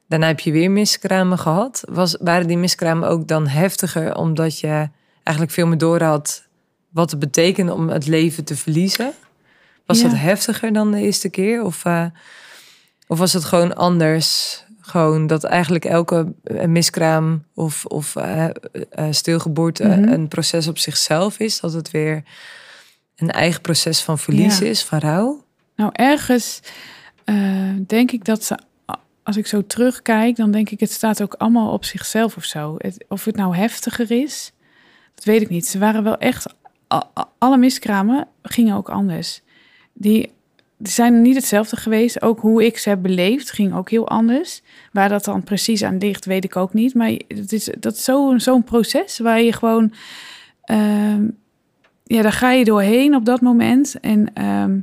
Daarna 0.08 0.26
heb 0.26 0.40
je 0.40 0.52
weer 0.52 0.70
miskramen 0.70 1.38
gehad. 1.38 1.82
Was, 1.88 2.16
waren 2.20 2.46
die 2.46 2.58
miskramen 2.58 3.08
ook 3.08 3.28
dan 3.28 3.46
heftiger 3.46 4.16
omdat 4.16 4.60
je 4.60 4.88
eigenlijk 5.22 5.56
veel 5.56 5.66
meer 5.66 5.78
door 5.78 6.02
had 6.02 6.46
wat 6.88 7.10
het 7.10 7.20
betekende 7.20 7.72
om 7.74 7.88
het 7.88 8.06
leven 8.06 8.44
te 8.44 8.56
verliezen? 8.56 9.12
Was 9.88 10.00
Ja. 10.00 10.08
dat 10.08 10.18
heftiger 10.18 10.72
dan 10.72 10.90
de 10.90 11.00
eerste 11.00 11.28
keer? 11.28 11.62
Of, 11.62 11.84
eh, 11.84 12.04
of 13.06 13.18
was 13.18 13.32
het 13.32 13.44
gewoon 13.44 13.76
anders? 13.76 14.62
Gewoon 14.80 15.26
dat 15.26 15.44
eigenlijk 15.44 15.84
elke 15.84 16.32
eh, 16.44 16.64
miskraam 16.66 17.44
of, 17.54 17.84
of 17.84 18.16
eh, 18.16 18.46
stilgeboorte 19.10 19.84
Mhm. 19.84 20.02
een 20.08 20.28
proces 20.28 20.68
op 20.68 20.78
zichzelf 20.78 21.38
is. 21.38 21.60
Dat 21.60 21.72
het 21.72 21.90
weer 21.90 22.22
een 23.16 23.30
eigen 23.30 23.60
proces 23.60 24.00
van 24.02 24.18
verlies 24.18 24.58
Ja. 24.58 24.66
is, 24.66 24.82
van 24.84 24.98
rouw. 24.98 25.44
Nou, 25.76 25.90
ergens 25.92 26.60
denk 27.86 28.10
ik 28.12 28.24
dat 28.24 28.44
ze, 28.44 28.58
als 29.22 29.36
ik 29.36 29.46
zo 29.46 29.66
terugkijk, 29.66 30.36
dan 30.36 30.50
denk 30.50 30.70
ik 30.70 30.80
het 30.80 30.92
staat 30.92 31.22
ook 31.22 31.34
allemaal 31.34 31.72
op 31.72 31.84
zichzelf 31.84 32.36
of 32.36 32.44
zo. 32.44 32.74
Het, 32.78 33.04
of 33.08 33.24
het 33.24 33.36
nou 33.36 33.56
heftiger 33.56 34.10
is, 34.10 34.52
dat 35.14 35.24
weet 35.24 35.40
ik 35.40 35.48
niet. 35.48 35.66
Ze 35.66 35.78
waren 35.78 36.02
wel 36.04 36.18
echt, 36.18 36.46
alle 37.38 37.56
miskramen 37.56 38.28
gingen 38.42 38.76
ook 38.76 38.88
anders. 38.88 39.42
Die, 39.98 40.30
zijn 40.82 41.22
niet 41.22 41.34
hetzelfde 41.36 41.76
geweest. 41.76 42.22
Ook 42.22 42.40
hoe 42.40 42.64
ik 42.64 42.78
ze 42.78 42.88
heb 42.88 43.02
beleefd 43.02 43.50
ging 43.50 43.74
ook 43.74 43.90
heel 43.90 44.08
anders. 44.08 44.62
Waar 44.92 45.08
dat 45.08 45.24
dan 45.24 45.42
precies 45.42 45.82
aan 45.82 45.98
ligt, 45.98 46.24
weet 46.24 46.44
ik 46.44 46.56
ook 46.56 46.72
niet. 46.72 46.94
Maar 46.94 47.10
het 47.28 47.52
is, 47.52 47.70
dat 47.78 47.94
is 47.94 48.04
zo- 48.04 48.38
zo'n 48.38 48.64
proces 48.64 49.18
waar 49.18 49.40
je 49.40 49.52
gewoon... 49.52 49.92
ehm, 50.62 51.28
ja, 52.04 52.22
daar 52.22 52.32
ga 52.32 52.50
je 52.50 52.64
doorheen 52.64 53.14
op 53.14 53.24
dat 53.24 53.40
moment. 53.40 54.00
En 54.00 54.34
ehm, 54.34 54.78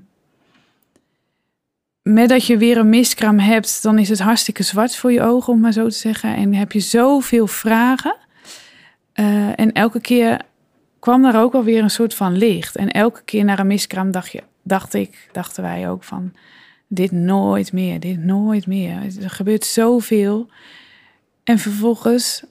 met 2.02 2.30
dat 2.30 2.46
je 2.46 2.58
weer 2.58 2.78
een 2.78 2.90
miskraam 2.90 3.40
hebt, 3.40 3.84
dan 3.84 4.00
is 4.00 4.10
het 4.10 4.20
hartstikke 4.20 4.64
zwart 4.64 4.96
voor 4.96 5.12
je 5.12 5.22
ogen, 5.22 5.54
om 5.54 5.60
maar 5.60 5.74
zo 5.74 5.88
te 5.88 5.98
zeggen. 5.98 6.36
En 6.36 6.54
heb 6.54 6.72
je 6.72 6.80
zoveel 6.80 7.48
vragen. 7.48 8.16
Eh, 9.14 9.60
en 9.60 9.72
elke 9.72 10.02
keer 10.02 10.42
kwam 11.00 11.22
daar 11.22 11.42
ook 11.42 11.54
alweer 11.54 11.84
een 11.84 11.90
soort 11.90 12.14
van 12.14 12.38
licht. 12.38 12.76
En 12.76 12.92
elke 12.92 13.22
keer 13.24 13.44
naar 13.44 13.60
een 13.60 13.68
miskraam 13.68 14.12
dacht, 14.12 14.32
je, 14.32 14.44
dacht 14.66 14.94
ik, 14.94 15.30
dachten 15.32 15.64
wij 15.64 15.90
ook 15.90 16.04
van... 16.04 16.34
dit 16.88 17.12
nooit 17.12 17.74
meer, 17.74 18.00
dit 18.00 18.20
nooit 18.24 18.68
meer. 18.68 18.98
Er 19.22 19.30
gebeurt 19.30 19.66
zoveel. 19.66 20.48
En 21.44 21.60
vervolgens 21.60 22.44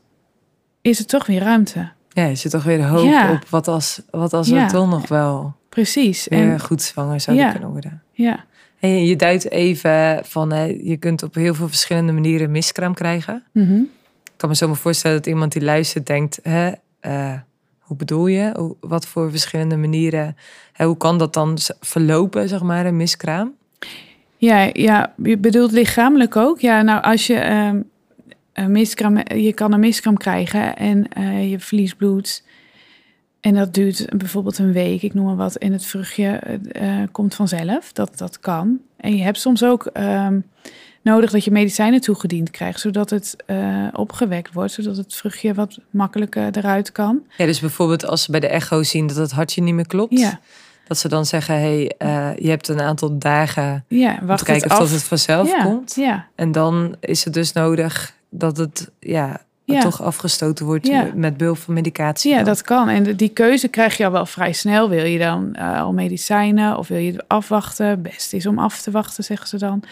is 0.80 0.98
er 0.98 1.06
toch 1.06 1.26
weer 1.26 1.40
ruimte. 1.40 1.90
Ja, 2.08 2.24
je 2.26 2.34
zit 2.34 2.50
toch 2.50 2.64
weer 2.64 2.76
de 2.78 2.84
hoop 2.84 3.04
Ja. 3.10 3.32
op 3.32 3.48
wat 3.48 3.68
als, 3.68 4.02
wat 4.10 4.32
als 4.32 4.48
Ja. 4.48 4.66
we 4.66 4.72
toch 4.72 4.88
nog 4.90 5.08
wel 5.08 5.54
Precies. 5.68 6.28
En, 6.28 6.60
goed 6.60 6.82
zwanger 6.82 7.20
zouden 7.20 7.46
Ja. 7.46 7.52
kunnen 7.52 7.70
worden. 7.70 8.02
ja, 8.12 8.44
En 8.80 9.04
je, 9.06 9.16
duidt 9.16 9.50
even 9.50 10.20
van, 10.24 10.52
eh, 10.52 10.86
je 10.86 10.96
kunt 10.96 11.22
op 11.22 11.34
heel 11.34 11.54
veel 11.54 11.68
verschillende 11.68 12.12
manieren 12.12 12.50
miskraam 12.50 12.94
krijgen. 12.94 13.44
mhm. 13.52 13.80
Ik 14.24 14.40
kan 14.40 14.48
me 14.48 14.56
zo 14.56 14.66
maar 14.66 14.76
voorstellen 14.76 15.16
dat 15.16 15.26
iemand 15.26 15.52
die 15.52 15.62
luistert 15.62 16.06
denkt, 16.06 16.38
hè, 16.42 16.72
eh, 17.00 17.32
hoe 17.84 17.96
bedoel 17.96 18.26
je? 18.26 18.74
Wat 18.80 19.06
voor 19.06 19.30
verschillende 19.30 19.76
manieren, 19.76 20.36
hoe 20.76 20.96
kan 20.96 21.18
dat 21.18 21.32
dan 21.32 21.58
verlopen, 21.80 22.48
zeg 22.48 22.62
maar, 22.62 22.86
een 22.86 22.96
miskraam? 22.96 23.54
Ja, 24.36 24.70
ja, 24.72 25.14
je 25.22 25.38
bedoelt 25.38 25.72
lichamelijk 25.72 26.36
ook. 26.36 26.60
Ja, 26.60 26.82
nou 26.82 27.02
als 27.02 27.26
je 27.26 27.34
ehm, 27.34 27.80
een 28.52 28.72
miskraam, 28.72 29.16
je 29.34 29.52
kan 29.52 29.72
een 29.72 29.80
miskraam 29.80 30.16
krijgen 30.16 30.76
en 30.76 31.08
eh, 31.08 31.50
je 31.50 31.58
verliest 31.58 31.96
bloed. 31.96 32.42
En 33.40 33.54
dat 33.54 33.74
duurt 33.74 34.06
bijvoorbeeld 34.16 34.58
een 34.58 34.72
week, 34.72 35.02
ik 35.02 35.14
noem 35.14 35.24
maar 35.24 35.36
wat. 35.36 35.56
En 35.56 35.72
het 35.72 35.84
vruchtje 35.84 36.28
eh, 36.28 37.02
eh, 37.02 37.08
komt 37.12 37.34
vanzelf. 37.34 37.92
Dat, 37.92 38.18
dat 38.18 38.40
kan. 38.40 38.80
En 38.96 39.16
je 39.16 39.22
hebt 39.22 39.38
soms 39.38 39.64
ook 39.64 39.86
ehm, 39.86 40.40
nodig 41.04 41.30
dat 41.30 41.44
je 41.44 41.50
medicijnen 41.50 42.00
toegediend 42.00 42.50
krijgt, 42.50 42.80
zodat 42.80 43.10
het 43.10 43.36
eh, 43.46 43.86
opgewekt 43.92 44.52
wordt, 44.52 44.72
zodat 44.72 44.96
het 44.96 45.14
vruchtje 45.14 45.54
wat 45.54 45.78
makkelijker 45.90 46.56
eruit 46.56 46.92
kan. 46.92 47.22
Ja, 47.36 47.46
dus 47.46 47.60
bijvoorbeeld 47.60 48.06
als 48.06 48.22
ze 48.22 48.30
bij 48.30 48.40
de 48.40 48.46
echo 48.48 48.82
zien 48.82 49.06
dat 49.06 49.16
het 49.16 49.30
hartje 49.32 49.62
niet 49.62 49.74
meer 49.74 49.86
klopt. 49.86 50.18
Ja, 50.18 50.40
Dat 50.86 50.98
ze 50.98 51.08
dan 51.08 51.26
zeggen, 51.26 51.54
hey, 51.54 51.94
eh, 51.98 52.30
je 52.36 52.48
hebt 52.48 52.68
een 52.68 52.80
aantal 52.80 53.18
dagen 53.18 53.84
ja 53.88 54.18
om 54.20 54.26
wacht 54.26 54.38
te 54.38 54.44
kijken 54.44 54.70
het 54.70 54.72
of 54.80 54.84
dat 54.84 54.90
het 54.96 55.02
vanzelf 55.02 55.48
ja, 55.48 55.62
komt. 55.64 55.94
Ja, 55.94 56.26
En 56.34 56.52
dan 56.52 56.96
is 57.00 57.24
het 57.24 57.34
dus 57.34 57.52
nodig 57.52 58.12
dat 58.30 58.56
het 58.56 58.90
ja, 59.00 59.40
Ja. 59.64 59.80
toch 59.80 60.02
afgestoten 60.02 60.66
wordt 60.66 60.86
Ja. 60.86 61.10
met 61.14 61.36
behulp 61.36 61.58
van 61.58 61.74
medicatie. 61.74 62.30
Ja, 62.30 62.36
dan. 62.36 62.44
dat 62.44 62.62
kan. 62.62 62.88
En 62.88 63.16
die 63.16 63.28
keuze 63.28 63.68
krijg 63.68 63.96
je 63.96 64.04
al 64.04 64.12
wel 64.12 64.26
vrij 64.26 64.52
snel. 64.52 64.88
Wil 64.88 65.04
je 65.04 65.18
dan 65.18 65.54
eh, 65.54 65.80
al 65.80 65.92
medicijnen 65.92 66.76
of 66.78 66.88
wil 66.88 66.98
je 66.98 67.24
afwachten? 67.26 68.02
Best 68.02 68.32
is 68.32 68.46
om 68.46 68.58
af 68.58 68.80
te 68.80 68.90
wachten, 68.90 69.24
zeggen 69.24 69.48
ze 69.48 69.58
dan. 69.58 69.82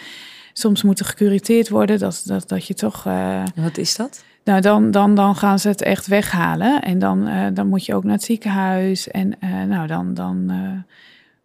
Soms 0.52 0.82
moet 0.82 0.98
er 1.00 1.04
gecuriteerd 1.06 1.68
worden, 1.68 1.98
dat, 1.98 2.22
dat, 2.24 2.48
dat 2.48 2.66
je 2.66 2.74
toch... 2.74 3.06
eh, 3.06 3.42
Wat 3.54 3.78
is 3.78 3.96
dat? 3.96 4.24
nou, 4.44 4.60
dan, 4.60 4.90
dan, 4.90 5.14
dan 5.14 5.36
gaan 5.36 5.58
ze 5.58 5.68
het 5.68 5.82
echt 5.82 6.06
weghalen. 6.06 6.82
En 6.82 6.98
dan, 6.98 7.26
eh, 7.28 7.46
dan 7.54 7.66
moet 7.68 7.86
je 7.86 7.94
ook 7.94 8.04
naar 8.04 8.12
het 8.12 8.22
ziekenhuis. 8.22 9.08
En 9.08 9.40
eh, 9.40 9.62
nou, 9.62 9.86
dan, 9.86 10.14
dan, 10.14 10.52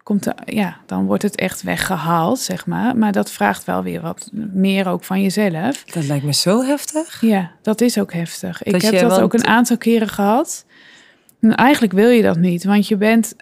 komt 0.02 0.26
ja, 0.44 0.76
dan 0.86 1.06
wordt 1.06 1.22
het 1.22 1.36
echt 1.36 1.62
weggehaald, 1.62 2.38
zeg 2.38 2.66
maar. 2.66 2.96
Maar 2.96 3.12
dat 3.12 3.30
vraagt 3.30 3.64
wel 3.64 3.82
weer 3.82 4.00
wat 4.00 4.30
meer 4.52 4.88
ook 4.88 5.04
van 5.04 5.22
jezelf. 5.22 5.84
Dat 5.84 6.04
lijkt 6.06 6.24
me 6.24 6.32
zo 6.32 6.62
heftig. 6.64 7.20
Ja, 7.20 7.50
dat 7.62 7.80
is 7.80 7.98
ook 7.98 8.12
heftig. 8.12 8.62
Ik 8.62 8.82
heb 8.82 8.92
dat 9.00 9.10
want- 9.10 9.22
ook 9.22 9.34
een 9.34 9.46
aantal 9.46 9.76
keren 9.78 10.08
gehad. 10.08 10.64
En 11.40 11.54
eigenlijk 11.54 11.92
wil 11.92 12.08
je 12.08 12.22
dat 12.22 12.36
niet, 12.38 12.64
want 12.64 12.88
je 12.88 12.96
bent 12.96 13.34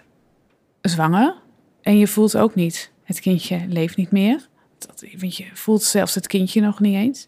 zwanger 0.81 1.35
en 1.81 1.97
je 1.97 2.07
voelt 2.07 2.37
ook 2.37 2.55
niet, 2.55 2.91
het 3.03 3.19
kindje 3.19 3.61
leeft 3.67 3.95
niet 3.95 4.11
meer. 4.11 4.47
Dat, 4.77 5.03
want 5.19 5.37
je 5.37 5.45
voelt 5.53 5.83
zelfs 5.83 6.15
het 6.15 6.27
kindje 6.27 6.61
nog 6.61 6.79
niet 6.79 6.95
eens. 6.95 7.27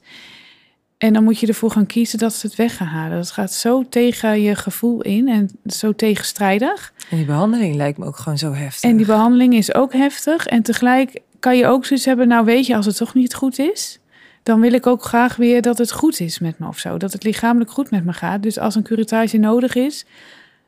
En 1.00 1.14
dan 1.14 1.24
moet 1.24 1.40
je 1.40 1.48
ervoor 1.48 1.72
gaan 1.72 1.86
kiezen 1.86 2.20
dat 2.20 2.34
ze 2.34 2.48
het 2.48 2.56
weg 2.56 2.78
gaan 2.78 2.88
halen. 2.88 3.18
Dat 3.18 3.32
gaat 3.32 3.54
zo 3.54 3.86
tegen 3.90 4.42
je 4.42 4.56
gevoel 4.56 5.02
in 5.02 5.28
en 5.28 5.50
zo 5.66 5.94
tegenstrijdig. 5.94 6.94
En 7.10 7.18
die 7.18 7.26
behandeling 7.26 7.76
lijkt 7.76 7.98
me 7.98 8.06
ook 8.06 8.18
gewoon 8.18 8.38
zo 8.38 8.54
heftig. 8.54 8.90
En 8.90 8.98
die 8.98 9.06
behandeling 9.06 9.54
is 9.54 9.74
ook 9.74 9.94
heftig. 9.94 10.46
En 10.46 10.64
tegelijk 10.64 11.22
kan 11.40 11.58
je 11.58 11.68
ook 11.68 11.86
zoiets 11.86 12.06
hebben, 12.06 12.28
nou 12.28 12.46
weet 12.46 12.66
je, 12.66 12.76
als 12.76 12.86
het 12.86 12.98
toch 12.98 13.14
niet 13.14 13.34
goed 13.34 13.60
is, 13.60 14.00
dan 14.44 14.60
wil 14.60 14.74
ik 14.74 14.88
ook 14.88 15.04
graag 15.04 15.36
weer 15.36 15.62
dat 15.62 15.78
het 15.78 15.92
goed 15.92 16.20
is 16.20 16.40
met 16.40 16.60
me 16.60 16.68
of 16.68 16.80
zo. 16.80 16.98
Dat 16.98 17.14
het 17.14 17.24
lichamelijk 17.24 17.72
goed 17.72 17.92
met 17.92 18.06
me 18.06 18.14
gaat. 18.14 18.44
Dus 18.44 18.60
als 18.60 18.76
een 18.76 18.84
curatage 18.84 19.38
nodig 19.38 19.76
is, 19.76 20.06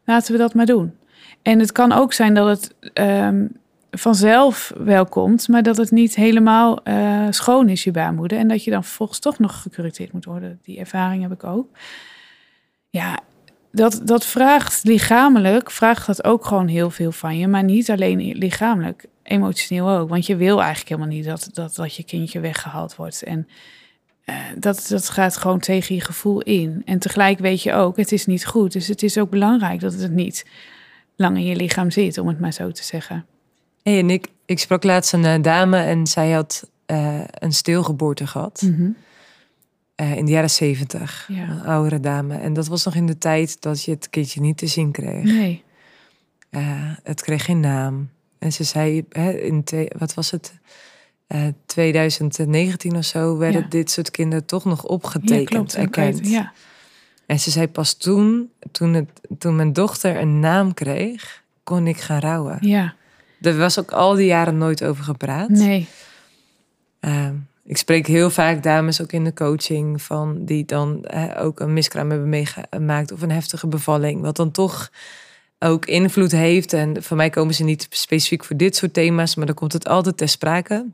laten 0.05 0.31
we 0.31 0.37
dat 0.37 0.53
maar 0.53 0.65
doen. 0.65 0.93
En 1.41 1.59
het 1.59 1.71
kan 1.71 1.91
ook 1.91 2.13
zijn 2.13 2.33
dat 2.33 2.47
het 2.47 2.73
ehm, 2.93 3.45
vanzelf 3.91 4.73
wel 4.77 5.05
komt, 5.05 5.47
maar 5.47 5.63
dat 5.63 5.77
het 5.77 5.91
niet 5.91 6.15
helemaal 6.15 6.83
eh, 6.83 7.27
schoon 7.29 7.69
is, 7.69 7.83
je 7.83 7.91
baarmoeder. 7.91 8.37
En 8.37 8.47
dat 8.47 8.63
je 8.63 8.71
dan 8.71 8.83
vervolgens 8.83 9.19
toch 9.19 9.39
nog 9.39 9.61
gecureerd 9.61 10.13
moet 10.13 10.25
worden. 10.25 10.59
Die 10.63 10.79
ervaring 10.79 11.21
heb 11.21 11.31
ik 11.31 11.43
ook. 11.43 11.67
Ja, 12.89 13.19
dat, 13.71 14.01
dat 14.03 14.25
vraagt 14.25 14.83
lichamelijk, 14.83 15.71
vraagt 15.71 16.07
dat 16.07 16.23
ook 16.23 16.45
gewoon 16.45 16.67
heel 16.67 16.89
veel 16.89 17.11
van 17.11 17.37
je. 17.37 17.47
Maar 17.47 17.63
niet 17.63 17.91
alleen 17.91 18.37
lichamelijk, 18.37 19.05
emotioneel 19.23 19.89
ook. 19.89 20.09
Want 20.09 20.25
je 20.25 20.35
wil 20.35 20.59
eigenlijk 20.59 20.89
helemaal 20.89 21.15
niet 21.15 21.25
dat, 21.25 21.49
dat, 21.53 21.75
dat 21.75 21.95
je 21.95 22.03
kindje 22.03 22.39
weggehaald 22.39 22.95
wordt. 22.95 23.23
En 23.23 23.47
eh, 24.25 24.35
dat, 24.57 24.85
dat 24.89 25.09
gaat 25.09 25.37
gewoon 25.37 25.59
tegen 25.59 25.95
je 25.95 26.01
gevoel 26.01 26.41
in. 26.41 26.81
En 26.85 26.99
tegelijk 26.99 27.39
weet 27.39 27.63
je 27.63 27.73
ook, 27.73 27.97
het 27.97 28.11
is 28.11 28.25
niet 28.25 28.45
goed. 28.45 28.71
Dus 28.71 28.87
het 28.87 29.03
is 29.03 29.17
ook 29.17 29.29
belangrijk 29.29 29.79
dat 29.79 29.93
het 29.93 30.11
niet 30.11 30.45
lang 31.15 31.37
in 31.37 31.45
je 31.45 31.55
lichaam 31.55 31.91
zit, 31.91 32.17
om 32.17 32.27
het 32.27 32.39
maar 32.39 32.53
zo 32.53 32.71
te 32.71 32.83
zeggen. 32.83 33.25
Hey, 33.83 33.99
en 33.99 34.09
ik, 34.09 34.27
ik 34.45 34.59
sprak 34.59 34.83
laatst 34.83 35.13
een 35.13 35.25
eh, 35.25 35.41
dame 35.41 35.77
en 35.77 36.07
zij 36.07 36.31
had 36.31 36.69
eh, 36.85 37.19
een 37.29 37.53
stilgeboorte 37.53 38.27
gehad. 38.27 38.69
eh, 39.95 40.15
in 40.15 40.25
de 40.25 40.31
jaren 40.31 40.49
zeventig. 40.49 41.25
Ja. 41.31 41.49
Een 41.49 41.61
oudere 41.63 41.99
dame. 41.99 42.37
En 42.37 42.53
dat 42.53 42.67
was 42.67 42.85
nog 42.85 42.95
in 42.95 43.05
de 43.05 43.17
tijd 43.17 43.61
dat 43.61 43.83
je 43.83 43.91
het 43.91 44.09
kindje 44.09 44.41
niet 44.41 44.57
te 44.57 44.67
zien 44.67 44.91
kreeg. 44.91 45.23
Nee. 45.23 45.63
Het 47.03 47.21
kreeg 47.21 47.45
geen 47.45 47.59
naam. 47.59 48.09
En 48.39 48.53
ze 48.53 48.63
zei, 48.63 49.05
hè, 49.09 49.31
in 49.31 49.63
wat 49.97 50.13
was 50.13 50.31
het? 50.31 50.53
Eh 51.27 51.47
2019 51.65 52.95
of 52.95 53.03
zo 53.05 53.37
werden 53.37 53.61
Ja. 53.61 53.67
dit 53.67 53.91
soort 53.91 54.11
kinderen 54.11 54.45
toch 54.45 54.65
nog 54.65 54.81
Ja, 54.81 54.87
opgetekend, 54.87 55.47
klopt. 55.49 55.75
erkend. 55.75 56.27
Ja. 56.29 56.51
En 57.25 57.39
ze 57.39 57.51
zei 57.51 57.67
pas 57.67 57.93
toen, 57.93 58.49
toen, 58.71 58.93
het, 58.93 59.09
toen 59.37 59.55
mijn 59.55 59.73
dochter 59.73 60.17
een 60.21 60.39
naam 60.39 60.73
kreeg, 60.73 61.43
kon 61.63 61.87
ik 61.87 61.97
gaan 61.99 62.19
rouwen. 62.19 62.57
ja, 62.61 62.95
Er 63.41 63.57
was 63.57 63.79
ook 63.79 63.91
al 63.91 64.15
die 64.15 64.25
jaren 64.25 64.57
nooit 64.57 64.83
over 64.83 65.03
gepraat. 65.03 65.49
nee. 65.49 65.87
Ehm, 66.99 67.35
Ik 67.63 67.77
spreek 67.77 68.07
heel 68.07 68.29
vaak 68.29 68.63
dames 68.63 69.01
ook 69.01 69.11
in 69.11 69.23
de 69.23 69.33
coaching 69.33 70.01
van 70.01 70.45
die 70.45 70.65
dan 70.65 71.11
ook 71.37 71.59
een 71.59 71.73
miskraam 71.73 72.09
hebben 72.09 72.29
meegemaakt 72.29 73.11
of 73.11 73.21
een 73.21 73.31
heftige 73.31 73.67
bevalling, 73.67 74.21
wat 74.21 74.35
dan 74.35 74.51
toch 74.51 74.91
ook 75.59 75.85
invloed 75.85 76.31
heeft. 76.31 76.73
En 76.73 77.03
voor 77.03 77.17
mij 77.17 77.29
komen 77.29 77.53
ze 77.53 77.63
niet 77.63 77.87
specifiek 77.89 78.43
voor 78.43 78.57
dit 78.57 78.75
soort 78.75 78.93
thema's, 78.93 79.35
maar 79.35 79.45
dan 79.45 79.55
komt 79.55 79.73
het 79.73 79.87
altijd 79.87 80.17
ter 80.17 80.27
sprake. 80.29 80.85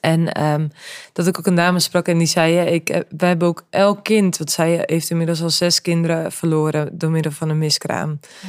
En 0.00 0.32
ehm, 0.32 0.68
dat 1.12 1.26
ik 1.26 1.38
ook 1.38 1.46
een 1.46 1.54
dame 1.54 1.80
sprak 1.80 2.08
en 2.08 2.18
die 2.18 2.26
zei: 2.26 2.52
ja, 2.52 2.62
ik, 2.62 2.88
eh, 2.88 3.00
Wij 3.16 3.28
hebben 3.28 3.48
ook 3.48 3.64
elk 3.70 4.04
kind, 4.04 4.38
want 4.38 4.50
zij 4.50 4.82
heeft 4.86 5.10
inmiddels 5.10 5.42
al 5.42 5.50
zes 5.50 5.80
kinderen 5.82 6.32
verloren 6.32 6.98
door 6.98 7.10
middel 7.10 7.32
van 7.32 7.48
een 7.48 7.58
miskraam. 7.58 8.20
Ja. 8.42 8.48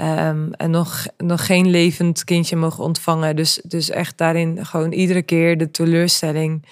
Ehm, 0.00 0.52
en 0.52 0.70
nog, 0.70 1.06
nog 1.16 1.46
geen 1.46 1.70
levend 1.70 2.24
kindje 2.24 2.56
mogen 2.56 2.84
ontvangen. 2.84 3.36
Dus, 3.36 3.60
dus 3.64 3.90
echt 3.90 4.18
daarin 4.18 4.66
gewoon 4.66 4.92
iedere 4.92 5.22
keer 5.22 5.58
de 5.58 5.70
teleurstelling 5.70 6.66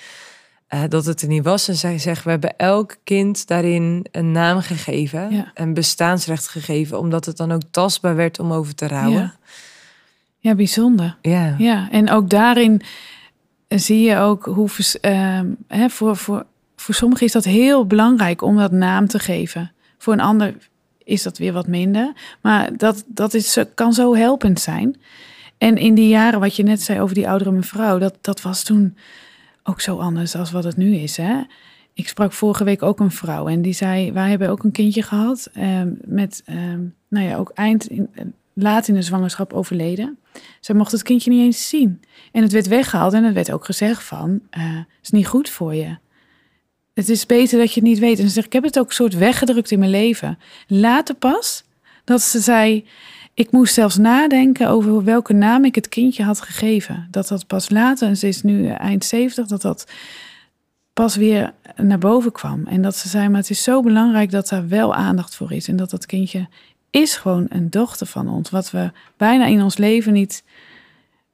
uh, 0.74 0.82
dat 0.88 1.04
het 1.04 1.22
er 1.22 1.28
niet 1.28 1.44
was. 1.44 1.68
En 1.68 1.76
zij 1.76 1.98
zegt, 1.98 2.24
we 2.24 2.30
hebben 2.30 2.56
elk 2.56 2.96
kind 3.04 3.46
daarin 3.46 4.06
een 4.10 4.32
naam 4.32 4.60
gegeven. 4.60 5.30
Ja. 5.30 5.50
Een 5.54 5.74
bestaansrecht 5.74 6.48
gegeven. 6.48 6.98
Omdat 6.98 7.24
het 7.24 7.36
dan 7.36 7.52
ook 7.52 7.62
tastbaar 7.70 8.16
werd 8.16 8.38
om 8.38 8.52
over 8.52 8.74
te 8.74 8.86
rouwen. 8.86 9.20
Ja, 9.20 9.34
ja 10.38 10.54
bijzonder. 10.54 11.16
Ja. 11.22 11.54
ja. 11.58 11.88
En 11.90 12.10
ook 12.10 12.30
daarin 12.30 12.82
zie 13.68 14.00
je 14.00 14.16
ook 14.16 14.44
hoe... 14.44 14.68
Uh, 15.02 15.40
hè, 15.66 15.88
voor, 15.88 16.16
voor, 16.16 16.46
voor 16.76 16.94
sommigen 16.94 17.26
is 17.26 17.32
dat 17.32 17.44
heel 17.44 17.86
belangrijk 17.86 18.42
om 18.42 18.56
dat 18.56 18.72
naam 18.72 19.08
te 19.08 19.18
geven. 19.18 19.72
Voor 19.98 20.12
een 20.12 20.20
ander 20.20 20.54
is 21.08 21.22
dat 21.22 21.38
weer 21.38 21.52
wat 21.52 21.66
minder. 21.66 22.12
Maar 22.40 22.76
dat, 22.76 23.04
dat 23.06 23.34
is, 23.34 23.58
kan 23.74 23.92
zo 23.92 24.14
helpend 24.14 24.60
zijn. 24.60 24.96
En 25.58 25.76
in 25.76 25.94
die 25.94 26.08
jaren, 26.08 26.40
wat 26.40 26.56
je 26.56 26.62
net 26.62 26.82
zei 26.82 27.00
over 27.00 27.14
die 27.14 27.28
oudere 27.28 27.52
mevrouw, 27.52 27.98
dat, 27.98 28.18
dat 28.20 28.42
was 28.42 28.62
toen 28.62 28.96
ook 29.62 29.80
zo 29.80 29.96
anders 29.96 30.36
als 30.36 30.50
wat 30.50 30.64
het 30.64 30.76
nu 30.76 30.94
is. 30.94 31.16
Hè? 31.16 31.42
Ik 31.92 32.08
sprak 32.08 32.32
vorige 32.32 32.64
week 32.64 32.82
ook 32.82 33.00
een 33.00 33.10
vrouw 33.10 33.48
en 33.48 33.62
die 33.62 33.72
zei: 33.72 34.12
Wij 34.12 34.30
hebben 34.30 34.48
ook 34.48 34.64
een 34.64 34.72
kindje 34.72 35.02
gehad. 35.02 35.50
Um, 35.56 35.98
met, 36.04 36.42
um, 36.50 36.94
nou 37.08 37.26
ja, 37.26 37.36
ook 37.36 37.50
eind, 37.54 37.90
in, 37.90 38.08
laat 38.52 38.88
in 38.88 38.94
de 38.94 39.02
zwangerschap 39.02 39.52
overleden. 39.52 40.18
Zij 40.60 40.74
mocht 40.74 40.92
het 40.92 41.02
kindje 41.02 41.30
niet 41.30 41.44
eens 41.44 41.68
zien. 41.68 42.00
En 42.32 42.42
het 42.42 42.52
werd 42.52 42.66
weggehaald 42.66 43.12
en 43.12 43.24
het 43.24 43.34
werd 43.34 43.52
ook 43.52 43.64
gezegd: 43.64 44.02
van, 44.02 44.40
uh, 44.58 44.78
is 45.02 45.10
niet 45.10 45.26
goed 45.26 45.50
voor 45.50 45.74
je. 45.74 45.96
Het 46.98 47.08
is 47.08 47.26
beter 47.26 47.58
dat 47.58 47.72
je 47.72 47.80
het 47.80 47.88
niet 47.88 47.98
weet. 47.98 48.18
En 48.18 48.26
ze 48.26 48.32
zegt, 48.32 48.46
ik 48.46 48.52
heb 48.52 48.62
het 48.62 48.78
ook 48.78 48.88
een 48.88 48.94
soort 48.94 49.14
weggedrukt 49.14 49.70
in 49.70 49.78
mijn 49.78 49.90
leven. 49.90 50.38
Later 50.66 51.14
pas 51.14 51.64
dat 52.04 52.22
ze 52.22 52.40
zei, 52.40 52.86
ik 53.34 53.50
moest 53.50 53.74
zelfs 53.74 53.96
nadenken 53.96 54.68
over 54.68 55.04
welke 55.04 55.32
naam 55.32 55.64
ik 55.64 55.74
het 55.74 55.88
kindje 55.88 56.22
had 56.22 56.40
gegeven. 56.40 57.08
Dat 57.10 57.28
dat 57.28 57.46
pas 57.46 57.70
later, 57.70 58.08
en 58.08 58.16
ze 58.16 58.28
is 58.28 58.42
nu 58.42 58.68
eind 58.68 59.04
70, 59.04 59.46
dat 59.46 59.62
dat 59.62 59.86
pas 60.92 61.16
weer 61.16 61.52
naar 61.76 61.98
boven 61.98 62.32
kwam. 62.32 62.66
En 62.66 62.82
dat 62.82 62.96
ze 62.96 63.08
zei, 63.08 63.28
maar 63.28 63.40
het 63.40 63.50
is 63.50 63.62
zo 63.62 63.82
belangrijk 63.82 64.30
dat 64.30 64.48
daar 64.48 64.68
wel 64.68 64.94
aandacht 64.94 65.34
voor 65.34 65.52
is. 65.52 65.68
En 65.68 65.76
dat 65.76 65.90
dat 65.90 66.06
kindje 66.06 66.48
is 66.90 67.16
gewoon 67.16 67.46
een 67.48 67.70
dochter 67.70 68.06
van 68.06 68.28
ons. 68.28 68.50
Wat 68.50 68.70
we 68.70 68.90
bijna 69.16 69.46
in 69.46 69.62
ons 69.62 69.76
leven 69.76 70.12
niet, 70.12 70.44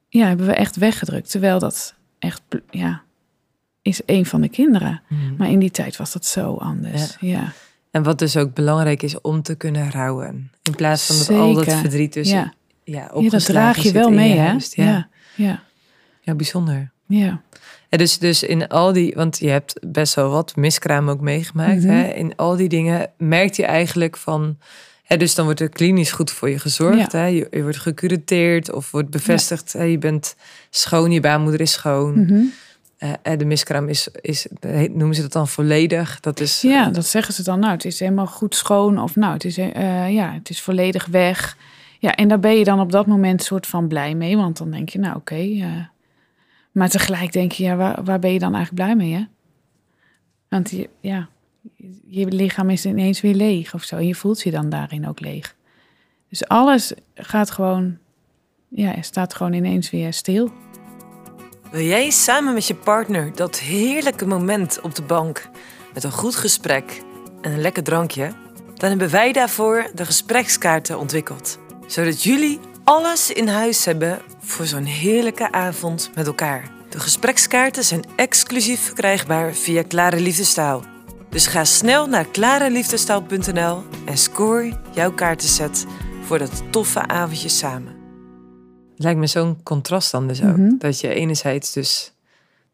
ja, 0.09 0.27
hebben 0.27 0.45
we 0.45 0.53
echt 0.53 0.75
weggedrukt. 0.75 1.31
Terwijl 1.31 1.59
dat 1.59 1.95
echt, 2.19 2.41
ja, 2.69 3.03
is 3.85 4.01
een 4.05 4.25
van 4.25 4.41
de 4.41 4.49
kinderen. 4.49 5.01
Mhm. 5.07 5.35
Maar 5.37 5.49
in 5.49 5.59
die 5.59 5.71
tijd 5.71 5.97
was 5.97 6.13
dat 6.13 6.25
zo 6.25 6.55
anders. 6.55 7.15
Ja. 7.19 7.53
En 7.91 8.03
wat 8.03 8.19
dus 8.19 8.37
ook 8.37 8.53
belangrijk 8.53 9.03
is 9.03 9.21
om 9.21 9.41
te 9.41 9.55
kunnen 9.55 9.91
rouwen. 9.91 10.51
In 10.63 10.75
plaats 10.75 11.05
van 11.05 11.17
dat 11.17 11.29
al 11.29 11.53
dat 11.53 11.73
verdriet 11.73 12.13
dus 12.13 12.29
ja. 12.29 12.53
Ja, 12.83 13.11
ja, 13.19 13.29
dat 13.29 13.45
draag 13.45 13.77
je 13.77 13.91
wel 13.91 14.11
mee, 14.11 14.33
hè? 14.37 14.57
Ja. 14.69 15.07
ja. 15.35 15.63
Ja. 16.21 16.35
bijzonder. 16.35 16.91
Ja. 17.05 17.41
En 17.89 17.97
dus, 17.97 18.17
dus 18.17 18.43
in 18.43 18.67
al 18.67 18.93
die, 18.93 19.13
want 19.15 19.39
je 19.39 19.49
hebt 19.49 19.79
best 19.87 20.13
wel 20.13 20.29
wat 20.29 20.55
miskraam 20.55 21.09
ook 21.09 21.21
meegemaakt. 21.21 21.83
Mhm. 21.83 21.93
hè? 21.93 22.13
In 22.13 22.35
al 22.35 22.55
die 22.55 22.69
dingen 22.69 23.09
merkt 23.17 23.55
je 23.55 23.65
eigenlijk 23.65 24.17
van. 24.17 24.57
Hè, 25.03 25.17
dus 25.17 25.35
dan 25.35 25.45
wordt 25.45 25.59
er 25.59 25.69
klinisch 25.69 26.11
goed 26.11 26.31
voor 26.31 26.49
je 26.49 26.59
gezorgd. 26.59 27.11
Hè? 27.11 27.25
Je, 27.25 27.47
je, 27.51 27.61
wordt 27.61 27.77
gecureteerd 27.77 28.71
of 28.71 28.91
wordt 28.91 29.09
bevestigd. 29.09 29.73
Hè? 29.73 29.83
Je 29.83 29.97
bent 29.97 30.35
schoon, 30.69 31.11
je 31.11 31.19
baarmoeder 31.19 31.61
is 31.61 31.71
schoon. 31.71 32.25
Mm 32.25 32.51
uh, 33.05 33.37
de 33.37 33.45
miskraam 33.45 33.89
is, 33.89 34.07
is, 34.21 34.47
noemen 34.91 35.15
ze 35.15 35.21
dat 35.21 35.31
dan 35.31 35.47
volledig? 35.47 36.19
Dat 36.19 36.39
is, 36.39 36.61
ja, 36.61 36.89
dat 36.89 37.05
zeggen 37.05 37.33
ze 37.33 37.43
dan. 37.43 37.59
Nou, 37.59 37.71
het 37.71 37.85
is 37.85 37.99
helemaal 37.99 38.27
goed 38.27 38.55
schoon. 38.55 38.99
Of 38.99 39.15
nou, 39.15 39.33
het 39.33 39.43
is, 39.43 39.57
uh, 39.57 40.13
ja, 40.13 40.33
het 40.33 40.49
is 40.49 40.61
volledig 40.61 41.05
weg. 41.05 41.57
Ja, 41.99 42.15
en 42.15 42.27
daar 42.27 42.39
ben 42.39 42.57
je 42.57 42.63
dan 42.63 42.79
op 42.79 42.91
dat 42.91 43.07
moment 43.07 43.43
soort 43.43 43.67
van 43.67 43.87
blij 43.87 44.15
mee. 44.15 44.37
Want 44.37 44.57
dan 44.57 44.71
denk 44.71 44.89
je, 44.89 44.99
nou 44.99 45.15
oké. 45.15 45.67
Maar 46.71 46.89
tegelijk 46.89 47.31
denk 47.31 47.51
je, 47.51 47.63
ja, 47.63 47.75
waar, 47.75 48.03
waar 48.03 48.19
ben 48.19 48.33
je 48.33 48.39
dan 48.39 48.55
eigenlijk 48.55 48.83
blij 48.83 48.95
mee? 48.95 49.13
Hè? 49.13 49.25
Want 50.49 50.69
je, 50.69 50.89
ja, 50.99 51.29
je 52.07 52.25
lichaam 52.25 52.69
is 52.69 52.85
ineens 52.85 53.21
weer 53.21 53.33
leeg 53.33 53.73
of 53.73 53.83
zo. 53.83 53.95
En 53.95 54.07
je 54.07 54.15
voelt 54.15 54.41
je 54.41 54.51
dan 54.51 54.69
daarin 54.69 55.07
ook 55.07 55.19
leeg. 55.19 55.55
Dus 56.29 56.47
alles 56.47 56.93
gaat 57.15 57.51
gewoon, 57.51 57.97
ja, 58.67 59.01
staat 59.01 59.33
gewoon 59.33 59.53
ineens 59.53 59.89
weer 59.89 60.13
stil. 60.13 60.51
Wil 61.75 61.83
jij 61.83 62.09
samen 62.09 62.53
met 62.53 62.67
je 62.67 62.75
partner 62.75 63.31
dat 63.35 63.59
heerlijke 63.59 64.27
moment 64.27 64.81
op 64.81 64.95
de 64.95 65.01
bank 65.01 65.49
met 65.93 66.03
een 66.03 66.11
goed 66.11 66.35
gesprek 66.35 67.01
en 67.41 67.51
een 67.51 67.61
lekker 67.61 67.83
drankje? 67.83 68.31
Dan 68.73 68.89
hebben 68.89 69.09
wij 69.09 69.31
daarvoor 69.31 69.89
de 69.93 70.05
gesprekskaarten 70.05 70.99
ontwikkeld. 70.99 71.57
Zodat 71.87 72.23
jullie 72.23 72.59
alles 72.83 73.31
in 73.31 73.47
huis 73.47 73.85
hebben 73.85 74.21
voor 74.39 74.65
zo'n 74.65 74.83
heerlijke 74.83 75.51
avond 75.51 76.11
met 76.13 76.27
elkaar. 76.27 76.71
De 76.89 76.99
gesprekskaarten 76.99 77.83
zijn 77.83 78.05
exclusief 78.15 78.79
verkrijgbaar 78.79 79.53
via 79.53 79.83
Klare 79.83 80.19
Liefdestaal. 80.19 80.83
Dus 81.29 81.47
ga 81.47 81.63
snel 81.63 82.07
naar 82.07 82.25
klareliefdestaal.nl 82.25 83.83
en 84.05 84.17
score 84.17 84.79
jouw 84.91 85.11
kaartenset 85.11 85.85
voor 86.25 86.37
dat 86.39 86.63
toffe 86.69 87.07
avondje 87.07 87.49
samen. 87.49 87.94
Het 88.95 89.03
lijkt 89.03 89.19
me 89.19 89.27
zo'n 89.27 89.57
contrast 89.63 90.11
dan 90.11 90.27
dus 90.27 90.43
ook. 90.43 90.57
Mhm. 90.57 90.77
Dat 90.77 90.99
je 90.99 91.13
enerzijds 91.13 91.73
dus 91.73 92.13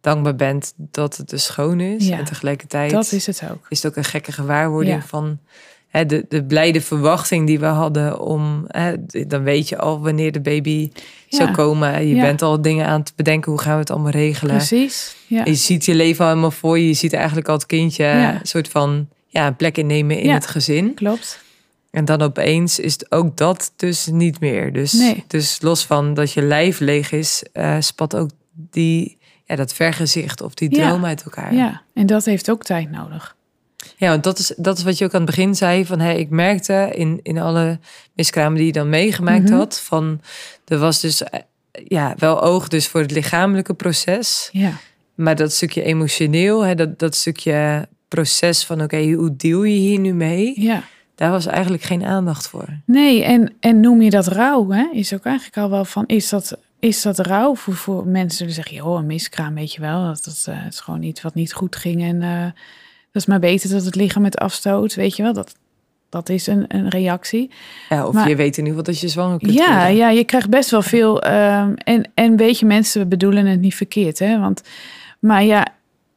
dankbaar 0.02 0.36
bent 0.36 0.74
dat 0.76 1.18
het 1.18 1.30
dus 1.30 1.44
schoon 1.44 1.80
is. 1.80 2.10
en 2.10 2.26
tegelijkertijd 2.26 2.92
dat 2.92 3.12
is, 3.12 3.26
het 3.26 3.42
ook. 3.52 3.66
is 3.70 3.84
het 3.84 3.92
ook 3.92 3.98
een 3.98 4.10
gekke 4.10 4.32
gewaarwording 4.32 5.04
van 5.04 5.40
hè, 5.88 6.06
de, 6.06 6.26
de 6.30 6.44
blijde 6.44 6.82
verwachting 6.82 7.48
die 7.48 7.60
we 7.60 7.66
hadden 7.66 8.20
om... 8.20 8.66
Hè, 8.68 8.94
dan 9.28 9.44
weet 9.44 9.70
je 9.70 9.78
al 9.78 10.02
wanneer 10.02 10.32
de 10.32 10.42
baby 10.42 10.92
zou 11.30 11.52
komen. 11.52 12.08
Je 12.08 12.22
bent 12.22 12.42
al 12.42 12.62
dingen 12.62 12.86
aan 12.86 13.00
het 13.00 13.14
bedenken. 13.16 13.52
Hoe 13.52 13.62
gaan 13.62 13.74
we 13.74 13.80
het 13.80 13.90
allemaal 13.90 14.12
regelen? 14.12 14.56
Precies. 14.56 15.16
Je 15.28 15.56
ziet 15.56 15.86
je 15.86 15.96
leven 15.96 16.24
al 16.24 16.30
helemaal 16.30 16.52
voor 16.52 16.80
je. 16.80 16.88
Je 16.88 16.94
ziet 16.94 17.14
eigenlijk 17.14 17.48
al 17.48 17.54
het 17.54 17.66
kindje 17.66 18.06
een 18.06 18.40
soort 18.44 18.68
van 18.68 19.08
ja, 19.28 19.48
een 19.48 19.56
plek 19.56 19.78
innemen 19.78 20.20
in 20.20 20.30
het 20.30 20.48
gezin. 20.48 20.94
Klopt. 20.94 21.40
En 21.92 22.06
dan 22.06 22.22
opeens 22.22 22.80
is 22.80 22.94
het 22.94 23.12
ook 23.12 23.38
dat 23.38 23.74
dus 23.76 24.06
niet 24.06 24.40
meer. 24.40 24.74
Dus, 24.74 25.14
dus 25.28 25.62
los 25.62 25.86
van 25.86 26.14
dat 26.14 26.32
je 26.32 26.42
lijf 26.42 26.80
leeg 26.80 27.12
is, 27.12 27.44
uh, 27.54 27.76
spat 27.80 28.16
ook 28.16 28.30
die, 28.52 29.18
ja, 29.46 29.56
dat 29.56 29.74
vergezicht 29.74 30.42
of 30.42 30.54
die 30.54 30.70
droom 30.70 31.06
uit 31.06 31.24
elkaar. 31.24 31.54
Ja, 31.54 31.82
en 31.94 32.06
dat 32.06 32.26
heeft 32.26 32.52
ook 32.52 32.64
tijd 32.64 32.92
nodig. 32.92 33.36
Ja, 33.98 34.10
want 34.10 34.24
dat 34.24 34.40
is, 34.40 34.54
dat 34.58 34.78
is 34.78 34.84
wat 34.84 34.98
je 34.98 35.06
ook 35.06 35.14
aan 35.14 35.22
het 35.22 35.30
begin 35.30 35.56
zei. 35.56 35.86
Van, 35.86 36.00
hey, 36.00 36.18
ik 36.20 36.30
merkte 36.30 36.92
in, 36.94 37.20
in 37.24 37.38
alle 37.38 37.80
miskramen 38.14 38.58
die 38.58 38.66
je 38.66 38.72
dan 38.72 38.90
meegemaakt 38.90 39.50
mhm. 39.50 39.54
had. 39.54 39.80
Van, 39.80 40.22
er 40.66 40.78
was 40.78 41.00
dus 41.00 41.24
eh, 41.24 41.40
ja, 41.88 42.16
wel 42.18 42.42
oog 42.42 42.68
dus 42.68 42.88
voor 42.88 43.02
het 43.02 43.12
lichamelijke 43.12 43.74
proces. 43.74 44.50
Ja. 44.52 44.72
Maar 45.16 45.36
dat 45.36 45.54
stukje 45.54 45.84
emotioneel, 45.84 46.62
hè, 46.62 46.76
dat, 46.76 47.00
dat 47.00 47.16
stukje 47.16 47.88
proces 48.08 48.66
van... 48.66 48.82
oké, 48.82 49.12
hoe 49.12 49.36
deal 49.36 49.64
je 49.64 49.78
hier 49.78 50.00
nu 50.00 50.14
mee? 50.14 50.62
Ja 50.62 50.84
daar 51.22 51.32
was 51.32 51.46
eigenlijk 51.46 51.84
geen 51.84 52.06
aandacht 52.06 52.48
voor. 52.48 52.66
Nee, 52.86 53.24
en, 53.24 53.54
en 53.60 53.80
noem 53.80 54.02
je 54.02 54.10
dat 54.10 54.28
rouw? 54.28 54.70
Hè? 54.70 54.88
Is 54.92 55.14
ook 55.14 55.26
eigenlijk 55.26 55.58
al 55.58 55.70
wel 55.70 55.86
van, 55.86 56.04
is 56.06 56.30
dat, 56.30 56.58
is 56.80 57.02
dat 57.02 57.20
rouw 57.20 57.56
voor, 57.56 57.74
voor 57.74 58.08
mensen 58.08 58.46
die 58.46 58.56
zeggen, 58.56 58.76
joh, 58.76 59.00
een 59.00 59.06
miskraam, 59.06 59.54
weet 59.54 59.74
je 59.74 59.82
wel, 59.82 60.04
dat, 60.04 60.24
dat 60.24 60.46
uh, 60.50 60.66
is 60.66 60.80
gewoon 60.80 61.04
iets 61.04 61.22
wat 61.22 61.34
niet 61.34 61.54
goed 61.54 61.76
ging 61.76 62.04
en 62.04 62.22
uh, 62.22 62.44
dat 63.12 63.22
is 63.22 63.26
maar 63.26 63.40
beter 63.40 63.70
dat 63.70 63.86
het 63.86 63.96
lichaam 63.96 64.22
met 64.22 64.38
afstoot, 64.38 64.96
weet 64.96 65.16
je 65.16 65.24
wel, 65.24 65.34
dat, 65.34 65.56
dat 66.10 66.30
is 66.30 66.48
een, 66.48 66.66
een 66.68 66.90
reactie. 66.90 67.52
Ja, 67.90 68.08
of 68.08 68.28
je 68.28 68.36
weet 68.36 68.58
in 68.58 68.66
ieder 68.66 68.80
geval 68.80 68.94
dat 68.94 69.00
je 69.00 69.08
zwanger 69.08 69.40
kunt 69.40 69.54
ja, 69.54 69.88
Ja, 69.88 70.10
je 70.10 70.24
krijgt 70.24 70.50
best 70.50 70.70
wel 70.70 70.82
veel, 70.82 71.26
um, 71.28 71.76
en, 71.76 72.12
en 72.14 72.36
weet 72.38 72.60
je, 72.60 72.66
mensen 72.66 73.10
bedoelen 73.10 73.46
het 73.46 73.60
niet 73.60 73.76
verkeerd, 73.76 74.20
hè, 74.20 74.40
want, 74.40 74.62
maar 75.20 75.44
ja, 75.44 75.68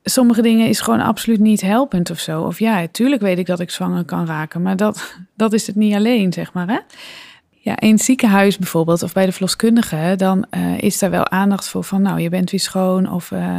sommige 0.05 0.43
dingen 0.43 0.69
is 0.69 0.81
gewoon 0.81 1.01
absoluut 1.01 1.41
niet 1.41 1.61
helpend 1.61 2.11
of 2.11 2.19
zo. 2.19 2.43
Of 2.43 2.59
ja, 2.59 2.87
tuurlijk 2.87 3.23
weet 3.23 3.39
ik 3.39 3.47
dat 3.47 3.61
ik 3.61 3.71
zwanger 3.71 4.05
kan 4.05 4.27
raken, 4.27 4.63
maar 4.63 4.77
dat, 4.77 5.17
dat 5.37 5.53
is 5.53 5.67
het 5.67 5.77
niet 5.77 5.95
alleen, 5.95 6.33
zeg 6.33 6.53
maar. 6.53 6.69
Hè? 6.69 6.79
Ja, 7.51 7.81
in 7.81 7.91
het 7.91 8.03
ziekenhuis 8.03 8.59
bijvoorbeeld, 8.59 9.03
of 9.03 9.13
bij 9.13 9.27
de 9.27 9.33
verloskundige, 9.33 10.15
dan 10.17 10.47
uh, 10.51 10.79
is 10.79 10.99
daar 10.99 11.11
wel 11.11 11.29
aandacht 11.29 11.69
voor 11.69 11.85
van, 11.85 12.03
nou, 12.03 12.21
je 12.21 12.29
bent 12.29 12.51
weer 12.51 12.61
schoon 12.61 13.13
of 13.13 13.31
uh, 13.31 13.59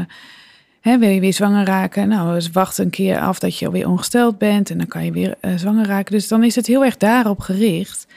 hè, 0.81 0.97
wil 0.97 1.10
je 1.10 1.19
weer 1.19 1.34
zwanger 1.34 1.65
raken? 1.65 2.08
Nou, 2.08 2.41
wacht 2.51 2.77
een 2.77 2.89
keer 2.89 3.19
af 3.19 3.39
dat 3.39 3.60
je 3.60 3.65
alweer 3.65 3.88
ongesteld 3.88 4.38
bent 4.38 4.69
en 4.69 4.77
dan 4.77 4.88
kan 4.88 5.05
je 5.05 5.12
weer 5.12 5.36
uh, 5.41 5.51
zwanger 5.55 5.86
raken. 5.86 6.12
Dus 6.12 6.27
dan 6.27 6.43
is 6.43 6.55
het 6.55 6.67
heel 6.67 6.86
erg 6.86 6.97
daarop 6.97 7.39
gericht. 7.39 8.08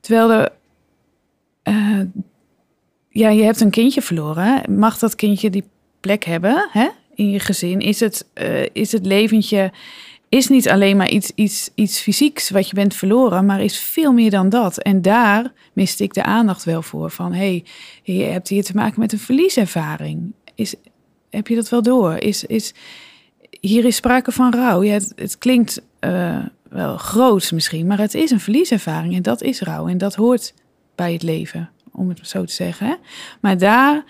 Terwijl 0.00 0.28
de, 0.28 0.52
ja, 3.08 3.28
je 3.28 3.42
hebt 3.42 3.60
een 3.60 3.70
kindje 3.70 4.02
verloren. 4.02 4.78
Mag 4.78 4.98
dat 4.98 5.14
kindje 5.14 5.50
die 5.50 5.64
plek 6.00 6.24
hebben 6.24 6.68
hè, 6.70 6.88
in 7.14 7.30
je 7.30 7.40
gezin? 7.40 7.80
Is 7.80 8.00
het, 8.00 8.26
uh, 8.34 8.66
is 8.72 8.92
het 8.92 9.06
leventje 9.06 9.72
is 10.32 10.48
niet 10.48 10.68
alleen 10.68 10.96
maar 10.96 11.10
iets, 11.10 11.32
iets, 11.34 11.70
iets 11.74 12.00
fysieks 12.00 12.50
wat 12.50 12.68
je 12.68 12.74
bent 12.74 12.94
verloren, 12.94 13.46
maar 13.46 13.62
is 13.62 13.78
veel 13.78 14.12
meer 14.12 14.30
dan 14.30 14.48
dat. 14.48 14.78
En 14.78 15.02
daar 15.02 15.52
miste 15.72 16.04
ik 16.04 16.14
de 16.14 16.22
aandacht 16.22 16.64
wel 16.64 16.82
voor. 16.82 17.10
Van 17.10 17.32
hey, 17.32 17.64
je 18.02 18.22
hebt 18.22 18.48
hier 18.48 18.64
te 18.64 18.74
maken 18.74 19.00
met 19.00 19.12
een 19.12 19.18
verlieservaring. 19.18 20.32
Is, 20.54 20.74
heb 21.30 21.48
je 21.48 21.54
dat 21.54 21.68
wel 21.68 21.82
door? 21.82 22.16
Is, 22.16 22.44
is, 22.44 22.74
hier 23.60 23.84
is 23.84 23.96
sprake 23.96 24.32
van 24.32 24.54
rouw. 24.54 24.82
Ja, 24.82 24.98
het, 25.14 25.38
klinkt 25.38 25.82
uh, 26.00 26.38
wel 26.68 26.96
groots 26.96 27.50
misschien, 27.50 27.86
maar 27.86 27.98
het 27.98 28.14
is 28.14 28.30
een 28.30 28.40
verlieservaring 28.40 29.14
en 29.14 29.22
dat 29.22 29.42
is 29.42 29.60
rouw. 29.60 29.88
En 29.88 29.98
dat 29.98 30.14
hoort 30.14 30.54
bij 30.94 31.12
het 31.12 31.22
leven, 31.22 31.70
om 31.90 32.08
het 32.08 32.18
zo 32.22 32.44
te 32.44 32.52
zeggen. 32.52 32.98
Maar 33.40 33.58
daar, 33.58 34.04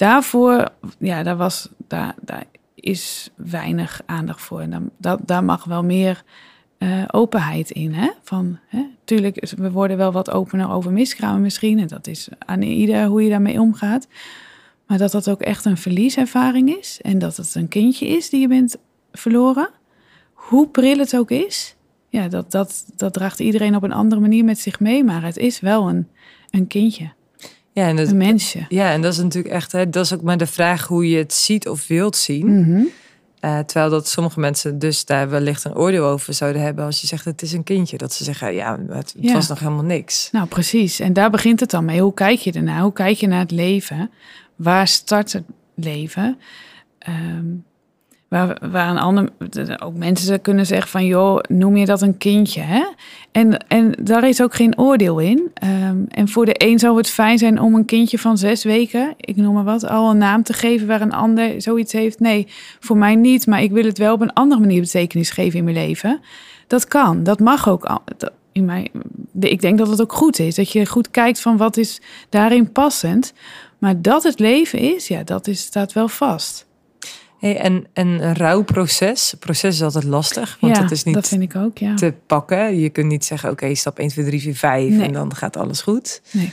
daarvoor, 0.00 0.68
ja, 0.98 1.22
daar 1.22 1.36
was, 1.36 1.68
daar, 1.88 2.14
daar 2.20 2.44
is 2.74 3.30
weinig 3.36 4.02
aandacht 4.06 4.40
voor. 4.40 4.60
En 4.60 4.70
dan, 4.70 4.90
dat, 4.96 5.20
daar 5.24 5.44
mag 5.44 5.64
wel 5.64 5.84
meer 5.84 6.22
uh, 6.78 7.04
openheid 7.10 7.70
in. 7.70 7.92
Hè? 7.92 8.10
Van, 8.22 8.58
hè? 8.66 8.86
Tuurlijk, 9.04 9.52
we 9.56 9.70
worden 9.70 9.96
wel 9.96 10.12
wat 10.12 10.30
opener 10.30 10.70
over 10.70 10.92
miskramen 10.92 11.40
misschien. 11.40 11.78
En 11.78 11.86
dat 11.86 12.06
is 12.06 12.28
aan 12.38 12.62
ieder 12.62 13.04
hoe 13.04 13.22
je 13.22 13.30
daarmee 13.30 13.60
omgaat. 13.60 14.08
Maar 14.86 14.98
dat 14.98 15.12
dat 15.12 15.30
ook 15.30 15.40
echt 15.40 15.64
een 15.64 15.76
verlieservaring 15.76 16.76
is. 16.78 17.00
En 17.02 17.18
dat 17.18 17.36
het 17.36 17.54
een 17.54 17.68
kindje 17.68 18.06
is 18.06 18.30
die 18.30 18.40
je 18.40 18.48
bent 18.48 18.76
verloren. 19.12 19.70
Hoe 20.32 20.68
pril 20.68 20.98
het 20.98 21.16
ook 21.16 21.30
is. 21.30 21.76
Ja, 22.08 22.28
dat, 22.28 22.50
dat, 22.50 22.84
dat 22.96 23.12
draagt 23.12 23.40
iedereen 23.40 23.76
op 23.76 23.82
een 23.82 23.92
andere 23.92 24.20
manier 24.20 24.44
met 24.44 24.58
zich 24.58 24.80
mee. 24.80 25.04
Maar 25.04 25.22
het 25.22 25.36
is 25.36 25.60
wel 25.60 25.88
een, 25.88 26.08
een 26.50 26.66
kindje. 26.66 27.12
Ja, 27.72 27.86
en 27.86 27.96
dat, 27.96 28.08
een 28.08 28.16
mensje. 28.16 28.66
Ja, 28.68 28.92
en 28.92 29.02
dat 29.02 29.12
is 29.12 29.18
natuurlijk 29.18 29.54
echt, 29.54 29.72
hè, 29.72 29.90
dat 29.90 30.04
is 30.04 30.14
ook 30.14 30.22
maar 30.22 30.36
de 30.36 30.46
vraag 30.46 30.86
hoe 30.86 31.08
je 31.08 31.18
het 31.18 31.32
ziet 31.32 31.68
of 31.68 31.86
wilt 31.86 32.16
zien. 32.16 32.60
Mhm. 32.60 32.82
Eh, 33.40 33.58
terwijl 33.58 33.90
dat 33.90 34.08
sommige 34.08 34.40
mensen 34.40 34.78
dus 34.78 35.04
daar 35.04 35.30
wellicht 35.30 35.64
een 35.64 35.76
oordeel 35.76 36.04
over 36.04 36.34
zouden 36.34 36.62
hebben 36.62 36.84
als 36.84 37.00
je 37.00 37.06
zegt 37.06 37.24
het 37.24 37.42
is 37.42 37.52
een 37.52 37.64
kindje. 37.64 37.96
Dat 37.96 38.12
ze 38.12 38.24
zeggen 38.24 38.54
ja, 38.54 38.78
het, 38.88 39.14
was 39.20 39.48
nog 39.48 39.58
helemaal 39.58 39.84
niks. 39.84 40.28
Nou 40.32 40.46
precies, 40.46 41.00
en 41.00 41.12
daar 41.12 41.30
begint 41.30 41.60
het 41.60 41.70
dan 41.70 41.84
mee. 41.84 42.00
Hoe 42.00 42.14
kijk 42.14 42.38
je 42.38 42.52
ernaar? 42.52 42.80
Hoe 42.82 42.92
kijk 42.92 43.16
je 43.16 43.26
naar 43.26 43.38
het 43.38 43.50
leven? 43.50 44.10
Waar 44.56 44.88
start 44.88 45.32
het 45.32 45.44
leven? 45.74 46.38
Um, 47.08 47.64
Waar, 48.30 48.90
een 48.90 48.98
ander, 48.98 49.28
ook 49.82 49.94
mensen 49.94 50.40
kunnen 50.40 50.66
zeggen 50.66 50.90
van, 50.90 51.06
joh, 51.06 51.38
noem 51.48 51.76
je 51.76 51.86
dat 51.86 52.02
een 52.02 52.18
kindje? 52.18 52.60
Hè? 52.60 52.84
En, 53.32 53.66
en 53.66 53.94
daar 54.02 54.28
is 54.28 54.42
ook 54.42 54.54
geen 54.54 54.78
oordeel 54.78 55.18
in. 55.18 55.50
Ehm, 55.54 55.96
en 56.08 56.28
voor 56.28 56.44
de 56.44 56.54
een 56.56 56.78
zou 56.78 56.96
het 56.96 57.10
fijn 57.10 57.38
zijn 57.38 57.60
om 57.60 57.74
een 57.74 57.84
kindje 57.84 58.18
van 58.18 58.38
zes 58.38 58.64
weken, 58.64 59.14
ik 59.16 59.36
noem 59.36 59.54
maar 59.54 59.64
wat, 59.64 59.88
al 59.88 60.10
een 60.10 60.18
naam 60.18 60.42
te 60.42 60.52
geven 60.52 60.86
waar 60.86 61.00
een 61.00 61.12
ander 61.12 61.62
zoiets 61.62 61.92
heeft. 61.92 62.20
Nee, 62.20 62.46
voor 62.80 62.96
mij 62.96 63.14
niet, 63.14 63.46
maar 63.46 63.62
ik 63.62 63.70
wil 63.70 63.84
het 63.84 63.98
wel 63.98 64.14
op 64.14 64.20
een 64.20 64.32
andere 64.32 64.60
manier 64.60 64.80
betekenis 64.80 65.30
geven 65.30 65.58
in 65.58 65.64
mijn 65.64 65.76
leven. 65.76 66.20
Dat 66.66 66.86
kan, 66.86 67.22
dat 67.22 67.40
mag 67.40 67.68
ook. 67.68 68.00
In 68.52 68.64
mijn, 68.64 68.88
ik 69.40 69.60
denk 69.60 69.78
dat 69.78 69.88
het 69.88 70.00
ook 70.00 70.12
goed 70.12 70.38
is, 70.38 70.54
dat 70.54 70.72
je 70.72 70.86
goed 70.86 71.10
kijkt 71.10 71.40
van 71.40 71.56
wat 71.56 71.76
is 71.76 72.00
daarin 72.28 72.72
passend. 72.72 73.32
Maar 73.78 74.02
dat 74.02 74.22
het 74.22 74.38
leven 74.38 74.78
is, 74.78 75.08
ja, 75.08 75.22
dat 75.22 75.46
is, 75.46 75.60
staat 75.60 75.92
wel 75.92 76.08
vast. 76.08 76.68
Hey, 77.40 77.56
en, 77.56 77.86
en 77.92 78.06
een 78.06 78.34
rouwproces, 78.34 79.34
proces 79.38 79.74
is 79.74 79.82
altijd 79.82 80.04
lastig, 80.04 80.56
want 80.60 80.76
ja, 80.76 80.82
dat 80.82 80.90
is 80.90 81.04
niet 81.04 81.14
dat 81.14 81.28
vind 81.28 81.42
ik 81.42 81.56
ook, 81.56 81.78
ja. 81.78 81.94
te 81.94 82.14
pakken. 82.26 82.78
Je 82.78 82.90
kunt 82.90 83.06
niet 83.06 83.24
zeggen, 83.24 83.50
oké, 83.50 83.74
stap 83.74 83.98
1, 83.98 84.08
2, 84.08 84.24
3, 84.24 84.40
4, 84.40 84.54
5 84.54 85.00
en 85.00 85.12
dan 85.12 85.34
gaat 85.34 85.56
alles 85.56 85.82
goed. 85.82 86.22
Nee. 86.30 86.52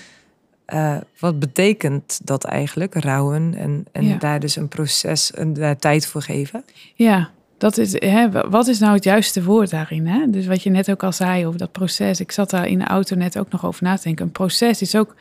Uh, 0.73 0.97
wat 1.19 1.39
betekent 1.39 2.19
dat 2.23 2.43
eigenlijk, 2.43 2.95
rouwen 2.95 3.53
en, 3.55 3.85
en 3.91 4.05
ja. 4.07 4.17
daar 4.17 4.39
dus 4.39 4.55
een 4.55 4.67
proces, 4.67 5.31
en 5.31 5.53
daar 5.53 5.77
tijd 5.77 6.05
voor 6.05 6.21
geven? 6.21 6.63
Ja, 6.95 7.29
dat 7.57 7.77
is, 7.77 7.99
hè, 7.99 8.49
wat 8.49 8.67
is 8.67 8.79
nou 8.79 8.93
het 8.93 9.03
juiste 9.03 9.43
woord 9.43 9.69
daarin? 9.69 10.07
Hè? 10.07 10.29
Dus 10.29 10.45
wat 10.45 10.63
je 10.63 10.69
net 10.69 10.91
ook 10.91 11.03
al 11.03 11.13
zei 11.13 11.45
over 11.45 11.59
dat 11.59 11.71
proces. 11.71 12.19
Ik 12.19 12.31
zat 12.31 12.49
daar 12.49 12.67
in 12.67 12.79
de 12.79 12.85
auto 12.85 13.15
net 13.15 13.39
ook 13.39 13.51
nog 13.51 13.65
over 13.65 13.83
na 13.83 13.95
te 13.95 14.03
denken. 14.03 14.25
Een 14.25 14.31
proces 14.31 14.81
is 14.81 14.95
ook, 14.95 15.15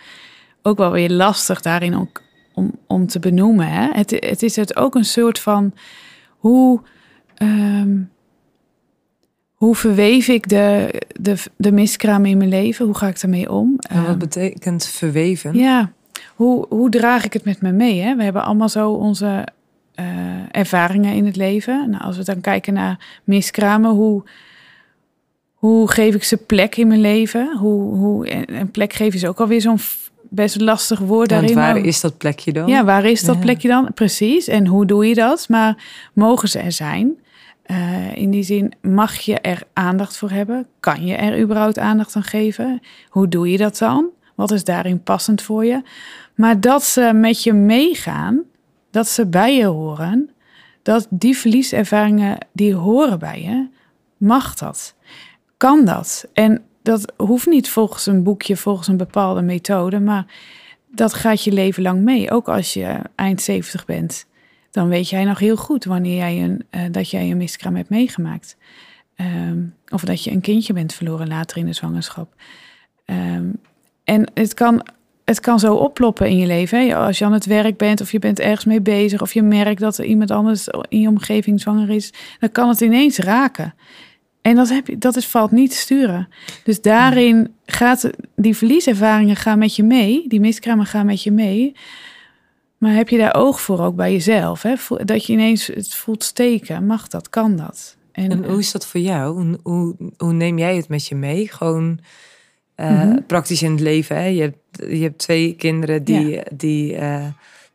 ook 0.62 0.78
wel 0.78 0.90
weer 0.90 1.10
lastig 1.10 1.60
daarin 1.60 1.96
ook 1.96 2.22
om, 2.56 2.72
om 2.86 3.06
te 3.06 3.18
benoemen. 3.18 3.68
Hè? 3.68 3.88
Het, 3.92 4.10
het 4.10 4.42
is 4.42 4.56
het 4.56 4.76
ook 4.76 4.94
een 4.94 5.04
soort 5.04 5.38
van 5.38 5.72
hoe, 6.28 6.80
um, 7.42 8.10
hoe 9.54 9.74
verweef 9.74 10.28
ik 10.28 10.48
de, 10.48 11.02
de, 11.20 11.36
de 11.56 11.72
miskraam 11.72 12.24
in 12.24 12.38
mijn 12.38 12.48
leven? 12.48 12.84
Hoe 12.84 12.96
ga 12.96 13.08
ik 13.08 13.20
daarmee 13.20 13.52
om? 13.52 13.76
En 13.88 14.00
wat 14.00 14.08
ehm, 14.08 14.18
betekent 14.18 14.86
verweven? 14.86 15.54
Ja, 15.54 15.92
hoe, 16.34 16.66
hoe 16.68 16.90
draag 16.90 17.24
ik 17.24 17.32
het 17.32 17.44
met 17.44 17.60
me 17.60 17.72
mee? 17.72 18.00
Hè? 18.00 18.16
We 18.16 18.22
hebben 18.22 18.44
allemaal 18.44 18.68
zo 18.68 18.90
onze 18.90 19.46
uh, 20.00 20.06
ervaringen 20.50 21.14
in 21.14 21.26
het 21.26 21.36
leven. 21.36 21.90
Nou, 21.90 22.02
als 22.02 22.16
we 22.16 22.24
dan 22.24 22.40
kijken 22.40 22.72
naar 22.74 23.20
miskramen, 23.24 23.90
hoe, 23.90 24.22
hoe 25.54 25.90
geef 25.90 26.14
ik 26.14 26.24
ze 26.24 26.36
plek 26.36 26.76
in 26.76 26.88
mijn 26.88 27.00
leven? 27.00 27.56
Hoe, 27.56 27.94
hoe, 27.94 28.48
een 28.58 28.70
plek 28.70 28.92
geven 28.92 29.14
is 29.14 29.26
ook 29.26 29.40
alweer 29.40 29.60
zo'n 29.60 29.78
best 30.36 30.60
lastig 30.60 30.98
woord 30.98 31.30
Want 31.30 31.48
daarin. 31.48 31.54
waar 31.54 31.76
is 31.84 32.00
dat 32.00 32.18
plekje 32.18 32.52
dan? 32.52 32.66
Ja, 32.68 32.84
waar 32.84 33.04
is 33.04 33.22
dat 33.22 33.40
plekje 33.40 33.68
dan? 33.68 33.88
Precies. 33.94 34.48
En 34.48 34.66
hoe 34.66 34.86
doe 34.86 35.06
je 35.06 35.14
dat? 35.14 35.48
Maar 35.48 35.84
mogen 36.12 36.48
ze 36.48 36.58
er 36.58 36.72
zijn? 36.72 37.14
Uh, 37.66 38.16
in 38.16 38.30
die 38.30 38.42
zin, 38.42 38.72
mag 38.80 39.14
je 39.14 39.40
er 39.40 39.62
aandacht 39.72 40.16
voor 40.16 40.30
hebben? 40.30 40.66
Kan 40.80 41.06
je 41.06 41.14
er 41.14 41.40
überhaupt 41.40 41.78
aandacht 41.78 42.16
aan 42.16 42.22
geven? 42.22 42.80
Hoe 43.08 43.28
doe 43.28 43.50
je 43.50 43.56
dat 43.56 43.78
dan? 43.78 44.06
Wat 44.34 44.50
is 44.50 44.64
daarin 44.64 45.02
passend 45.02 45.42
voor 45.42 45.64
je? 45.64 45.82
Maar 46.34 46.60
dat 46.60 46.82
ze 46.84 47.10
met 47.14 47.42
je 47.42 47.52
meegaan, 47.52 48.42
dat 48.90 49.08
ze 49.08 49.26
bij 49.26 49.56
je 49.56 49.64
horen, 49.64 50.30
dat 50.82 51.06
die 51.10 51.36
verlieservaringen 51.36 52.38
die 52.52 52.74
horen 52.74 53.18
bij 53.18 53.42
je, 53.42 53.68
mag 54.16 54.54
dat? 54.54 54.94
Kan 55.56 55.84
dat? 55.84 56.28
En 56.32 56.62
dat 56.86 57.12
hoeft 57.16 57.46
niet 57.46 57.68
volgens 57.68 58.06
een 58.06 58.22
boekje, 58.22 58.56
volgens 58.56 58.88
een 58.88 58.96
bepaalde 58.96 59.42
methode, 59.42 60.00
maar 60.00 60.26
dat 60.90 61.14
gaat 61.14 61.44
je 61.44 61.52
leven 61.52 61.82
lang 61.82 62.02
mee. 62.02 62.30
Ook 62.30 62.48
als 62.48 62.74
je 62.74 62.98
eind 63.14 63.42
70 63.42 63.84
bent, 63.84 64.26
dan 64.70 64.88
weet 64.88 65.08
jij 65.08 65.24
nog 65.24 65.38
heel 65.38 65.56
goed 65.56 65.84
wanneer 65.84 66.16
jij 66.16 66.42
een, 66.42 66.64
uh, 66.70 66.80
dat 66.90 67.10
jij 67.10 67.30
een 67.30 67.36
miskraam 67.36 67.76
hebt 67.76 67.88
meegemaakt. 67.88 68.56
Um, 69.16 69.74
of 69.88 70.04
dat 70.04 70.24
je 70.24 70.30
een 70.30 70.40
kindje 70.40 70.72
bent 70.72 70.94
verloren 70.94 71.28
later 71.28 71.56
in 71.56 71.66
de 71.66 71.72
zwangerschap. 71.72 72.34
Um, 73.06 73.60
en 74.04 74.30
het 74.34 74.54
kan, 74.54 74.86
het 75.24 75.40
kan 75.40 75.58
zo 75.58 75.74
oploppen 75.74 76.28
in 76.28 76.36
je 76.36 76.46
leven. 76.46 76.94
Als 76.94 77.18
je 77.18 77.24
aan 77.24 77.32
het 77.32 77.46
werk 77.46 77.76
bent 77.76 78.00
of 78.00 78.12
je 78.12 78.18
bent 78.18 78.40
ergens 78.40 78.64
mee 78.64 78.80
bezig 78.80 79.22
of 79.22 79.34
je 79.34 79.42
merkt 79.42 79.80
dat 79.80 79.98
er 79.98 80.04
iemand 80.04 80.30
anders 80.30 80.68
in 80.88 81.00
je 81.00 81.08
omgeving 81.08 81.60
zwanger 81.60 81.90
is, 81.90 82.12
dan 82.40 82.52
kan 82.52 82.68
het 82.68 82.80
ineens 82.80 83.18
raken. 83.18 83.74
En 84.46 84.54
dat, 84.54 84.68
heb 84.68 84.86
je, 84.86 84.98
dat 84.98 85.16
is, 85.16 85.26
valt 85.26 85.50
niet 85.50 85.70
te 85.70 85.76
sturen. 85.76 86.28
Dus 86.64 86.80
daarin 86.80 87.54
gaat 87.64 88.10
die 88.36 88.56
verlieservaringen 88.56 89.36
gaan 89.36 89.58
met 89.58 89.76
je 89.76 89.82
mee. 89.82 90.28
Die 90.28 90.40
miskramen 90.40 90.86
gaan 90.86 91.06
met 91.06 91.22
je 91.22 91.30
mee. 91.30 91.74
Maar 92.78 92.92
heb 92.92 93.08
je 93.08 93.18
daar 93.18 93.34
oog 93.34 93.60
voor 93.60 93.80
ook 93.80 93.96
bij 93.96 94.12
jezelf? 94.12 94.62
Hè? 94.62 94.74
Dat 95.04 95.26
je 95.26 95.32
ineens 95.32 95.66
het 95.66 95.94
voelt 95.94 96.24
steken. 96.24 96.86
Mag 96.86 97.08
dat? 97.08 97.28
Kan 97.28 97.56
dat? 97.56 97.96
En, 98.12 98.30
en 98.30 98.44
hoe 98.44 98.58
is 98.58 98.72
dat 98.72 98.86
voor 98.86 99.00
jou? 99.00 99.56
Hoe, 99.62 99.96
hoe, 100.16 100.32
neem 100.32 100.58
jij 100.58 100.76
het 100.76 100.88
met 100.88 101.06
je 101.06 101.14
mee? 101.14 101.48
Gewoon 101.48 101.98
uh, 102.76 103.12
praktisch 103.26 103.62
in 103.62 103.70
het 103.70 103.80
leven. 103.80 104.16
Hè? 104.16 104.26
Je, 104.26 104.40
hebt, 104.40 104.90
je 104.90 105.02
hebt 105.02 105.18
twee 105.18 105.54
kinderen 105.54 106.04
die, 106.04 106.28
ja. 106.28 106.42
die 106.52 106.92
uh, 106.92 107.26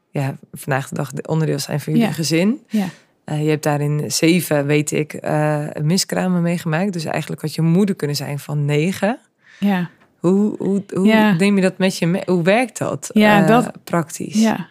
ja, 0.10 0.38
vandaag 0.52 0.90
de 0.90 0.96
dag 0.96 1.12
onderdeel 1.26 1.60
zijn 1.60 1.80
van 1.80 1.94
jullie 1.94 2.08
ja. 2.08 2.14
gezin. 2.14 2.62
Ja. 2.68 2.88
Uh, 3.32 3.44
je 3.44 3.50
hebt 3.50 3.64
daarin 3.64 4.12
zeven, 4.12 4.66
weet 4.66 4.92
ik, 4.92 5.26
uh, 5.26 5.66
miskramen 5.82 6.42
meegemaakt. 6.42 6.94
Dus 6.94 7.06
eigenlijk 7.06 7.42
had 7.42 7.56
je 7.56 7.62
moeder 7.62 7.96
kunnen 7.96 8.16
zijn 8.16 8.40
van 8.40 8.66
negen. 8.66 9.20
Ja. 9.60 9.90
Hoe, 10.20 10.56
hoe, 10.58 10.84
hoe 10.94 11.06
ja. 11.06 11.34
neem 11.34 11.56
je 11.56 11.62
dat 11.62 11.78
met 11.78 11.98
je 11.98 12.08
mee? 12.08 12.22
Hoe 12.26 12.44
werkt 12.44 12.78
dat, 12.78 13.10
ja, 13.14 13.42
uh, 13.42 13.48
dat 13.48 13.72
praktisch? 13.84 14.42
Ja. 14.42 14.68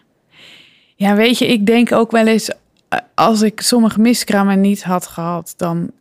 ja, 0.95 1.15
weet 1.15 1.37
je, 1.37 1.47
ik 1.47 1.65
denk 1.65 1.91
ook 1.91 2.11
wel 2.11 2.27
eens... 2.27 2.51
als 3.15 3.41
ik 3.41 3.61
sommige 3.61 3.99
miskramen 3.99 4.61
niet 4.61 4.83
had 4.83 5.07
gehad... 5.07 5.53
dan 5.57 5.91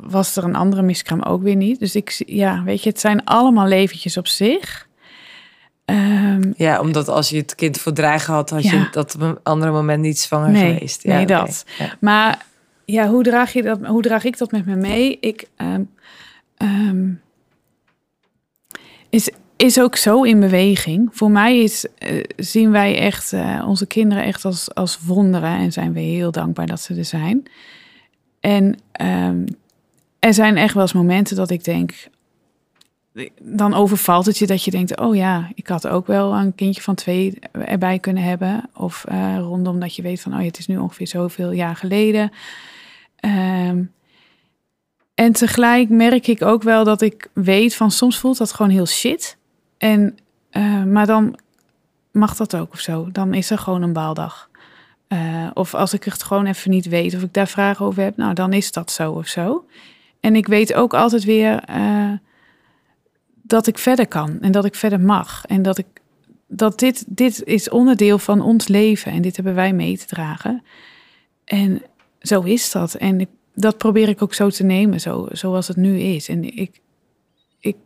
was 0.00 0.36
er 0.36 0.44
een 0.44 0.56
andere 0.56 0.82
miskraam 0.82 1.22
ook 1.22 1.42
weer 1.42 1.56
niet. 1.56 1.78
Dus 1.78 1.94
ik, 1.94 2.22
ja, 2.26 2.62
weet 2.64 2.82
je, 2.82 2.88
het 2.88 3.00
zijn 3.00 3.24
allemaal 3.24 3.66
leventjes 3.66 4.16
op 4.16 4.26
zich... 4.26 4.88
Um, 5.90 6.54
ja, 6.56 6.80
omdat 6.80 7.08
als 7.08 7.28
je 7.28 7.36
het 7.36 7.54
kind 7.54 7.78
voor 7.78 7.92
dreigen 7.92 8.34
had, 8.34 8.50
had 8.50 8.62
ja. 8.62 8.72
je 8.72 8.88
dat 8.90 9.14
op 9.14 9.20
een 9.20 9.38
andere 9.42 9.72
moment 9.72 10.02
niet 10.02 10.18
zwanger 10.18 10.50
nee, 10.50 10.74
geweest. 10.74 11.02
Ja, 11.02 11.14
nee, 11.14 11.22
okay. 11.22 11.44
dat. 11.44 11.64
Ja. 11.78 11.96
Maar 12.00 12.46
ja, 12.84 13.08
hoe 13.08 13.22
draag, 13.22 13.52
je 13.52 13.62
dat, 13.62 13.86
hoe 13.86 14.02
draag 14.02 14.24
ik 14.24 14.38
dat 14.38 14.50
met 14.50 14.66
me 14.66 14.76
mee? 14.76 15.18
Ik, 15.20 15.48
um, 15.56 15.90
um, 16.58 17.20
is, 19.10 19.30
is 19.56 19.80
ook 19.80 19.96
zo 19.96 20.22
in 20.22 20.40
beweging. 20.40 21.08
Voor 21.12 21.30
mij 21.30 21.58
is, 21.58 21.86
uh, 21.98 22.24
zien 22.36 22.70
wij 22.70 22.98
echt 22.98 23.32
uh, 23.32 23.64
onze 23.66 23.86
kinderen 23.86 24.24
echt 24.24 24.44
als, 24.44 24.74
als 24.74 24.98
wonderen 25.00 25.56
en 25.56 25.72
zijn 25.72 25.92
we 25.92 26.00
heel 26.00 26.30
dankbaar 26.30 26.66
dat 26.66 26.80
ze 26.80 26.94
er 26.94 27.04
zijn. 27.04 27.42
En 28.40 28.78
er 30.18 30.34
zijn 30.34 30.56
echt 30.56 30.74
wel 30.74 30.82
eens 30.82 30.92
momenten 30.92 31.36
dat 31.36 31.50
ik 31.50 31.64
denk, 31.64 31.92
dan 33.40 33.74
overvalt 33.74 34.26
het 34.26 34.38
je 34.38 34.46
dat 34.46 34.64
je 34.64 34.70
denkt: 34.70 34.98
oh 34.98 35.16
ja, 35.16 35.50
ik 35.54 35.66
had 35.66 35.86
ook 35.86 36.06
wel 36.06 36.34
een 36.34 36.54
kindje 36.54 36.82
van 36.82 36.94
twee 36.94 37.38
erbij 37.52 37.98
kunnen 37.98 38.22
hebben. 38.22 38.70
Of 38.74 39.04
uh, 39.12 39.38
rondom 39.38 39.80
dat 39.80 39.96
je 39.96 40.02
weet 40.02 40.20
van: 40.20 40.34
oh 40.34 40.44
het 40.44 40.58
is 40.58 40.66
nu 40.66 40.78
ongeveer 40.78 41.06
zoveel 41.06 41.50
jaar 41.50 41.76
geleden. 41.76 42.32
Ehm, 43.16 43.82
en 45.14 45.32
tegelijk 45.32 45.88
merk 45.88 46.26
ik 46.26 46.42
ook 46.42 46.62
wel 46.62 46.84
dat 46.84 47.00
ik 47.00 47.30
weet 47.32 47.74
van 47.74 47.90
soms 47.90 48.18
voelt 48.18 48.38
dat 48.38 48.52
gewoon 48.52 48.70
heel 48.70 48.86
shit. 48.86 49.36
En, 49.78 50.18
uh, 50.52 50.84
maar 50.84 51.06
dan 51.06 51.38
mag 52.12 52.36
dat 52.36 52.56
ook 52.56 52.72
of 52.72 52.80
zo. 52.80 53.08
Dan 53.12 53.34
is 53.34 53.50
er 53.50 53.58
gewoon 53.58 53.82
een 53.82 53.92
baaldag. 53.92 54.48
Uh, 55.08 55.50
of 55.54 55.74
als 55.74 55.92
ik 55.92 56.04
het 56.04 56.22
gewoon 56.22 56.46
even 56.46 56.70
niet 56.70 56.88
weet 56.88 57.14
of 57.14 57.22
ik 57.22 57.34
daar 57.34 57.48
vragen 57.48 57.86
over 57.86 58.02
heb, 58.02 58.16
nou 58.16 58.34
dan 58.34 58.52
is 58.52 58.72
dat 58.72 58.90
zo 58.90 59.12
of 59.12 59.26
zo. 59.26 59.64
En 60.20 60.36
ik 60.36 60.46
weet 60.46 60.74
ook 60.74 60.94
altijd 60.94 61.24
weer 61.24 61.64
dat 63.50 63.66
ik 63.66 63.78
verder 63.78 64.06
kan 64.06 64.40
en 64.40 64.52
dat 64.52 64.64
ik 64.64 64.74
verder 64.74 65.00
mag. 65.00 65.44
En 65.46 65.62
dat, 65.62 65.78
ik, 65.78 65.86
dat 66.46 66.78
dit, 66.78 67.04
dit 67.08 67.44
is 67.44 67.68
onderdeel 67.68 68.18
van 68.18 68.40
ons 68.40 68.68
leven 68.68 69.12
en 69.12 69.22
dit 69.22 69.36
hebben 69.36 69.54
wij 69.54 69.72
mee 69.72 69.98
te 69.98 70.06
dragen. 70.06 70.62
En 71.44 71.82
zo 72.20 72.40
is 72.40 72.70
dat. 72.70 72.94
En 72.94 73.20
ik, 73.20 73.28
dat 73.54 73.78
probeer 73.78 74.08
ik 74.08 74.22
ook 74.22 74.34
zo 74.34 74.50
te 74.50 74.64
nemen, 74.64 75.00
zo, 75.00 75.28
zoals 75.32 75.68
het 75.68 75.76
nu 75.76 75.98
is. 75.98 76.28
En 76.28 76.56
ik, 76.56 76.80
ik, 77.58 77.76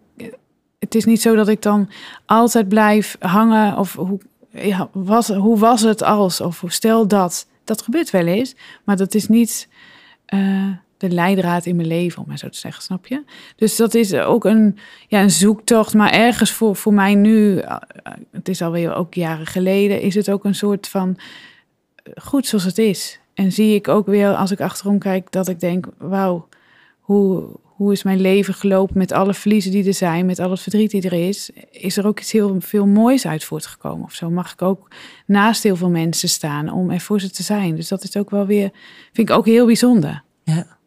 het 0.78 0.94
is 0.94 1.04
niet 1.04 1.22
zo 1.22 1.34
dat 1.34 1.48
ik 1.48 1.62
dan 1.62 1.90
altijd 2.26 2.68
blijf 2.68 3.16
hangen 3.18 3.78
of 3.78 3.94
hoe, 3.94 4.20
ja, 4.50 4.88
was, 4.92 5.28
hoe 5.28 5.58
was 5.58 5.80
het 5.80 6.02
als? 6.02 6.40
Of 6.40 6.62
stel 6.66 7.08
dat. 7.08 7.46
Dat 7.64 7.82
gebeurt 7.82 8.10
wel 8.10 8.26
eens, 8.26 8.54
maar 8.84 8.96
dat 8.96 9.14
is 9.14 9.28
niet 9.28 9.68
uh, 10.34 10.70
de 10.96 11.10
leidraad 11.10 11.66
in 11.66 11.76
mijn 11.76 11.88
leven, 11.88 12.22
om 12.22 12.28
maar 12.28 12.38
zo 12.38 12.48
te 12.48 12.58
zeggen, 12.58 12.82
snap 12.82 13.06
je? 13.06 13.22
Dus 13.56 13.76
dat 13.76 13.94
is 13.94 14.14
ook 14.14 14.44
een, 14.44 14.78
ja, 15.08 15.22
een 15.22 15.30
zoektocht, 15.30 15.94
maar 15.94 16.10
ergens 16.10 16.50
voor, 16.50 16.76
voor 16.76 16.94
mij 16.94 17.14
nu, 17.14 17.56
uh, 17.56 17.76
het 18.30 18.48
is 18.48 18.62
alweer 18.62 18.94
ook 18.94 19.14
jaren 19.14 19.46
geleden, 19.46 20.00
is 20.00 20.14
het 20.14 20.30
ook 20.30 20.44
een 20.44 20.54
soort 20.54 20.88
van 20.88 21.16
goed 22.16 22.46
zoals 22.46 22.64
het 22.64 22.78
is. 22.78 23.20
En 23.34 23.52
zie 23.52 23.74
ik 23.74 23.88
ook 23.88 24.06
weer, 24.06 24.34
als 24.34 24.50
ik 24.50 24.60
achterom 24.60 24.98
kijk, 24.98 25.32
dat 25.32 25.48
ik 25.48 25.60
denk, 25.60 25.86
wauw, 25.98 26.48
hoe, 27.00 27.48
hoe 27.62 27.92
is 27.92 28.02
mijn 28.02 28.20
leven 28.20 28.54
gelopen 28.54 28.98
met 28.98 29.12
alle 29.12 29.34
verliezen 29.34 29.70
die 29.70 29.86
er 29.86 29.94
zijn, 29.94 30.26
met 30.26 30.38
al 30.38 30.50
het 30.50 30.60
verdriet 30.60 30.90
die 30.90 31.02
er 31.02 31.28
is, 31.28 31.50
is 31.70 31.96
er 31.96 32.06
ook 32.06 32.20
iets 32.20 32.32
heel 32.32 32.56
veel 32.60 32.86
moois 32.86 33.26
uit 33.26 33.44
voortgekomen 33.44 34.04
of 34.04 34.12
zo. 34.12 34.30
Mag 34.30 34.52
ik 34.52 34.62
ook 34.62 34.90
naast 35.26 35.62
heel 35.62 35.76
veel 35.76 35.90
mensen 35.90 36.28
staan 36.28 36.72
om 36.72 36.90
er 36.90 37.00
voor 37.00 37.20
ze 37.20 37.30
te 37.30 37.42
zijn. 37.42 37.76
Dus 37.76 37.88
dat 37.88 38.02
is 38.02 38.16
ook 38.16 38.30
wel 38.30 38.46
weer, 38.46 38.70
vind 39.12 39.28
ik 39.28 39.36
ook 39.36 39.46
heel 39.46 39.66
bijzonder. 39.66 40.22
Ja. 40.42 40.78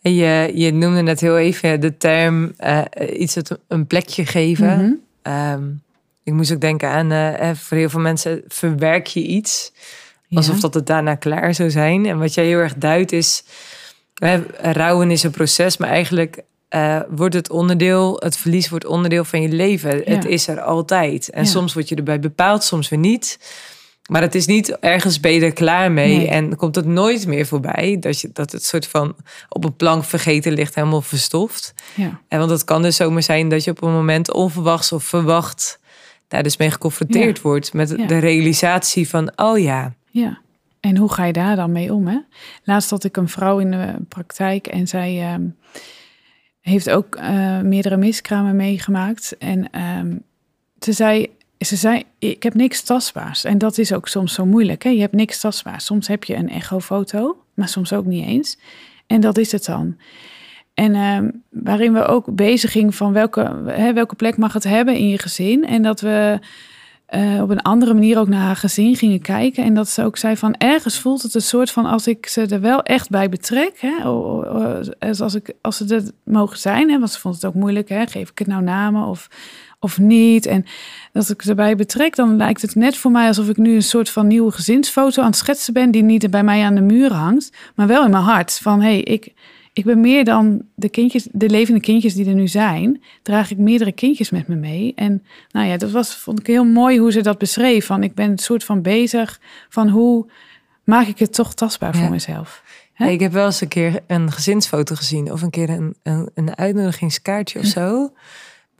Je, 0.00 0.50
je 0.54 0.72
noemde 0.72 1.02
net 1.02 1.20
heel 1.20 1.38
even 1.38 1.80
de 1.80 1.96
term 1.96 2.54
uh, 2.60 2.82
iets 3.16 3.34
het 3.34 3.58
een 3.68 3.86
plekje 3.86 4.26
geven. 4.26 4.78
Mm 4.78 5.00
-hmm. 5.22 5.52
um, 5.52 5.82
ik 6.22 6.32
moest 6.32 6.52
ook 6.52 6.60
denken 6.60 6.88
aan, 6.88 7.12
uh, 7.12 7.50
voor 7.54 7.76
heel 7.76 7.88
veel 7.88 8.00
mensen 8.00 8.42
verwerk 8.48 9.06
je 9.06 9.22
iets. 9.22 9.72
Alsof 10.32 10.54
ja. 10.54 10.60
dat 10.60 10.74
het 10.74 10.86
daarna 10.86 11.14
klaar 11.14 11.54
zou 11.54 11.70
zijn. 11.70 12.06
En 12.06 12.18
wat 12.18 12.34
jij 12.34 12.46
heel 12.46 12.58
erg 12.58 12.74
duidt 12.74 13.12
is 13.12 13.44
rouwen 14.60 15.10
is 15.10 15.22
een 15.22 15.30
proces, 15.30 15.76
maar 15.76 15.88
eigenlijk 15.88 16.42
uh, 16.70 17.00
wordt 17.08 17.34
het 17.34 17.50
onderdeel, 17.50 18.16
het 18.16 18.36
verlies 18.36 18.68
wordt 18.68 18.86
onderdeel 18.86 19.24
van 19.24 19.42
je 19.42 19.48
leven. 19.48 19.96
Ja. 19.96 20.04
Het 20.04 20.24
is 20.24 20.48
er 20.48 20.60
altijd. 20.60 21.30
En 21.30 21.44
ja. 21.44 21.50
soms 21.50 21.74
word 21.74 21.88
je 21.88 21.94
erbij 21.94 22.20
bepaald, 22.20 22.64
soms 22.64 22.88
weer 22.88 22.98
niet. 22.98 23.38
Maar 24.10 24.22
het 24.22 24.34
is 24.34 24.46
niet 24.46 24.78
ergens 24.78 25.20
ben 25.20 25.32
je 25.32 25.40
er 25.40 25.52
klaar 25.52 25.92
mee 25.92 26.16
nee. 26.16 26.28
en 26.28 26.56
komt 26.56 26.74
het 26.74 26.86
nooit 26.86 27.26
meer 27.26 27.46
voorbij. 27.46 27.96
Dat, 28.00 28.20
je, 28.20 28.30
dat 28.32 28.52
het 28.52 28.64
soort 28.64 28.86
van 28.86 29.16
op 29.48 29.64
een 29.64 29.76
plank 29.76 30.04
vergeten 30.04 30.52
ligt, 30.52 30.74
helemaal 30.74 31.02
verstoft. 31.02 31.74
Ja. 31.94 32.20
En 32.28 32.38
want 32.38 32.50
het 32.50 32.64
kan 32.64 32.82
dus 32.82 32.96
zomaar 32.96 33.22
zijn 33.22 33.48
dat 33.48 33.64
je 33.64 33.70
op 33.70 33.82
een 33.82 33.92
moment 33.92 34.32
onverwachts 34.32 34.92
of 34.92 35.04
verwacht 35.04 35.80
daar 36.28 36.42
dus 36.42 36.56
mee 36.56 36.70
geconfronteerd 36.70 37.36
ja. 37.36 37.42
wordt. 37.42 37.72
Met 37.72 37.88
de 37.88 38.18
realisatie 38.18 39.08
van, 39.08 39.32
oh 39.36 39.58
ja. 39.58 39.94
Ja. 40.10 40.38
En 40.80 40.96
hoe 40.96 41.12
ga 41.12 41.24
je 41.24 41.32
daar 41.32 41.56
dan 41.56 41.72
mee 41.72 41.94
om? 41.94 42.06
Hè? 42.06 42.18
Laatst 42.64 42.90
had 42.90 43.04
ik 43.04 43.16
een 43.16 43.28
vrouw 43.28 43.58
in 43.58 43.70
de 43.70 43.94
praktijk 44.08 44.66
en 44.66 44.86
zij 44.86 45.38
uh, 45.38 45.46
heeft 46.60 46.90
ook 46.90 47.16
uh, 47.16 47.60
meerdere 47.60 47.96
miskramen 47.96 48.56
meegemaakt. 48.56 49.36
En 49.38 49.68
uh, 49.74 50.14
ze 50.78 50.92
zei, 50.92 51.30
ze 51.66 51.76
zei, 51.76 52.02
ik 52.18 52.42
heb 52.42 52.54
niks 52.54 52.82
tastbaars. 52.82 53.44
En 53.44 53.58
dat 53.58 53.78
is 53.78 53.92
ook 53.92 54.08
soms 54.08 54.34
zo 54.34 54.46
moeilijk. 54.46 54.82
Hè? 54.82 54.90
Je 54.90 55.00
hebt 55.00 55.14
niks 55.14 55.40
tastbaars. 55.40 55.84
Soms 55.84 56.08
heb 56.08 56.24
je 56.24 56.34
een 56.34 56.48
echofoto, 56.48 57.42
maar 57.54 57.68
soms 57.68 57.92
ook 57.92 58.04
niet 58.04 58.26
eens. 58.26 58.58
En 59.06 59.20
dat 59.20 59.38
is 59.38 59.52
het 59.52 59.64
dan. 59.64 59.96
En 60.74 60.94
ehm, 60.94 61.30
waarin 61.48 61.92
we 61.92 62.04
ook 62.04 62.34
bezig 62.34 62.72
gingen 62.72 62.92
van 62.92 63.12
welke, 63.12 63.62
hè, 63.66 63.92
welke 63.92 64.14
plek 64.14 64.36
mag 64.36 64.52
het 64.52 64.64
hebben 64.64 64.96
in 64.96 65.08
je 65.08 65.18
gezin. 65.18 65.66
En 65.66 65.82
dat 65.82 66.00
we 66.00 66.38
uh, 67.14 67.42
op 67.42 67.50
een 67.50 67.62
andere 67.62 67.94
manier 67.94 68.18
ook 68.18 68.28
naar 68.28 68.40
haar 68.40 68.56
gezin 68.56 68.96
gingen 68.96 69.20
kijken. 69.20 69.64
En 69.64 69.74
dat 69.74 69.88
ze 69.88 70.04
ook 70.04 70.16
zei 70.16 70.36
van 70.36 70.54
ergens 70.54 70.98
voelt 70.98 71.22
het 71.22 71.34
een 71.34 71.40
soort 71.40 71.70
van 71.70 71.86
als 71.86 72.06
ik 72.06 72.26
ze 72.26 72.46
er 72.46 72.60
wel 72.60 72.82
echt 72.82 73.10
bij 73.10 73.28
betrek. 73.28 73.80
Hè, 73.80 74.04
als, 75.18 75.34
ik, 75.34 75.52
als 75.60 75.76
ze 75.76 75.94
er 75.94 76.02
mogen 76.24 76.58
zijn. 76.58 76.90
Hè, 76.90 76.98
want 76.98 77.10
ze 77.10 77.20
vond 77.20 77.34
het 77.34 77.44
ook 77.44 77.54
moeilijk. 77.54 77.88
Hè, 77.88 78.06
geef 78.06 78.30
ik 78.30 78.38
het 78.38 78.48
nou 78.48 78.62
namen 78.62 79.06
of, 79.06 79.28
of 79.80 79.98
niet? 79.98 80.46
En 80.46 80.64
als 81.12 81.30
ik 81.30 81.42
ze 81.42 81.48
erbij 81.48 81.76
betrek, 81.76 82.16
dan 82.16 82.36
lijkt 82.36 82.62
het 82.62 82.74
net 82.74 82.96
voor 82.96 83.10
mij 83.10 83.26
alsof 83.26 83.48
ik 83.48 83.56
nu 83.56 83.74
een 83.74 83.82
soort 83.82 84.10
van 84.10 84.26
nieuwe 84.26 84.52
gezinsfoto 84.52 85.22
aan 85.22 85.28
het 85.28 85.36
schetsen 85.36 85.72
ben. 85.72 85.90
Die 85.90 86.02
niet 86.02 86.30
bij 86.30 86.44
mij 86.44 86.64
aan 86.64 86.74
de 86.74 86.80
muur 86.80 87.12
hangt, 87.12 87.52
maar 87.74 87.86
wel 87.86 88.04
in 88.04 88.10
mijn 88.10 88.22
hart. 88.22 88.58
Van 88.62 88.80
hé, 88.80 88.88
hey, 88.88 89.00
ik 89.00 89.32
ik 89.72 89.84
ben 89.84 90.00
meer 90.00 90.24
dan 90.24 90.62
de 90.74 90.88
kindjes, 90.88 91.28
de 91.32 91.48
levende 91.48 91.80
kindjes 91.80 92.14
die 92.14 92.26
er 92.26 92.34
nu 92.34 92.48
zijn, 92.48 93.02
draag 93.22 93.50
ik 93.50 93.58
meerdere 93.58 93.92
kindjes 93.92 94.30
met 94.30 94.48
me 94.48 94.54
mee. 94.54 94.92
En 94.94 95.24
nou 95.50 95.66
ja, 95.66 95.76
dat 95.76 95.90
was, 95.90 96.16
vond 96.16 96.40
ik 96.40 96.46
heel 96.46 96.64
mooi 96.64 96.98
hoe 96.98 97.12
ze 97.12 97.20
dat 97.20 97.38
beschreef. 97.38 97.86
Van 97.86 98.02
ik 98.02 98.14
ben 98.14 98.30
een 98.30 98.38
soort 98.38 98.64
van 98.64 98.82
bezig 98.82 99.40
van 99.68 99.88
hoe 99.88 100.26
maak 100.84 101.06
ik 101.06 101.18
het 101.18 101.34
toch 101.34 101.54
tastbaar 101.54 101.94
voor 101.94 102.10
mezelf. 102.10 102.62
Ik 102.96 103.20
heb 103.20 103.32
wel 103.32 103.46
eens 103.46 103.60
een 103.60 103.68
keer 103.68 104.00
een 104.06 104.32
gezinsfoto 104.32 104.94
gezien 104.94 105.32
of 105.32 105.42
een 105.42 105.50
keer 105.50 105.70
een, 105.70 105.94
een, 106.02 106.30
een 106.34 106.56
uitnodigingskaartje 106.56 107.58
of 107.58 107.64
zo. 107.64 108.12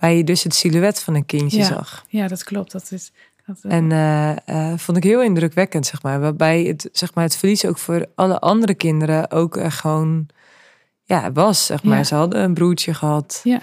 Waar 0.00 0.12
je 0.12 0.24
dus 0.24 0.42
het 0.42 0.54
silhouet 0.54 1.02
van 1.02 1.14
een 1.14 1.26
kindje 1.26 1.58
ja. 1.58 1.64
zag. 1.64 2.04
Ja, 2.08 2.28
dat 2.28 2.44
klopt. 2.44 2.72
Dat 2.72 2.90
is, 2.90 3.12
dat, 3.46 3.56
uh... 3.62 3.72
En 3.72 3.90
uh, 3.90 4.32
uh, 4.46 4.78
vond 4.78 4.96
ik 4.96 5.02
heel 5.02 5.22
indrukwekkend, 5.22 5.86
zeg 5.86 6.02
maar. 6.02 6.20
Waarbij 6.20 6.62
het, 6.62 6.88
zeg 6.92 7.14
maar, 7.14 7.24
het 7.24 7.36
verlies 7.36 7.64
ook 7.64 7.78
voor 7.78 8.06
alle 8.14 8.38
andere 8.38 8.74
kinderen 8.74 9.30
ook 9.30 9.58
gewoon 9.60 10.26
ja, 11.04 11.32
was, 11.32 11.66
zeg 11.66 11.82
maar. 11.82 11.96
Ja. 11.96 12.04
Ze 12.04 12.14
hadden 12.14 12.42
een 12.42 12.54
broertje 12.54 12.94
gehad. 12.94 13.40
Ja. 13.44 13.60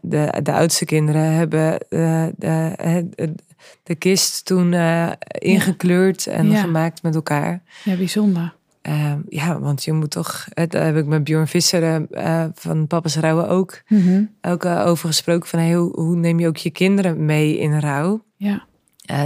De, 0.00 0.40
de 0.42 0.52
oudste 0.52 0.84
kinderen 0.84 1.32
hebben 1.32 1.78
de, 2.36 3.34
de 3.82 3.94
kist 3.94 4.44
toen 4.44 4.74
ingekleurd 5.28 6.26
en 6.26 6.56
gemaakt 6.56 7.02
met 7.02 7.14
elkaar. 7.14 7.62
Ja, 7.84 7.96
bijzonder. 7.96 8.54
Ja, 9.28 9.60
want 9.60 9.84
je 9.84 9.92
moet 9.92 10.10
toch, 10.10 10.46
daar 10.68 10.84
heb 10.84 10.96
ik 10.96 11.06
met 11.06 11.24
Bjorn 11.24 11.46
Visser 11.46 12.06
van 12.54 12.86
Papa's 12.86 13.16
Rouwen 13.16 13.48
ook, 13.48 13.82
mm 13.88 14.02
-hmm. 14.02 14.30
ook 14.40 14.64
over 14.64 15.08
gesproken. 15.08 15.48
Van 15.48 15.58
hey, 15.58 15.74
hoe, 15.74 16.00
hoe, 16.00 16.16
neem 16.16 16.40
je 16.40 16.46
ook 16.46 16.56
je 16.56 16.70
kinderen 16.70 17.24
mee 17.24 17.58
in 17.58 17.80
rouw? 17.80 18.24
Ja. 18.36 18.66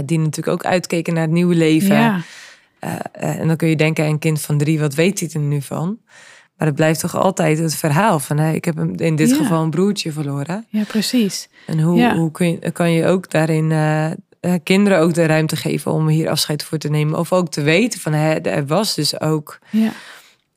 die 0.05 0.19
natuurlijk 0.19 0.47
ook 0.47 0.65
uitkeken 0.65 1.13
naar 1.13 1.23
het 1.23 1.31
nieuwe 1.31 1.55
leven. 1.55 1.95
Ja. 1.95 2.21
en 3.11 3.47
dan 3.47 3.55
kun 3.55 3.67
je 3.67 3.75
denken, 3.75 4.05
een 4.05 4.19
kind 4.19 4.41
van 4.41 4.57
drie, 4.57 4.79
wat 4.79 4.95
weet 4.95 5.19
hij 5.19 5.29
er 5.33 5.39
nu 5.39 5.61
van? 5.61 5.99
Maar 6.57 6.67
het 6.67 6.75
blijft 6.75 6.99
toch 6.99 7.15
altijd 7.15 7.57
het 7.57 7.75
verhaal 7.75 8.19
van 8.19 8.37
hè, 8.37 8.53
ik 8.53 8.65
heb 8.65 8.79
in 8.79 9.15
dit 9.15 9.29
ja. 9.29 9.35
geval 9.35 9.63
een 9.63 9.69
broertje 9.69 10.11
verloren. 10.11 10.65
Ja, 10.69 10.83
precies. 10.83 11.49
En 11.65 11.79
hoe, 11.79 11.97
ja. 11.97 12.15
hoe 12.15 12.31
kun 12.31 12.47
je, 12.47 12.71
kan 12.71 12.91
je 12.91 13.05
ook 13.05 13.31
daarin 13.31 13.71
uh, 14.41 14.53
kinderen 14.63 14.99
ook 14.99 15.13
de 15.13 15.25
ruimte 15.25 15.55
geven 15.55 15.91
om 15.91 16.07
hier 16.07 16.29
afscheid 16.29 16.63
voor 16.63 16.77
te 16.77 16.89
nemen? 16.89 17.19
Of 17.19 17.33
ook 17.33 17.49
te 17.49 17.61
weten 17.61 17.99
van 17.99 18.13
hè, 18.13 18.33
er 18.33 18.65
was 18.65 18.95
dus 18.95 19.21
ook 19.21 19.59
ja. 19.69 19.91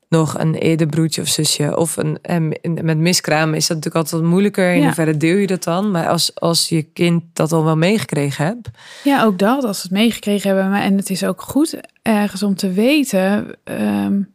nog 0.09 0.39
een 0.39 0.55
eerder 0.55 0.87
broertje 0.87 1.23
of 1.23 1.29
zusje. 1.29 1.77
Of 1.77 1.97
een, 1.97 2.19
en 2.23 2.55
met 2.83 2.99
miskramen 2.99 3.55
is 3.55 3.67
dat 3.67 3.77
natuurlijk 3.77 4.05
altijd 4.05 4.23
wat 4.23 4.31
moeilijker. 4.31 4.75
In 4.75 4.85
hoeverre 4.85 5.17
deel 5.17 5.37
je 5.37 5.47
dat 5.47 5.65
dan? 5.65 5.91
Maar 5.91 6.09
als, 6.09 6.35
als 6.35 6.69
je 6.69 6.83
kind 6.83 7.23
dat 7.33 7.53
al 7.53 7.65
wel 7.65 7.77
meegekregen 7.77 8.45
hebt. 8.45 8.69
Ja, 9.05 9.25
ook 9.25 9.39
dat. 9.39 9.65
Als 9.65 9.77
ze 9.77 9.83
het 9.83 9.97
meegekregen 9.97 10.49
hebben. 10.49 10.71
Maar, 10.71 10.83
en 10.83 10.97
het 10.97 11.11
is 11.11 11.25
ook 11.25 11.43
goed 11.43 11.81
ergens 12.03 12.43
om 12.43 12.55
te 12.55 12.73
weten. 12.73 13.57
Um, 13.65 14.33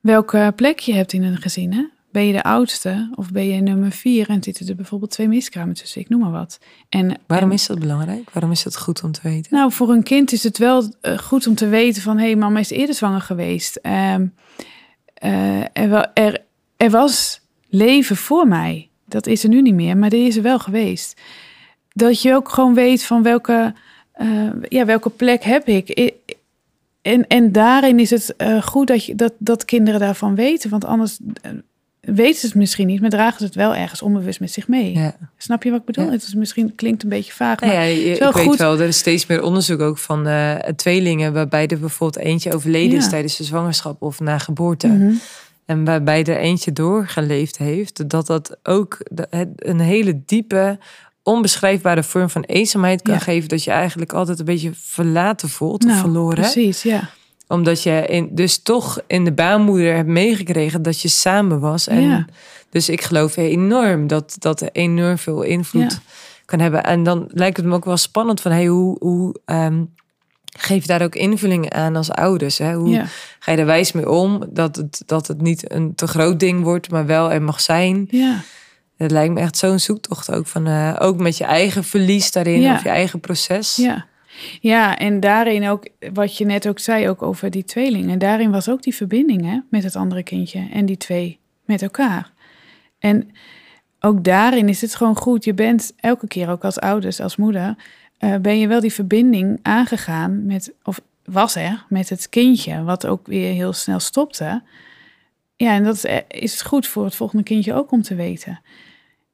welke 0.00 0.52
plek 0.56 0.78
je 0.78 0.94
hebt 0.94 1.12
in 1.12 1.22
een 1.22 1.36
gezin. 1.36 1.72
Hè? 1.72 1.84
Ben 2.18 2.26
je 2.26 2.32
de 2.32 2.42
oudste 2.42 3.10
of 3.14 3.30
ben 3.30 3.48
je 3.48 3.60
nummer 3.60 3.92
vier 3.92 4.28
en 4.28 4.42
zitten 4.42 4.68
er 4.68 4.74
bijvoorbeeld 4.74 5.10
twee 5.10 5.28
miskramen 5.28 5.74
tussen, 5.74 6.00
ik 6.00 6.08
noem 6.08 6.20
maar 6.20 6.30
wat. 6.30 6.58
En, 6.88 7.18
Waarom 7.26 7.48
en, 7.48 7.54
is 7.54 7.66
dat 7.66 7.78
belangrijk? 7.78 8.30
Waarom 8.30 8.50
is 8.50 8.62
dat 8.62 8.78
goed 8.78 9.02
om 9.02 9.12
te 9.12 9.20
weten? 9.22 9.54
Nou, 9.54 9.72
voor 9.72 9.90
een 9.90 10.02
kind 10.02 10.32
is 10.32 10.42
het 10.42 10.58
wel 10.58 10.92
uh, 11.02 11.18
goed 11.18 11.46
om 11.46 11.54
te 11.54 11.68
weten 11.68 12.02
van, 12.02 12.18
hé, 12.18 12.24
hey, 12.24 12.36
mama 12.36 12.58
is 12.58 12.70
eerder 12.70 12.94
zwanger 12.94 13.20
geweest. 13.20 13.80
Um, 13.82 14.34
uh, 15.24 15.60
er, 15.60 15.88
wel, 15.88 16.06
er, 16.14 16.42
er 16.76 16.90
was 16.90 17.40
leven 17.68 18.16
voor 18.16 18.48
mij. 18.48 18.88
Dat 19.04 19.26
is 19.26 19.42
er 19.42 19.48
nu 19.48 19.62
niet 19.62 19.74
meer, 19.74 19.96
maar 19.96 20.12
er 20.12 20.26
is 20.26 20.36
er 20.36 20.42
wel 20.42 20.58
geweest. 20.58 21.20
Dat 21.92 22.22
je 22.22 22.34
ook 22.34 22.48
gewoon 22.48 22.74
weet 22.74 23.04
van 23.04 23.22
welke, 23.22 23.74
uh, 24.20 24.50
ja, 24.68 24.84
welke 24.84 25.10
plek 25.10 25.42
heb 25.42 25.66
ik. 25.66 26.12
en, 27.02 27.26
en 27.26 27.52
daarin 27.52 27.98
is 27.98 28.10
het 28.10 28.34
uh, 28.38 28.62
goed 28.62 28.86
dat, 28.86 29.04
je, 29.04 29.14
dat, 29.14 29.32
dat 29.38 29.64
kinderen 29.64 30.00
daarvan 30.00 30.34
weten. 30.34 30.70
Want 30.70 30.84
anders 30.84 31.18
uh, 31.42 31.52
weten 32.00 32.40
ze 32.40 32.46
het 32.46 32.54
misschien 32.54 32.86
niet, 32.86 33.00
maar 33.00 33.10
dragen 33.10 33.38
ze 33.38 33.44
het 33.44 33.54
wel 33.54 33.74
ergens 33.74 34.02
onbewust 34.02 34.40
met 34.40 34.52
zich 34.52 34.68
mee. 34.68 34.92
Ja. 34.94 35.16
Snap 35.36 35.62
je 35.62 35.70
wat 35.70 35.80
ik 35.80 35.84
bedoel? 35.86 36.04
Ja. 36.04 36.10
Het 36.10 36.22
is 36.22 36.34
misschien 36.34 36.74
klinkt 36.74 37.02
een 37.02 37.08
beetje 37.08 37.32
vaag, 37.32 37.60
Nou 37.60 37.72
maar 37.72 37.82
ja, 37.82 37.88
je- 37.88 38.16
ik 38.18 38.32
weet 38.32 38.56
wel, 38.56 38.80
er 38.80 38.86
is 38.88 38.98
steeds 38.98 39.26
meer 39.26 39.42
onderzoek 39.42 39.80
ook 39.80 39.98
van 39.98 40.26
eh, 40.26 40.54
tweelingen, 40.54 41.32
waarbij 41.32 41.66
er 41.66 41.78
bijvoorbeeld 41.78 42.24
eentje 42.24 42.54
overleden 42.54 42.98
is 42.98 43.08
tijdens 43.08 43.36
de 43.36 43.44
zwangerschap 43.44 44.02
of 44.02 44.20
na 44.20 44.38
geboorte. 44.38 44.86
Mhm. 44.86 45.12
En 45.66 45.84
waarbij 45.84 46.24
er 46.24 46.36
eentje 46.38 46.72
doorgeleefd 46.72 47.58
heeft, 47.58 48.08
dat 48.10 48.26
dat 48.26 48.56
ook 48.62 48.98
een 49.56 49.80
hele 49.80 50.20
diepe, 50.26 50.78
onbeschrijfbare 51.22 52.02
vorm 52.02 52.30
van 52.30 52.42
eenzaamheid 52.42 53.02
kan 53.02 53.20
geven. 53.20 53.48
Dat 53.48 53.64
je 53.64 53.70
eigenlijk 53.70 54.12
altijd 54.12 54.38
een 54.38 54.44
beetje 54.44 54.70
verlaten 54.74 55.48
voelt 55.48 55.84
of 55.84 55.88
Nou, 55.90 56.00
verloren. 56.00 56.34
Precies, 56.40 56.82
ja. 56.82 57.10
Omdat 57.48 57.82
je 57.82 58.04
in, 58.06 58.28
dus 58.34 58.62
toch 58.62 59.00
in 59.06 59.24
de 59.24 59.32
baarmoeder 59.32 59.94
hebt 59.94 60.08
meegekregen 60.08 60.82
dat 60.82 61.00
je 61.00 61.08
samen 61.08 61.60
was. 61.60 61.86
En 61.86 62.00
Ja. 62.00 62.24
Dus 62.70 62.88
ik 62.88 63.02
geloof 63.02 63.36
enorm 63.36 64.06
dat 64.06 64.36
dat 64.38 64.68
enorm 64.72 65.18
veel 65.18 65.42
invloed 65.42 65.92
Ja. 65.92 65.98
kan 66.44 66.60
hebben. 66.60 66.84
En 66.84 67.02
dan 67.02 67.24
lijkt 67.28 67.56
het 67.56 67.66
me 67.66 67.74
ook 67.74 67.84
wel 67.84 67.96
spannend 67.96 68.40
van 68.40 68.50
hey, 68.52 68.66
hoe, 68.66 68.96
hoe 69.00 69.34
ehm, 69.44 69.82
geef 70.58 70.80
je 70.82 70.88
daar 70.88 71.02
ook 71.02 71.14
invulling 71.14 71.70
aan 71.72 71.96
als 71.96 72.10
ouders? 72.10 72.58
Hè? 72.58 72.74
Hoe 72.74 72.88
ja. 72.88 73.04
ga 73.38 73.52
je 73.52 73.58
er 73.58 73.66
wijs 73.66 73.92
mee 73.92 74.10
om 74.10 74.44
dat 74.50 74.76
het, 74.76 75.02
dat 75.06 75.26
het 75.26 75.40
niet 75.40 75.72
een 75.72 75.94
te 75.94 76.06
groot 76.06 76.40
ding 76.40 76.62
wordt, 76.62 76.90
maar 76.90 77.06
wel 77.06 77.32
er 77.32 77.42
mag 77.42 77.60
zijn? 77.60 78.06
Ja. 78.10 78.40
Het 78.96 79.10
lijkt 79.10 79.34
me 79.34 79.40
echt 79.40 79.56
zo'n 79.56 79.78
zoektocht 79.78 80.32
ook 80.32 80.46
van 80.46 80.66
eh, 80.66 80.96
ook 80.98 81.18
met 81.18 81.36
je 81.36 81.44
eigen 81.44 81.84
verlies 81.84 82.32
daarin 82.32 82.60
Ja. 82.60 82.74
of 82.74 82.82
je 82.82 82.88
eigen 82.88 83.20
proces. 83.20 83.76
Ja. 83.76 84.06
Ja, 84.60 84.98
en 84.98 85.20
daarin 85.20 85.68
ook, 85.68 85.88
wat 86.12 86.36
je 86.36 86.44
net 86.44 86.68
ook 86.68 86.78
zei, 86.78 87.08
ook 87.08 87.22
over 87.22 87.50
die 87.50 87.64
tweelingen. 87.64 88.18
Daarin 88.18 88.50
was 88.50 88.68
ook 88.68 88.82
die 88.82 88.94
verbinding 88.94 89.44
hè, 89.44 89.58
met 89.70 89.82
het 89.82 89.96
andere 89.96 90.22
kindje 90.22 90.68
en 90.72 90.86
die 90.86 90.96
twee 90.96 91.38
met 91.64 91.82
elkaar. 91.82 92.32
En 92.98 93.30
ook 94.00 94.24
daarin 94.24 94.68
is 94.68 94.80
het 94.80 94.94
gewoon 94.94 95.16
goed. 95.16 95.44
Je 95.44 95.54
bent 95.54 95.92
elke 95.96 96.26
keer 96.26 96.50
ook 96.50 96.64
als 96.64 96.78
ouders, 96.78 97.20
als 97.20 97.36
moeder, 97.36 97.76
eh, 98.18 98.36
ben 98.36 98.58
je 98.58 98.68
wel 98.68 98.80
die 98.80 98.92
verbinding 98.92 99.58
aangegaan 99.62 100.46
met, 100.46 100.72
of 100.82 101.00
was 101.24 101.54
er, 101.54 101.84
met 101.88 102.08
het 102.08 102.28
kindje, 102.28 102.82
wat 102.82 103.06
ook 103.06 103.26
weer 103.26 103.52
heel 103.52 103.72
snel 103.72 104.00
stopte. 104.00 104.62
Ja, 105.56 105.74
en 105.74 105.84
dat 105.84 106.04
is, 106.28 106.62
goed 106.62 106.86
voor 106.86 107.04
het 107.04 107.14
volgende 107.14 107.44
kindje 107.44 107.74
ook 107.74 107.90
om 107.90 108.02
te 108.02 108.14
weten. 108.14 108.60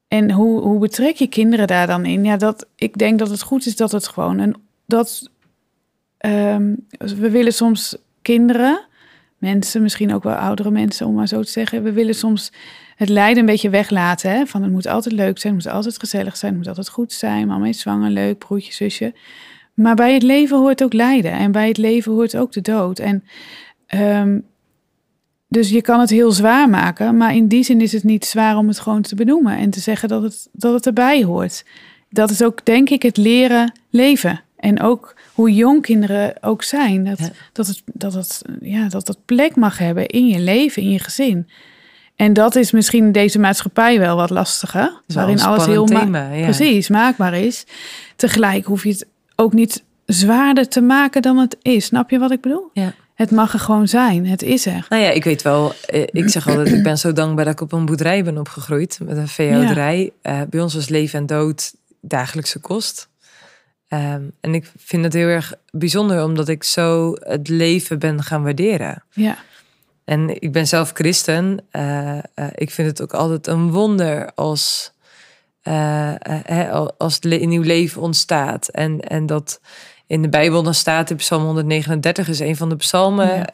En 0.08 0.30
hoe, 0.30 0.60
hoe 0.60 0.78
betrek 0.78 1.16
je 1.16 1.26
kinderen 1.26 1.66
daar 1.66 1.86
dan 1.86 2.04
in? 2.04 2.24
Ja, 2.24 2.36
dat, 2.36 2.66
ik 2.76 2.98
denk 2.98 3.18
dat 3.18 3.30
het 3.30 3.42
goed 3.42 3.66
is 3.66 3.76
dat 3.76 3.92
het 3.92 4.08
gewoon 4.08 4.38
een. 4.38 4.56
Dat, 4.86 5.30
ehm, 6.18 6.74
we 6.98 7.30
willen 7.30 7.52
soms 7.52 7.96
kinderen, 8.22 8.86
mensen, 9.38 9.82
misschien 9.82 10.14
ook 10.14 10.22
wel 10.22 10.34
oudere 10.34 10.70
mensen, 10.70 11.06
om 11.06 11.14
maar 11.14 11.28
zo 11.28 11.42
te 11.42 11.50
zeggen. 11.50 11.82
We 11.82 11.92
willen 11.92 12.14
soms 12.14 12.52
het 12.96 13.08
lijden 13.08 13.38
een 13.38 13.46
beetje 13.46 13.70
weglaten. 13.70 14.30
Hè? 14.30 14.46
Van 14.46 14.62
het 14.62 14.72
moet 14.72 14.86
altijd 14.86 15.14
leuk 15.14 15.38
zijn, 15.38 15.54
het 15.54 15.64
moet 15.64 15.72
altijd 15.72 15.98
gezellig 15.98 16.36
zijn, 16.36 16.50
het 16.50 16.60
moet 16.60 16.68
altijd 16.68 16.88
goed 16.88 17.12
zijn. 17.12 17.46
Mama 17.46 17.66
is 17.66 17.80
zwanger, 17.80 18.10
leuk, 18.10 18.38
broertje, 18.38 18.72
zusje. 18.72 19.14
Maar 19.74 19.94
bij 19.94 20.12
het 20.12 20.22
leven 20.22 20.58
hoort 20.58 20.82
ook 20.82 20.92
lijden. 20.92 21.32
En 21.32 21.52
bij 21.52 21.68
het 21.68 21.76
leven 21.76 22.12
hoort 22.12 22.36
ook 22.36 22.52
de 22.52 22.60
dood. 22.60 22.98
En 22.98 23.24
ehm, 23.86 24.38
dus 25.48 25.70
je 25.70 25.82
kan 25.82 26.00
het 26.00 26.10
heel 26.10 26.32
zwaar 26.32 26.68
maken, 26.70 27.16
maar 27.16 27.34
in 27.34 27.48
die 27.48 27.62
zin 27.62 27.80
is 27.80 27.92
het 27.92 28.04
niet 28.04 28.24
zwaar 28.24 28.56
om 28.56 28.68
het 28.68 28.80
gewoon 28.80 29.02
te 29.02 29.14
benoemen 29.14 29.56
en 29.56 29.70
te 29.70 29.80
zeggen 29.80 30.08
dat 30.08 30.22
het, 30.22 30.48
dat 30.52 30.72
het 30.72 30.86
erbij 30.86 31.24
hoort. 31.24 31.64
Dat 32.08 32.30
is 32.30 32.42
ook, 32.42 32.64
denk 32.64 32.90
ik, 32.90 33.02
het 33.02 33.16
leren 33.16 33.72
leven. 33.90 34.40
En 34.64 34.80
ook 34.82 35.14
hoe 35.34 35.54
jong 35.54 35.82
kinderen 35.82 36.34
ook 36.40 36.62
zijn. 36.62 37.04
Dat, 37.04 37.18
Ja. 37.18 37.28
dat, 37.52 37.66
het, 37.66 37.82
dat, 37.92 38.14
het, 38.14 38.42
ja, 38.60 38.88
dat 38.88 39.16
plek 39.24 39.56
mag 39.56 39.78
hebben 39.78 40.06
in 40.06 40.26
je 40.28 40.38
leven, 40.40 40.82
in 40.82 40.90
je 40.90 40.98
gezin. 40.98 41.48
En 42.16 42.32
dat 42.32 42.54
is 42.56 42.70
misschien 42.70 43.12
deze 43.12 43.38
maatschappij 43.38 43.98
wel 43.98 44.16
wat 44.16 44.30
lastiger. 44.30 45.00
Waarin 45.06 45.40
alles 45.42 45.66
heel 45.66 45.86
ma-. 45.86 46.34
Ja. 46.34 46.42
precies 46.44 46.88
maakbaar 46.88 47.34
is. 47.34 47.64
Tegelijk 48.16 48.64
hoef 48.64 48.82
je 48.84 48.90
het 48.90 49.06
ook 49.36 49.52
niet 49.52 49.82
zwaarder 50.06 50.68
te 50.68 50.80
maken 50.80 51.22
dan 51.22 51.36
het 51.38 51.56
is. 51.62 51.84
Snap 51.84 52.10
je 52.10 52.18
wat 52.18 52.30
ik 52.30 52.40
bedoel? 52.40 52.70
Ja. 52.72 52.92
Het 53.14 53.30
mag 53.30 53.52
er 53.52 53.58
gewoon 53.58 53.88
zijn. 53.88 54.26
Het 54.26 54.42
is 54.42 54.66
er. 54.66 54.86
Nou 54.88 55.02
ja, 55.02 55.10
ik 55.10 55.24
weet 55.24 55.42
wel. 55.42 55.72
eh, 55.86 56.02
Ik 56.12 56.28
zeg 56.28 56.48
altijd, 56.48 56.72
ik 56.72 56.82
ben 56.82 56.98
zo 56.98 57.12
dankbaar 57.12 57.44
dat 57.44 57.54
ik 57.54 57.60
op 57.60 57.72
een 57.72 57.84
boerderij 57.86 58.24
ben 58.24 58.38
opgegroeid. 58.38 58.98
Met 59.02 59.16
een 59.16 59.28
veehouderij. 59.28 60.10
Eh, 60.22 60.40
bij 60.50 60.60
ons 60.60 60.74
was 60.74 60.88
leven 60.88 61.18
en 61.18 61.26
dood 61.26 61.74
dagelijkse 62.00 62.58
kost. 62.58 63.08
Ehm, 63.94 64.22
en 64.40 64.54
ik 64.54 64.72
vind 64.76 65.04
het 65.04 65.12
heel 65.12 65.26
erg 65.26 65.54
bijzonder 65.70 66.24
omdat 66.24 66.48
ik 66.48 66.64
zo 66.64 67.14
het 67.20 67.48
leven 67.48 67.98
ben 67.98 68.22
gaan 68.22 68.42
waarderen. 68.42 69.04
Ja, 69.10 69.36
En 70.04 70.42
ik 70.42 70.52
ben 70.52 70.66
zelf 70.66 70.90
christen. 70.94 71.60
Eh, 71.70 72.18
ik 72.54 72.70
vind 72.70 72.88
het 72.88 73.02
ook 73.02 73.14
altijd 73.14 73.46
een 73.46 73.70
wonder 73.70 74.32
als, 74.34 74.92
eh, 75.62 76.12
hè, 76.22 76.70
als 76.98 77.14
het 77.14 77.24
een 77.24 77.48
nieuw 77.48 77.62
leven 77.62 78.02
ontstaat. 78.02 78.68
En, 78.68 79.00
en 79.00 79.26
dat 79.26 79.60
in 80.06 80.22
de 80.22 80.28
Bijbel 80.28 80.62
dan 80.62 80.74
staat 80.74 81.10
in 81.10 81.16
Psalm 81.16 81.44
139 81.44 82.28
is 82.28 82.40
een 82.40 82.56
van 82.56 82.68
de 82.68 82.76
psalmen. 82.76 83.36
Ja. 83.36 83.52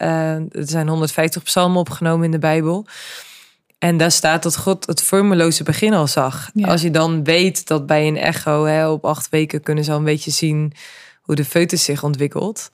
Er 0.50 0.68
zijn 0.68 0.88
150 0.88 1.42
psalmen 1.42 1.78
opgenomen 1.78 2.24
in 2.24 2.30
de 2.30 2.38
Bijbel. 2.38 2.86
En 3.80 3.96
daar 3.96 4.10
staat 4.10 4.42
dat 4.42 4.56
God 4.56 4.86
het 4.86 5.02
vormeloze 5.02 5.62
begin 5.62 5.92
al 5.94 6.06
zag. 6.06 6.50
Ja. 6.54 6.66
Als 6.68 6.82
je 6.82 6.90
dan 6.90 7.24
weet 7.24 7.66
dat 7.66 7.86
bij 7.86 8.06
een 8.06 8.16
echo 8.16 8.64
hè, 8.64 8.88
op 8.88 9.04
acht 9.04 9.28
weken 9.28 9.62
kunnen 9.62 9.84
ze 9.84 9.90
al 9.92 9.98
een 9.98 10.04
beetje 10.04 10.30
zien 10.30 10.72
hoe 11.22 11.34
de 11.34 11.44
foetus 11.44 11.84
zich 11.84 12.02
ontwikkelt. 12.02 12.70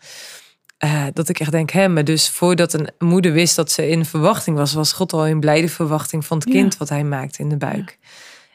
Eh, 0.79 1.05
dat 1.13 1.29
ik 1.29 1.41
echt 1.41 1.51
denk, 1.51 1.71
hè, 1.71 1.89
maar 1.89 2.05
dus 2.05 2.29
voordat 2.29 2.73
een 2.73 2.89
moeder 2.99 3.33
wist 3.33 3.57
dat 3.57 3.71
ze 3.73 3.89
in 3.89 4.05
verwachting 4.05 4.57
was, 4.57 4.73
was 4.73 4.93
God 4.93 5.13
al 5.13 5.27
in 5.27 5.41
blijde 5.41 5.69
verwachting 5.69 6.25
van 6.27 6.39
het 6.39 6.47
Ja. 6.47 6.53
kind 6.53 6.77
wat 6.77 6.89
hij 6.89 7.05
maakt 7.05 7.39
in 7.39 7.49
de 7.49 7.57
buik. 7.57 7.99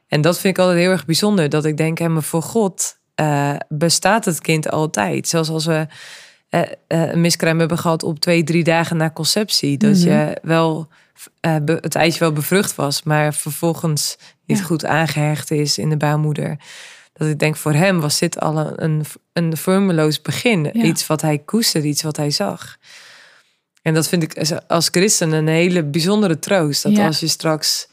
En 0.08 0.22
dat 0.22 0.40
vind 0.40 0.58
ik 0.58 0.64
altijd 0.64 0.80
heel 0.82 0.92
erg 0.92 1.06
bijzonder, 1.06 1.50
dat 1.50 1.66
ik 1.66 1.78
denk, 1.78 1.98
hè, 1.98 2.10
maar 2.10 2.24
voor 2.24 2.42
God 2.44 3.00
eh, 3.16 3.54
bestaat 3.70 4.26
het 4.26 4.42
kind 4.42 4.70
altijd. 4.70 5.28
Zelfs 5.28 5.50
als 5.50 5.66
we 5.66 5.88
eh, 6.50 6.62
een 6.88 7.22
miskraam 7.22 7.60
hebben 7.60 7.78
gehad 7.78 8.04
op 8.04 8.20
twee, 8.20 8.44
drie 8.44 8.64
dagen 8.64 8.98
na 8.98 9.12
conceptie, 9.12 9.78
dat 9.78 9.96
Mhm. 9.96 10.08
je 10.10 10.38
wel 10.42 10.88
be- 11.40 11.78
het 11.82 11.96
eitje 11.96 12.20
wel 12.20 12.32
bevrucht 12.32 12.76
was, 12.76 13.04
maar 13.04 13.34
vervolgens 13.34 14.18
niet 14.46 14.58
Ja. 14.58 14.64
goed 14.64 14.86
aangehecht 14.86 15.52
is 15.52 15.78
in 15.78 15.90
de 15.90 15.98
baarmoeder. 15.98 16.58
Dat 17.14 17.28
ik 17.28 17.40
denk, 17.40 17.56
voor 17.58 17.74
hem 17.74 18.00
was 18.00 18.20
dit 18.20 18.40
al 18.40 18.58
een, 18.58 18.84
een, 18.84 19.06
een 19.34 19.58
vormeloos 19.58 20.22
begin. 20.22 20.64
Ja. 20.74 20.84
Iets 20.84 21.08
wat 21.08 21.22
hij 21.22 21.38
koesterde, 21.38 21.88
iets 21.88 22.02
wat 22.02 22.18
hij 22.18 22.32
zag. 22.32 22.78
En 23.82 23.94
dat 23.94 24.08
vind 24.08 24.24
ik 24.24 24.60
als 24.68 24.88
christen 24.92 25.32
een 25.32 25.48
hele 25.48 25.84
bijzondere 25.84 26.40
troost. 26.40 26.84
Dat 26.84 26.96
Ja. 26.96 27.06
als 27.06 27.20
je 27.20 27.28
straks, 27.28 27.88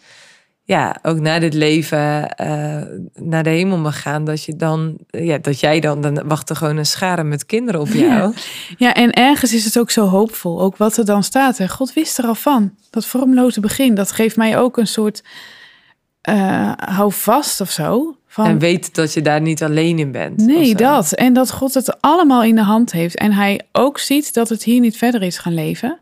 ja, 0.68 0.96
ook 1.02 1.20
na 1.20 1.38
dit 1.38 1.54
leven 1.54 2.28
eh, 2.36 2.82
naar 3.14 3.42
de 3.42 3.50
hemel 3.50 3.78
mag 3.78 4.02
gaan, 4.02 4.24
dat 4.24 4.44
je 4.44 4.56
dan, 4.56 4.96
ja, 5.06 5.38
dat 5.38 5.60
jij 5.60 5.80
dan, 5.80 6.00
dan 6.00 6.28
wacht 6.28 6.50
er 6.50 6.56
gewoon 6.56 6.76
een 6.76 6.86
schare 6.86 7.24
met 7.24 7.46
kinderen 7.46 7.80
op 7.80 7.88
jou. 7.88 8.34
Ja, 8.76 8.94
en 8.94 9.12
ergens 9.12 9.54
is 9.54 9.64
het 9.64 9.78
ook 9.78 9.90
zo 9.90 10.06
hoopvol. 10.06 10.60
Ook 10.60 10.76
wat 10.76 10.96
er 10.96 11.04
dan 11.04 11.22
staat. 11.22 11.58
Hè. 11.58 11.68
God 11.68 11.92
wist 11.92 12.18
er 12.18 12.24
al 12.24 12.34
van. 12.34 12.74
Dat 12.90 13.06
vormloze 13.06 13.60
begin, 13.60 13.94
dat 13.94 14.12
geeft 14.12 14.36
mij 14.36 14.58
ook 14.58 14.76
een 14.76 14.86
soort 14.86 15.22
eh 16.20 16.72
hou 16.76 17.12
vast 17.12 17.60
of 17.60 17.70
zo. 17.70 18.16
Van, 18.26 18.46
En 18.46 18.58
weet 18.58 18.94
dat 18.94 19.12
je 19.12 19.22
daar 19.22 19.40
niet 19.40 19.62
alleen 19.62 19.98
in 19.98 20.12
bent. 20.12 20.46
nee, 20.46 20.74
dat. 20.74 21.12
En 21.12 21.32
dat 21.32 21.50
God 21.50 21.74
het 21.74 22.00
allemaal 22.00 22.42
in 22.42 22.54
de 22.54 22.62
hand 22.62 22.92
heeft. 22.92 23.16
En 23.16 23.32
hij 23.32 23.60
ook 23.72 23.98
ziet 23.98 24.34
dat 24.34 24.48
het 24.48 24.62
hier 24.62 24.80
niet 24.80 24.96
verder 24.96 25.22
is 25.22 25.38
gaan 25.38 25.54
leven. 25.54 25.98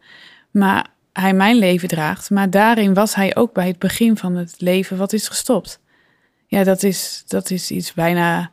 Maar 0.51 0.87
hij 1.21 1.35
mijn 1.35 1.57
leven 1.57 1.89
draagt. 1.89 2.31
Maar 2.31 2.51
daarin 2.51 2.95
was 2.95 3.14
hij 3.14 3.37
ook 3.37 3.53
bij 3.53 3.67
het 3.67 3.79
begin 3.79 4.17
van 4.17 4.35
het 4.35 4.55
leven 4.59 4.97
wat 4.97 5.12
is 5.12 5.29
gestopt. 5.29 5.81
Ja, 6.47 6.64
dat 6.64 6.83
is, 6.83 7.25
dat 7.27 7.51
is 7.51 7.71
iets 7.71 7.93
bijna 7.93 8.51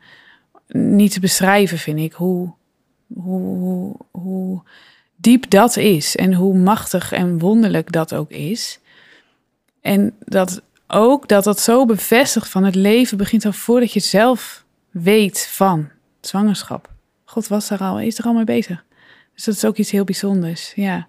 niet 0.68 1.12
te 1.12 1.20
beschrijven, 1.20 1.78
vind 1.78 1.98
ik. 1.98 2.12
Hoe, 2.12 2.52
hoe, 3.14 3.96
hoe, 4.10 4.62
diep 5.16 5.50
dat 5.50 5.76
is. 5.76 6.16
En 6.16 6.34
hoe 6.34 6.56
machtig 6.56 7.12
en 7.12 7.38
wonderlijk 7.38 7.92
dat 7.92 8.14
ook 8.14 8.30
is. 8.30 8.80
En 9.80 10.14
dat 10.18 10.62
ook 10.86 11.28
dat 11.28 11.44
dat 11.44 11.60
zo 11.60 11.84
bevestigt 11.84 12.48
van 12.48 12.64
het 12.64 12.74
leven 12.74 13.16
begint 13.16 13.44
al 13.44 13.52
voordat 13.52 13.92
je 13.92 14.00
zelf 14.00 14.64
weet 14.90 15.46
van 15.46 15.88
zwangerschap. 16.20 16.92
God 17.24 17.46
was 17.46 17.68
daar 17.68 17.78
al, 17.78 18.00
is 18.00 18.18
er 18.18 18.24
al 18.24 18.32
mee 18.32 18.44
bezig. 18.44 18.84
Dus 19.34 19.44
dat 19.44 19.54
is 19.54 19.64
ook 19.64 19.76
iets 19.76 19.90
heel 19.90 20.04
bijzonders. 20.04 20.72
Ja, 20.74 21.08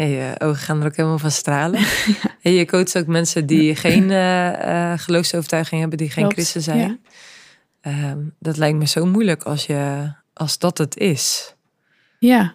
Ja, 0.00 0.06
je 0.06 0.34
ogen 0.38 0.56
gaan 0.56 0.80
er 0.80 0.86
ook 0.86 0.96
helemaal 0.96 1.18
van 1.18 1.30
stralen. 1.30 1.80
En 2.42 2.52
je 2.52 2.64
coacht 2.64 2.98
ook 2.98 3.06
mensen 3.06 3.46
die 3.46 3.76
geen 3.76 4.10
eh, 4.10 4.92
geloofsovertuiging 4.96 5.80
hebben, 5.80 5.98
die 5.98 6.10
geen 6.10 6.22
Klopt, 6.22 6.34
christen 6.34 6.62
zijn. 6.62 6.78
ja. 6.78 6.96
Ehm, 7.80 8.18
dat 8.38 8.56
lijkt 8.56 8.78
me 8.78 8.86
zo 8.86 9.06
moeilijk 9.06 9.42
als, 9.42 9.66
je, 9.66 10.12
als 10.32 10.58
dat 10.58 10.78
het 10.78 10.96
is. 10.96 11.54
ja, 12.18 12.54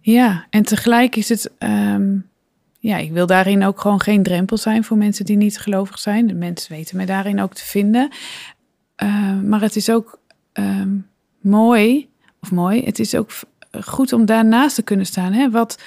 ja. 0.00 0.46
En 0.50 0.62
tegelijk 0.62 1.16
is 1.16 1.28
het, 1.28 1.50
ehm, 1.58 2.16
ja, 2.78 2.96
ik 2.96 3.12
wil 3.12 3.26
daarin 3.26 3.64
ook 3.64 3.80
gewoon 3.80 4.00
geen 4.00 4.22
drempel 4.22 4.56
zijn 4.56 4.84
voor 4.84 4.96
mensen 4.96 5.24
die 5.24 5.36
niet 5.36 5.58
gelovig 5.58 5.98
zijn. 5.98 6.26
De 6.26 6.34
mensen 6.34 6.72
weten 6.72 6.96
mij 6.96 7.06
daarin 7.06 7.40
ook 7.40 7.54
te 7.54 7.64
vinden. 7.64 8.12
Eh, 8.96 9.40
maar 9.40 9.60
het 9.60 9.76
is 9.76 9.90
ook 9.90 10.18
ehm, 10.52 10.96
mooi, 11.40 12.08
of 12.40 12.50
mooi, 12.50 12.84
het 12.84 12.98
is 12.98 13.14
ook 13.14 13.30
goed 13.82 14.12
om 14.12 14.26
daarnaast 14.26 14.74
te 14.74 14.82
kunnen 14.82 15.06
staan. 15.06 15.32
Hè? 15.32 15.50
Wat, 15.50 15.78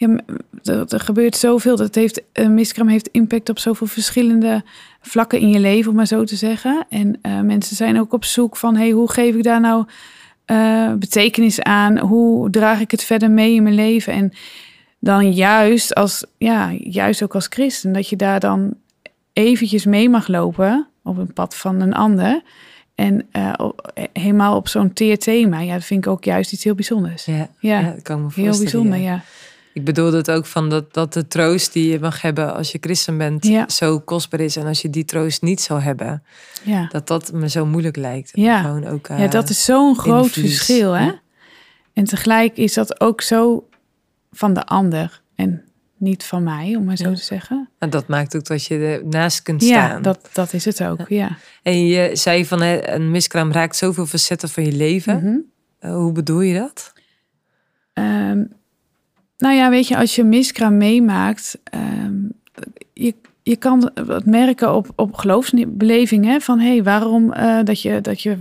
ja, 0.00 0.16
er, 0.62 0.84
er 0.88 1.00
gebeurt 1.00 1.36
zoveel. 1.36 1.76
Dat 1.76 1.94
heeft, 1.94 2.22
uh, 2.34 2.48
miskraam 2.48 2.88
heeft 2.88 3.08
impact 3.12 3.48
op 3.48 3.58
zoveel 3.58 3.86
verschillende 3.86 4.62
vlakken 5.00 5.40
in 5.40 5.48
je 5.48 5.60
leven, 5.60 5.90
om 5.90 5.96
maar 5.96 6.06
zo 6.06 6.24
te 6.24 6.36
zeggen. 6.36 6.86
En 6.88 7.18
eh, 7.22 7.40
mensen 7.40 7.76
zijn 7.76 8.00
ook 8.00 8.12
op 8.12 8.24
zoek 8.24 8.56
van, 8.56 8.76
hey, 8.76 8.90
hoe 8.90 9.10
geef 9.10 9.34
ik 9.34 9.42
daar 9.42 9.60
nou 9.60 9.84
eh, 10.44 10.92
betekenis 10.94 11.62
aan? 11.62 11.98
Hoe 11.98 12.50
draag 12.50 12.80
ik 12.80 12.90
het 12.90 13.04
verder 13.04 13.30
mee 13.30 13.54
in 13.54 13.62
mijn 13.62 13.74
leven? 13.74 14.12
En 14.12 14.32
dan 14.98 15.32
juist 15.32 15.94
als, 15.94 16.24
ja, 16.38 16.72
juist 16.78 17.22
ook 17.22 17.34
als 17.34 17.46
christen, 17.46 17.92
dat 17.92 18.08
je 18.08 18.16
daar 18.16 18.40
dan 18.40 18.74
eventjes 19.32 19.84
mee 19.84 20.08
mag 20.08 20.28
lopen 20.28 20.86
op 21.02 21.16
een 21.16 21.32
pad 21.32 21.56
van 21.56 21.80
een 21.80 21.94
ander. 21.94 22.42
En 22.94 23.28
uh, 23.32 23.52
op, 23.56 23.92
helemaal 24.12 24.56
op 24.56 24.68
zo'n 24.68 24.92
teer 24.92 25.18
thema. 25.18 25.60
Ja, 25.60 25.74
dat 25.74 25.84
vind 25.84 26.04
ik 26.04 26.10
ook 26.10 26.24
juist 26.24 26.52
iets 26.52 26.64
heel 26.64 26.74
bijzonders. 26.74 27.24
Ja, 27.24 27.48
Ja, 27.58 27.80
ja, 27.80 27.90
dat 27.90 28.02
kan 28.02 28.32
Heel 28.34 28.58
bijzonder, 28.58 28.98
ja. 28.98 29.12
ja. 29.12 29.22
Ik 29.72 29.84
bedoelde 29.84 30.16
het 30.16 30.30
ook 30.30 30.46
van 30.46 30.68
dat, 30.70 30.94
dat 30.94 31.12
de 31.12 31.26
troost 31.28 31.72
die 31.72 31.90
je 31.90 32.00
mag 32.00 32.22
hebben 32.22 32.54
als 32.54 32.72
je 32.72 32.78
christen 32.80 33.18
bent 33.18 33.46
Ja. 33.46 33.68
zo 33.68 33.98
kostbaar 34.00 34.40
is. 34.40 34.56
En 34.56 34.66
als 34.66 34.82
je 34.82 34.90
die 34.90 35.04
troost 35.04 35.42
niet 35.42 35.60
zou 35.60 35.80
hebben, 35.80 36.22
Ja, 36.62 36.86
dat 36.88 37.06
dat 37.06 37.32
me 37.32 37.48
zo 37.48 37.66
moeilijk 37.66 37.96
lijkt. 37.96 38.30
Ja. 38.32 38.60
Gewoon 38.60 38.86
ook, 38.86 39.06
ja 39.08 39.16
eh, 39.16 39.30
dat 39.30 39.48
is 39.48 39.64
zo'n 39.64 39.98
groot 39.98 40.24
infuus. 40.24 40.56
verschil, 40.56 40.92
hè? 40.92 41.04
Ja. 41.04 41.20
En 41.92 42.04
tegelijk 42.04 42.56
is 42.56 42.74
dat 42.74 43.00
ook 43.00 43.20
zo 43.22 43.68
van 44.32 44.54
de 44.54 44.66
ander 44.66 45.22
en 45.34 45.64
niet 45.96 46.24
van 46.24 46.42
mij, 46.42 46.74
om 46.76 46.84
maar 46.84 46.96
zo 46.96 47.08
Ja. 47.08 47.14
te 47.14 47.22
zeggen. 47.22 47.68
en 47.78 47.90
dat 47.90 48.06
maakt 48.08 48.36
ook 48.36 48.44
dat 48.44 48.64
je 48.64 49.00
ernaast 49.04 49.42
kunt 49.42 49.62
Ja, 49.62 49.86
staan. 49.86 50.02
dat, 50.02 50.28
dat 50.32 50.52
is 50.52 50.64
het 50.64 50.82
ook, 50.84 51.08
ja. 51.08 51.36
En 51.62 51.86
je 51.86 52.10
zei 52.16 52.46
van 52.46 52.60
een 52.62 53.10
miskraam 53.10 53.52
raakt 53.52 53.76
zoveel 53.76 54.06
facetten 54.06 54.48
van 54.48 54.64
je 54.64 54.72
leven. 54.72 55.16
Mhm. 55.16 55.36
Eh, 55.78 55.94
hoe 55.94 56.12
bedoel 56.12 56.40
je 56.40 56.58
dat? 56.58 56.92
Ehm, 57.92 58.44
nou 59.40 59.54
ja, 59.54 59.70
weet 59.70 59.88
je, 59.88 59.96
als 59.96 60.14
je 60.14 60.24
miskraam 60.24 60.76
meemaakt, 60.76 61.58
ehm, 61.64 62.14
je, 62.92 63.14
je 63.42 63.56
kan 63.56 63.90
het 63.94 64.26
merken 64.26 64.74
op, 64.74 64.88
op 64.96 65.14
geloofsbeleving, 65.14 66.24
hè, 66.24 66.40
van 66.40 66.58
hé, 66.58 66.68
hey, 66.68 66.82
waarom 66.82 67.32
eh, 67.32 67.58
dat, 67.64 67.82
je, 67.82 68.00
dat 68.00 68.20
je 68.22 68.36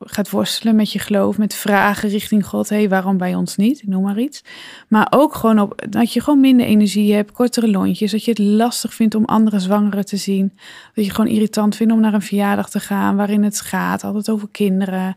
gaat 0.00 0.30
worstelen 0.30 0.76
met 0.76 0.92
je 0.92 0.98
geloof, 0.98 1.38
met 1.38 1.54
vragen 1.54 2.08
richting 2.08 2.46
God, 2.46 2.68
hé, 2.68 2.76
hey, 2.76 2.88
waarom 2.88 3.16
bij 3.16 3.34
ons 3.34 3.56
niet, 3.56 3.82
Ik 3.82 3.88
noem 3.88 4.02
maar 4.02 4.18
iets. 4.18 4.42
Maar 4.88 5.06
ook 5.10 5.34
gewoon 5.34 5.58
op 5.58 5.86
dat 5.90 6.12
je 6.12 6.20
gewoon 6.20 6.40
minder 6.40 6.66
energie 6.66 7.14
hebt, 7.14 7.32
kortere 7.32 7.70
lontjes, 7.70 8.10
dat 8.10 8.24
je 8.24 8.30
het 8.30 8.38
lastig 8.38 8.94
vindt 8.94 9.14
om 9.14 9.24
andere 9.24 9.58
zwangeren 9.58 10.04
te 10.04 10.16
zien, 10.16 10.52
dat 10.94 11.04
je 11.04 11.10
gewoon 11.10 11.30
irritant 11.30 11.76
vindt 11.76 11.92
om 11.92 12.00
naar 12.00 12.14
een 12.14 12.22
verjaardag 12.22 12.70
te 12.70 12.80
gaan 12.80 13.16
waarin 13.16 13.42
het 13.42 13.60
gaat, 13.60 14.04
altijd 14.04 14.30
over 14.30 14.48
kinderen 14.52 15.14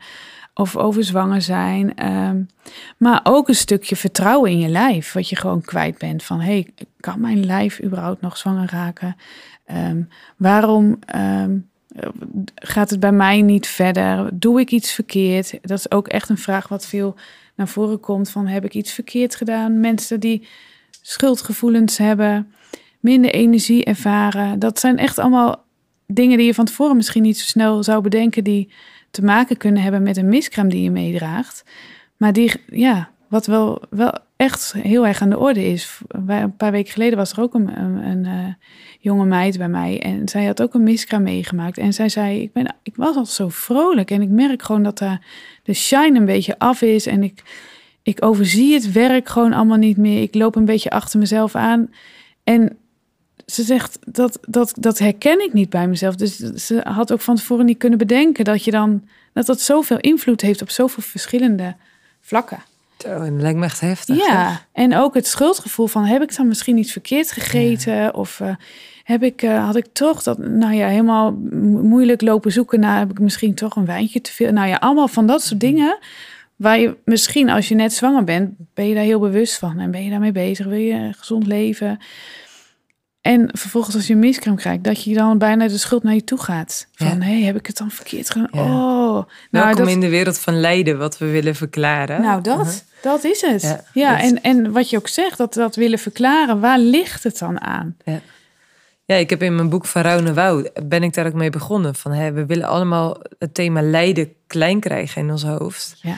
of 0.62 0.78
over 0.78 1.03
zwanger 1.03 1.41
zijn. 1.41 1.95
ehm, 1.95 2.43
maar 2.97 3.20
ook 3.24 3.47
een 3.47 3.55
stukje 3.55 3.95
vertrouwen 3.95 4.51
in 4.51 4.59
je 4.59 4.68
lijf, 4.68 5.14
wat 5.14 5.30
je 5.30 5.36
gewoon 5.36 5.62
kwijt 5.62 5.97
bent. 5.97 6.24
Van, 6.24 6.39
hey, 6.39 6.68
kan 6.99 7.22
mijn 7.22 7.45
lijf 7.45 7.84
überhaupt 7.84 8.22
nog 8.22 8.38
zwanger 8.38 8.70
raken? 8.72 9.16
Ehm, 9.66 10.01
waarom 10.38 10.99
ehm, 11.05 11.57
gaat 12.55 12.89
het 12.89 12.99
bij 12.99 13.12
mij 13.12 13.41
niet 13.41 13.68
verder? 13.68 14.30
Doe 14.34 14.59
ik 14.59 14.72
iets 14.72 14.91
verkeerd? 14.91 15.57
Dat 15.62 15.78
is 15.78 15.91
ook 15.91 16.07
echt 16.07 16.30
een 16.30 16.38
vraag 16.38 16.68
wat 16.68 16.86
veel 16.86 17.16
naar 17.55 17.68
voren 17.68 17.99
komt. 17.99 18.30
Van, 18.30 18.47
heb 18.47 18.66
ik 18.66 18.74
iets 18.74 18.91
verkeerd 18.91 19.36
gedaan? 19.36 19.80
Mensen 19.80 20.20
die 20.20 20.47
schuldgevoelens 21.01 21.97
hebben, 21.97 22.53
minder 22.99 23.32
energie 23.32 23.86
ervaren. 23.86 24.59
Dat 24.59 24.80
zijn 24.80 24.97
echt 24.97 25.20
allemaal 25.20 25.64
dingen 26.07 26.38
die 26.38 26.45
je 26.45 26.53
van 26.53 26.66
tevoren 26.66 26.95
misschien 26.95 27.22
niet 27.22 27.38
zo 27.38 27.45
snel 27.45 27.84
zou 27.84 28.01
bedenken... 28.01 28.43
die 28.43 28.72
te 29.12 29.24
maken 29.24 29.57
kunnen 29.57 29.84
hebben 29.84 30.03
met 30.03 30.18
een 30.18 30.30
miskraam 30.30 30.70
die 30.70 30.84
je 30.84 30.91
meedraagt. 30.91 31.64
Maar 32.18 32.34
die, 32.34 32.51
ja, 32.68 33.09
wat 33.28 33.45
wel, 33.45 33.82
wel 33.89 34.18
echt 34.36 34.74
heel 34.78 35.07
erg 35.07 35.22
aan 35.22 35.30
de 35.30 35.38
orde 35.38 35.66
is. 35.66 36.01
Een 36.07 36.55
paar 36.55 36.72
weken 36.72 36.91
geleden 36.91 37.18
was 37.18 37.32
er 37.32 37.41
ook 37.41 37.53
een, 37.53 37.80
een, 38.07 38.26
eh, 38.26 38.53
jonge 38.99 39.26
meid 39.26 39.57
bij 39.57 39.70
mij. 39.70 40.01
En 40.01 40.28
zij 40.28 40.45
had 40.45 40.62
ook 40.62 40.74
een 40.74 40.84
miskraam 40.84 41.24
meegemaakt. 41.24 41.78
En 41.78 41.93
zij 41.93 42.09
zei, 42.09 42.41
ik, 42.41 42.53
ben, 42.53 42.76
ik 42.84 42.95
was 42.95 43.16
altijd 43.16 43.36
zo 43.36 43.49
vrolijk. 43.49 44.12
En 44.12 44.22
ik 44.22 44.30
merk 44.30 44.62
gewoon 44.62 44.84
dat 44.84 44.97
daar 44.97 45.26
de 45.64 45.74
shine 45.74 46.20
een 46.20 46.26
beetje 46.26 46.59
af 46.59 46.82
is. 46.82 47.05
En 47.05 47.24
ik, 47.24 47.43
ik 48.03 48.26
overzie 48.26 48.74
het 48.74 48.91
werk 48.91 49.30
gewoon 49.30 49.53
allemaal 49.53 49.78
niet 49.78 49.97
meer. 49.97 50.22
Ik 50.22 50.36
loop 50.36 50.55
een 50.55 50.66
beetje 50.66 50.89
achter 50.89 51.20
mezelf 51.20 51.55
aan. 51.55 51.89
En 52.43 52.78
ze 53.46 53.64
zegt, 53.64 54.00
dat, 54.06 54.39
dat, 54.48 54.74
dat 54.80 55.00
herken 55.00 55.44
ik 55.44 55.54
niet 55.54 55.70
bij 55.70 55.88
mezelf. 55.88 56.16
Dus 56.16 56.38
ze 56.38 56.82
had 56.84 57.12
ook 57.12 57.22
van 57.22 57.36
tevoren 57.36 57.66
niet 57.66 57.78
kunnen 57.78 57.98
bedenken... 57.98 58.46
dat 58.46 58.64
je 58.64 58.72
dan 58.72 59.04
dat 59.34 59.46
dat 59.46 59.62
zoveel 59.62 60.00
invloed 60.00 60.42
heeft 60.42 60.62
op 60.62 60.70
zoveel 60.70 61.04
verschillende 61.04 61.76
vlakken. 62.22 62.64
Zo, 62.98 63.08
en 63.08 63.34
dat 63.34 63.42
lijkt 63.42 63.58
me 63.58 63.66
echt 63.66 63.80
heftig. 63.80 64.18
Ja, 64.18 64.62
en 64.72 64.96
ook 64.96 65.14
het 65.14 65.28
schuldgevoel 65.28 65.88
van 65.88 66.04
heb 66.04 66.22
ik 66.22 66.36
dan 66.36 66.48
misschien 66.48 66.78
iets 66.78 66.92
verkeerd 66.92 67.32
gegeten 67.32 68.16
of 68.16 68.39
eh, 68.39 68.56
heb 69.04 69.24
ik, 69.24 69.42
eh, 69.42 69.66
had 69.66 69.76
ik 69.76 69.86
toch 69.92 70.24
dat, 70.24 70.38
nou 70.38 70.74
ja, 70.74 70.88
helemaal 70.88 71.32
mo- 71.52 71.82
moeilijk 71.82 72.22
lopen 72.22 72.52
zoeken 72.52 72.80
naar 72.80 73.00
heb 73.00 73.12
ik 73.12 73.20
misschien 73.20 73.54
toch 73.54 73.76
een 73.76 73.86
wijntje 73.86 74.22
te 74.22 74.32
veel. 74.32 74.52
Nou 74.52 74.68
ja, 74.68 74.76
allemaal 74.76 75.08
van 75.08 75.28
dat 75.28 75.44
soort 75.44 75.60
dingen 75.60 75.98
waar 76.56 76.80
je 76.80 76.96
misschien 77.06 77.50
als 77.50 77.68
je 77.68 77.76
net 77.76 77.94
zwanger 77.94 78.24
bent, 78.24 78.54
ben 78.74 78.88
je 78.88 78.96
daar 78.96 79.04
heel 79.04 79.20
bewust 79.20 79.58
van 79.58 79.80
en 79.80 79.92
ben 79.92 80.04
je 80.04 80.10
daarmee 80.10 80.32
bezig, 80.32 80.66
wil 80.66 80.78
je 80.78 80.94
een 80.94 81.14
gezond 81.14 81.48
leven. 81.48 82.00
En 83.22 83.49
vervolgens 83.53 83.95
als 83.95 84.07
je 84.07 84.13
een 84.13 84.19
miskraam 84.19 84.55
krijgt, 84.55 84.84
dat 84.84 85.03
je 85.03 85.13
dan 85.13 85.38
bijna 85.38 85.67
de 85.67 85.78
schuld 85.78 86.03
naar 86.03 86.13
je 86.13 86.24
toe 86.24 86.39
gaat. 86.41 86.88
Van, 86.95 87.07
Ja. 87.07 87.26
hé, 87.26 87.43
heb 87.43 87.55
ik 87.55 87.67
het 87.67 87.78
dan 87.78 87.91
verkeerd 87.91 88.30
gedaan? 88.30 88.47
Ja. 88.51 88.61
Oh, 88.61 88.69
nou, 89.11 89.26
Welkom 89.49 89.76
dat, 89.76 89.88
in 89.88 89.99
de 89.99 90.09
wereld 90.09 90.39
van 90.39 90.59
lijden, 90.59 90.97
wat 90.97 91.17
we 91.17 91.26
willen 91.26 91.55
verklaren. 91.55 92.22
nou, 92.22 92.41
dat, 92.41 92.57
Uh-huh. 92.57 92.74
dat 93.01 93.24
is 93.24 93.41
het. 93.41 93.61
Ja, 93.61 93.84
Ja, 93.93 94.11
dat- 94.17 94.22
en, 94.22 94.41
en 94.41 94.72
wat 94.72 94.89
je 94.89 94.97
ook 94.97 95.07
zegt, 95.07 95.38
dat 95.38 95.53
dat 95.53 95.76
willen 95.76 95.99
verklaren, 95.99 96.59
waar 96.59 96.80
ligt 96.80 97.24
het 97.24 97.38
dan 97.38 97.61
aan? 97.61 97.97
Ja, 99.05 99.15
ik 99.15 99.30
heb 99.30 99.41
in 99.43 99.55
mijn 99.55 99.69
boek 99.69 99.86
van 99.86 100.01
Rauw 100.01 100.34
Wouw 100.34 100.63
ben 100.84 101.03
ik 101.03 101.13
daar 101.13 101.26
ook 101.26 101.34
mee 101.34 101.49
begonnen. 101.49 101.95
Van, 101.95 102.11
hè, 102.11 102.32
we 102.32 102.45
willen 102.45 102.67
allemaal 102.67 103.17
het 103.39 103.53
thema 103.53 103.82
lijden 103.82 104.34
klein 104.47 104.80
krijgen 104.80 105.22
in 105.22 105.32
ons 105.32 105.43
hoofd. 105.43 105.95
Ja. 106.01 106.17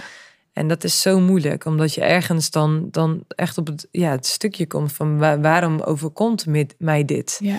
En 0.54 0.68
dat 0.68 0.84
is 0.84 1.02
zo 1.02 1.20
moeilijk, 1.20 1.66
omdat 1.66 1.94
je 1.94 2.02
ergens 2.02 2.50
dan, 2.52 2.88
dan 2.92 3.24
echt 3.28 3.58
op 3.58 3.68
het, 3.68 3.88
ja, 3.92 4.12
het 4.12 4.26
stukje 4.26 4.68
komt 4.68 4.94
van 4.94 5.18
wa- 5.18 5.40
waarom 5.40 5.80
overkomt 5.80 6.46
met 6.46 6.76
mij 6.78 7.06
dit? 7.06 7.38
Ja, 7.42 7.58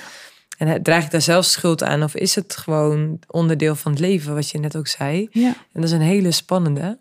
En 0.59 0.67
hè, 0.67 0.83
draag 0.83 1.05
ik 1.05 1.11
daar 1.11 1.23
zelf 1.23 1.45
schuld 1.45 1.83
aan 1.83 2.03
of 2.03 2.15
is 2.15 2.35
het 2.35 2.57
gewoon 2.57 3.19
onderdeel 3.27 3.75
van 3.75 3.93
het 3.93 4.01
leven, 4.01 4.35
wat 4.35 4.51
je 4.51 4.59
net 4.59 4.77
ook 4.77 4.87
zei? 4.87 5.29
ja, 5.31 5.47
En 5.49 5.81
dat 5.81 5.85
is 5.85 5.91
een 5.91 6.01
hele 6.01 6.31
spannende. 6.31 6.99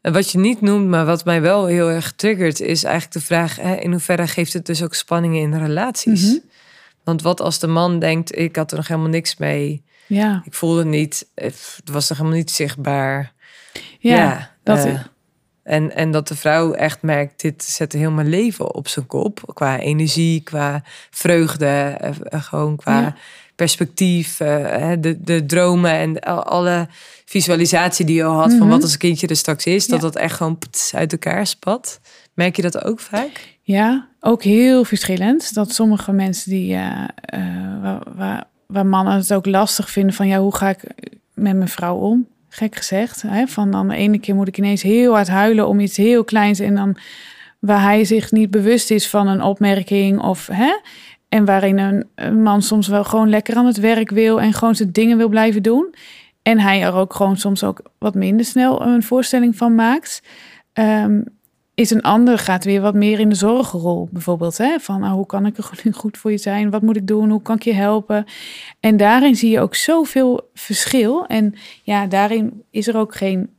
En 0.00 0.12
wat 0.12 0.30
je 0.30 0.38
niet 0.38 0.60
noemt, 0.60 0.88
maar 0.88 1.06
wat 1.06 1.24
mij 1.24 1.40
wel 1.40 1.66
heel 1.66 1.88
erg 1.90 2.12
triggert, 2.12 2.60
is 2.60 2.84
eigenlijk 2.84 3.14
de 3.14 3.20
vraag: 3.20 3.56
hè, 3.56 3.74
in 3.74 3.90
hoeverre 3.90 4.26
geeft 4.26 4.52
het 4.52 4.66
dus 4.66 4.82
ook 4.82 4.94
spanningen 4.94 5.40
in 5.40 5.54
relaties? 5.58 6.22
Mhm. 6.22 6.36
Want 7.04 7.22
wat 7.22 7.40
als 7.40 7.58
de 7.58 7.66
man 7.66 7.98
denkt: 7.98 8.38
ik 8.38 8.56
had 8.56 8.70
er 8.70 8.76
nog 8.76 8.88
helemaal 8.88 9.10
niks 9.10 9.36
mee, 9.36 9.84
ja, 10.06 10.42
ik 10.44 10.54
voelde 10.54 10.78
het 10.78 10.88
niet, 10.88 11.26
het 11.34 11.80
was 11.92 12.08
nog 12.08 12.18
helemaal 12.18 12.38
niet 12.38 12.50
zichtbaar. 12.50 13.32
ja. 13.98 14.50
dat, 14.62 14.84
eh, 14.84 15.00
en, 15.68 15.94
en 15.94 16.10
dat 16.10 16.28
de 16.28 16.36
vrouw 16.36 16.72
echt 16.72 17.02
merkt: 17.02 17.40
dit 17.40 17.62
zet 17.64 17.92
heel 17.92 18.10
mijn 18.10 18.28
leven 18.28 18.74
op 18.74 18.88
zijn 18.88 19.06
kop. 19.06 19.40
Qua 19.54 19.78
energie, 19.78 20.40
qua 20.40 20.82
vreugde, 21.10 21.66
eh, 21.66 22.10
eh, 22.22 22.42
gewoon 22.42 22.76
qua 22.76 23.00
Ja. 23.00 23.14
perspectief, 23.54 24.40
eh, 24.40 24.92
de, 25.00 25.22
de 25.22 25.46
dromen 25.46 25.90
en 25.92 26.20
al- 26.20 26.42
alle 26.44 26.88
visualisatie 27.24 28.04
die 28.06 28.16
je 28.16 28.24
al 28.24 28.34
had 28.40 28.50
van 28.50 28.58
Mhm. 28.58 28.68
wat 28.68 28.82
als 28.82 28.92
een 28.92 28.98
kindje 28.98 29.26
er 29.26 29.36
straks 29.36 29.66
is, 29.66 29.86
dat 29.86 29.96
Ja. 30.00 30.04
dat 30.04 30.16
echt 30.16 30.36
gewoon 30.36 30.58
uit 30.94 31.12
elkaar 31.12 31.46
spat. 31.46 32.00
Merk 32.34 32.56
je 32.56 32.62
dat 32.62 32.84
ook 32.84 33.00
vaak? 33.00 33.56
ja, 33.62 34.08
ook 34.20 34.42
heel 34.42 34.84
verschillend. 34.84 35.54
Dat 35.54 35.72
sommige 35.72 36.12
mensen 36.12 36.50
die, 36.50 36.74
waar, 37.82 38.02
waar, 38.16 38.44
waar 38.66 38.86
mannen 38.86 39.14
het 39.14 39.32
ook 39.32 39.46
lastig 39.46 39.90
vinden 39.90 40.14
van, 40.14 40.26
ja, 40.26 40.38
hoe 40.38 40.54
ga 40.56 40.68
ik 40.68 40.80
met 41.34 41.56
mijn 41.56 41.68
vrouw 41.68 41.96
om? 41.96 42.26
Gek 42.48 42.76
gezegd. 42.76 43.22
Hè? 43.22 43.46
Van 43.46 43.70
dan 43.70 43.88
de 43.88 43.96
ene 43.96 44.18
keer 44.18 44.34
moet 44.34 44.48
ik 44.48 44.58
ineens 44.58 44.82
heel 44.82 45.12
hard 45.12 45.28
huilen 45.28 45.68
om 45.68 45.80
iets 45.80 45.96
heel 45.96 46.24
kleins 46.24 46.58
en 46.58 46.74
dan 46.74 46.96
waar 47.58 47.82
hij 47.82 48.04
zich 48.04 48.32
niet 48.32 48.50
bewust 48.50 48.90
is 48.90 49.08
van 49.08 49.26
een 49.26 49.42
opmerking 49.42 50.20
of 50.20 50.46
hè. 50.46 50.78
En 51.28 51.44
waarin 51.44 51.78
een, 51.78 52.42
man 52.42 52.62
soms 52.62 52.88
wel 52.88 53.04
gewoon 53.04 53.28
lekker 53.28 53.56
aan 53.56 53.66
het 53.66 53.78
werk 53.78 54.10
wil 54.10 54.40
en 54.40 54.52
gewoon 54.52 54.74
zijn 54.74 54.92
dingen 54.92 55.16
wil 55.16 55.28
blijven 55.28 55.62
doen. 55.62 55.94
En 56.42 56.58
hij 56.58 56.82
er 56.82 56.94
ook 56.94 57.14
gewoon 57.14 57.36
soms 57.36 57.64
ook 57.64 57.82
wat 57.98 58.14
minder 58.14 58.46
snel 58.46 58.82
een 58.82 59.02
voorstelling 59.02 59.56
van 59.56 59.74
maakt. 59.74 60.22
Ehm, 60.72 61.20
is 61.78 61.90
een 61.90 62.02
ander 62.02 62.38
gaat 62.38 62.64
weer 62.64 62.80
wat 62.80 62.94
meer 62.94 63.20
in 63.20 63.28
de 63.28 63.34
zorgenrol 63.34 64.08
bijvoorbeeld. 64.12 64.58
Hè? 64.58 64.78
Van 64.80 65.00
nou, 65.00 65.14
hoe 65.14 65.26
kan 65.26 65.46
ik 65.46 65.56
er 65.56 65.70
goed 65.92 66.18
voor 66.18 66.30
je 66.30 66.38
zijn? 66.38 66.70
Wat 66.70 66.82
moet 66.82 66.96
ik 66.96 67.06
doen? 67.06 67.30
Hoe 67.30 67.42
kan 67.42 67.56
ik 67.56 67.62
je 67.62 67.72
helpen? 67.74 68.24
En 68.80 68.96
daarin 68.96 69.36
zie 69.36 69.50
je 69.50 69.60
ook 69.60 69.74
zoveel 69.74 70.50
verschil. 70.54 71.26
En 71.26 71.54
ja, 71.82 72.06
daarin 72.06 72.62
is 72.70 72.86
er 72.88 72.96
ook 72.96 73.14
geen 73.14 73.50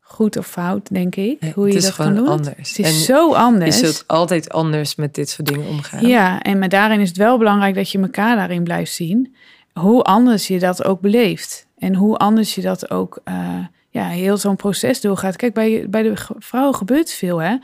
goed 0.00 0.36
of 0.36 0.46
fout, 0.46 0.88
denk 0.92 1.16
ik. 1.16 1.40
Nee, 1.40 1.52
hoe 1.54 1.66
je 1.68 1.74
het 1.74 1.82
is 1.82 1.88
dat 1.88 1.94
kan 2.06 2.14
doen. 2.14 2.26
anders. 2.28 2.68
Het 2.70 2.78
is 2.78 2.86
En 2.86 2.92
zo 2.92 3.28
Je 3.28 3.36
anders. 3.36 3.78
zult 3.78 4.04
altijd 4.06 4.50
anders 4.50 4.94
met 4.94 5.14
dit 5.14 5.28
soort 5.30 5.48
dingen 5.48 5.68
omgaan. 5.68 6.06
Ja, 6.06 6.42
en 6.42 6.58
maar 6.58 6.68
daarin 6.68 7.00
is 7.00 7.08
het 7.08 7.16
wel 7.18 7.38
belangrijk 7.38 7.74
dat 7.74 7.90
je 7.90 7.98
elkaar 8.00 8.36
daarin 8.36 8.64
blijft 8.64 8.92
zien. 8.92 9.34
Hoe 9.72 10.02
anders 10.02 10.46
je 10.46 10.58
dat 10.58 10.84
ook 10.84 11.00
beleeft. 11.00 11.66
En 11.78 11.94
hoe 11.94 12.16
anders 12.16 12.54
je 12.54 12.60
dat 12.60 12.90
ook, 12.90 13.20
eh, 13.24 13.58
ja, 13.92 14.08
heel 14.08 14.36
zo'n 14.36 14.56
proces 14.56 15.00
doorgaat. 15.00 15.36
Kijk, 15.36 15.54
bij, 15.54 15.86
bij 15.88 16.02
de 16.02 16.12
vrouwen 16.38 16.74
gebeurt 16.74 17.10
veel, 17.10 17.42
hè. 17.42 17.56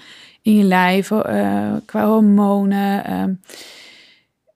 in 0.43 0.57
je 0.57 0.64
lijf, 0.64 1.11
uh, 1.11 1.72
qua 1.85 2.07
hormonen. 2.07 3.05
Ehm, 3.05 3.33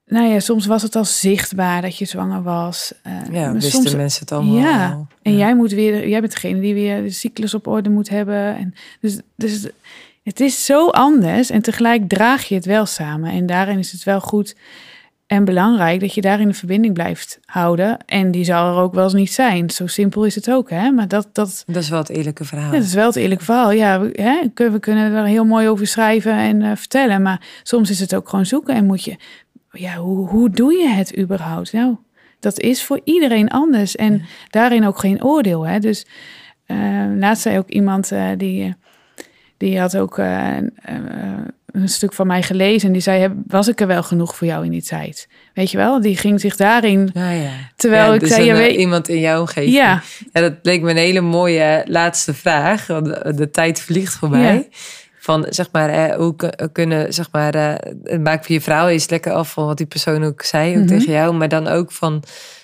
nou 0.06 0.26
ja, 0.26 0.40
soms 0.40 0.66
was 0.66 0.82
het 0.82 0.96
al 0.96 1.04
zichtbaar 1.04 1.82
dat 1.82 1.96
je 1.96 2.04
zwanger 2.04 2.42
was. 2.42 2.92
Uh, 3.06 3.34
ja, 3.34 3.52
wisten 3.52 3.70
soms, 3.72 3.94
mensen 3.94 4.20
het 4.20 4.32
allemaal. 4.32 4.56
Ja, 4.56 5.06
en 5.22 5.36
jij 5.36 5.54
moet 5.54 5.72
weer, 5.72 6.08
jij 6.08 6.20
bent 6.20 6.32
degene 6.32 6.60
die 6.60 6.74
weer 6.74 7.02
de 7.02 7.10
cyclus 7.10 7.54
op 7.54 7.66
orde 7.66 7.90
moet 7.90 8.08
hebben. 8.08 8.56
En 8.56 8.74
dus, 9.00 9.18
dus 9.36 9.68
het 10.22 10.40
is 10.40 10.64
zo 10.64 10.88
anders 10.88 11.50
en 11.50 11.62
tegelijk 11.62 12.08
draag 12.08 12.44
je 12.44 12.54
het 12.54 12.64
wel 12.64 12.86
samen. 12.86 13.30
En 13.30 13.46
daarin 13.46 13.78
is 13.78 13.92
het 13.92 14.04
wel 14.04 14.20
goed 14.20 14.56
en 15.32 15.44
belangrijk 15.44 16.00
dat 16.00 16.14
je 16.14 16.20
daarin 16.20 16.48
de 16.48 16.54
verbinding 16.54 16.94
blijft 16.94 17.40
houden. 17.44 17.98
En 18.06 18.30
die 18.30 18.44
zal 18.44 18.74
er 18.74 18.82
ook 18.82 18.94
wel 18.94 19.04
eens 19.04 19.12
niet 19.12 19.32
zijn. 19.32 19.70
Zo 19.70 19.86
simpel 19.86 20.24
is 20.24 20.34
het 20.34 20.50
ook, 20.50 20.70
hè? 20.70 20.90
Maar 20.90 21.08
dat... 21.08 21.28
Dat, 21.32 21.64
dat 21.66 21.82
is 21.82 21.88
wel 21.88 21.98
het 21.98 22.08
eerlijke 22.08 22.44
verhaal. 22.44 22.72
Ja, 22.72 22.78
dat 22.78 22.86
is 22.86 22.94
wel 22.94 23.06
het 23.06 23.16
eerlijke 23.16 23.44
verhaal. 23.44 23.70
Ja, 23.70 24.00
we, 24.00 24.10
hè, 24.12 24.70
we 24.70 24.78
kunnen 24.78 25.12
er 25.12 25.24
heel 25.24 25.44
mooi 25.44 25.68
over 25.68 25.86
schrijven 25.86 26.32
en 26.32 26.60
uh, 26.60 26.70
vertellen. 26.74 27.22
Maar 27.22 27.40
soms 27.62 27.90
is 27.90 28.00
het 28.00 28.14
ook 28.14 28.28
gewoon 28.28 28.46
zoeken. 28.46 28.74
En 28.74 28.86
moet 28.86 29.04
je... 29.04 29.16
Ja, 29.70 29.94
hoe, 29.94 30.28
hoe 30.28 30.50
doe 30.50 30.72
je 30.72 30.88
het 30.88 31.18
überhaupt? 31.18 31.72
Nou, 31.72 31.96
dat 32.40 32.60
is 32.60 32.84
voor 32.84 33.00
iedereen 33.04 33.48
anders. 33.48 33.96
En 33.96 34.22
daarin 34.50 34.86
ook 34.86 34.98
geen 34.98 35.24
oordeel, 35.24 35.66
hè? 35.66 35.78
Dus 35.78 36.06
uh, 36.66 37.04
laatst 37.16 37.42
zei 37.42 37.58
ook 37.58 37.68
iemand 37.68 38.12
uh, 38.12 38.28
die... 38.36 38.74
die 39.56 39.80
had 39.80 39.96
ook 39.96 40.20
een 41.72 41.88
stuk 41.88 42.12
van 42.12 42.26
mij 42.26 42.42
gelezen. 42.42 42.86
En 42.86 42.92
die 42.92 43.02
zei, 43.02 43.28
was 43.46 43.68
ik 43.68 43.80
er 43.80 43.86
wel 43.86 44.02
genoeg 44.02 44.36
voor 44.36 44.46
jou 44.46 44.64
in 44.64 44.70
die 44.70 44.82
tijd? 44.82 45.28
Weet 45.54 45.70
je 45.70 45.76
wel? 45.76 46.00
Die 46.00 46.16
ging 46.16 46.40
zich 46.40 46.56
daarin... 46.56 47.10
Ja, 47.14 47.30
ja. 47.30 47.50
Terwijl 47.76 48.14
ik 48.14 48.20
dus 48.20 48.28
zei... 48.28 48.44
je 48.44 48.50
eh, 48.50 48.56
weet... 48.56 48.76
Iemand 48.76 49.08
in 49.08 49.20
jouw 49.20 49.40
omgeving. 49.40 49.74
Ja. 49.74 50.02
Dat 50.32 50.54
leek 50.62 50.82
me 50.82 50.90
een 50.90 50.96
hele 50.96 51.20
mooie 51.20 51.84
laatste 51.86 52.34
vraag. 52.34 52.86
Want 52.86 53.36
de, 53.36 53.50
tijd 53.50 53.80
vliegt 53.80 54.14
voorbij. 54.14 54.68
Van, 55.18 55.46
zeg 55.48 55.68
maar, 55.72 55.88
eh, 55.88 56.16
hoe 56.16 56.34
kunnen, 56.72 57.12
zeg 57.12 57.28
maar... 57.32 57.54
Eh, 57.54 58.18
maak 58.18 58.44
voor 58.44 58.54
je 58.54 58.60
vrouw 58.60 58.88
eens 58.88 59.08
lekker 59.08 59.32
af 59.32 59.52
van 59.52 59.66
wat 59.66 59.76
die 59.76 59.86
persoon 59.86 60.24
ook 60.24 60.42
zei. 60.42 60.70
Ook 60.70 60.84
mhm. 60.84 60.86
tegen 60.86 61.12
jou. 61.12 61.34
Maar 61.34 61.48
dan 61.48 61.68
ook 61.68 61.92
van... 61.92 62.22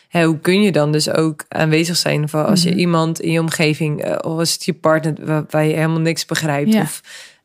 Hè, 0.09 0.25
hoe 0.25 0.39
kun 0.39 0.63
je 0.63 0.73
dan 0.73 0.93
dus 0.93 1.11
ook 1.11 1.45
aanwezig 1.49 1.97
zijn 1.97 2.29
voor 2.29 2.45
als 2.45 2.63
je 2.63 2.71
mhm. 2.71 2.79
iemand 2.79 3.21
in 3.21 3.33
je 3.33 3.41
omgeving, 3.41 4.05
of 4.05 4.39
als 4.39 4.53
het 4.53 4.65
je 4.65 4.73
partner 4.73 5.15
waar, 5.23 5.45
waar 5.51 5.65
je 5.65 5.75
helemaal 5.75 6.01
niks 6.01 6.25
begrijpt, 6.25 6.75
of 6.75 7.01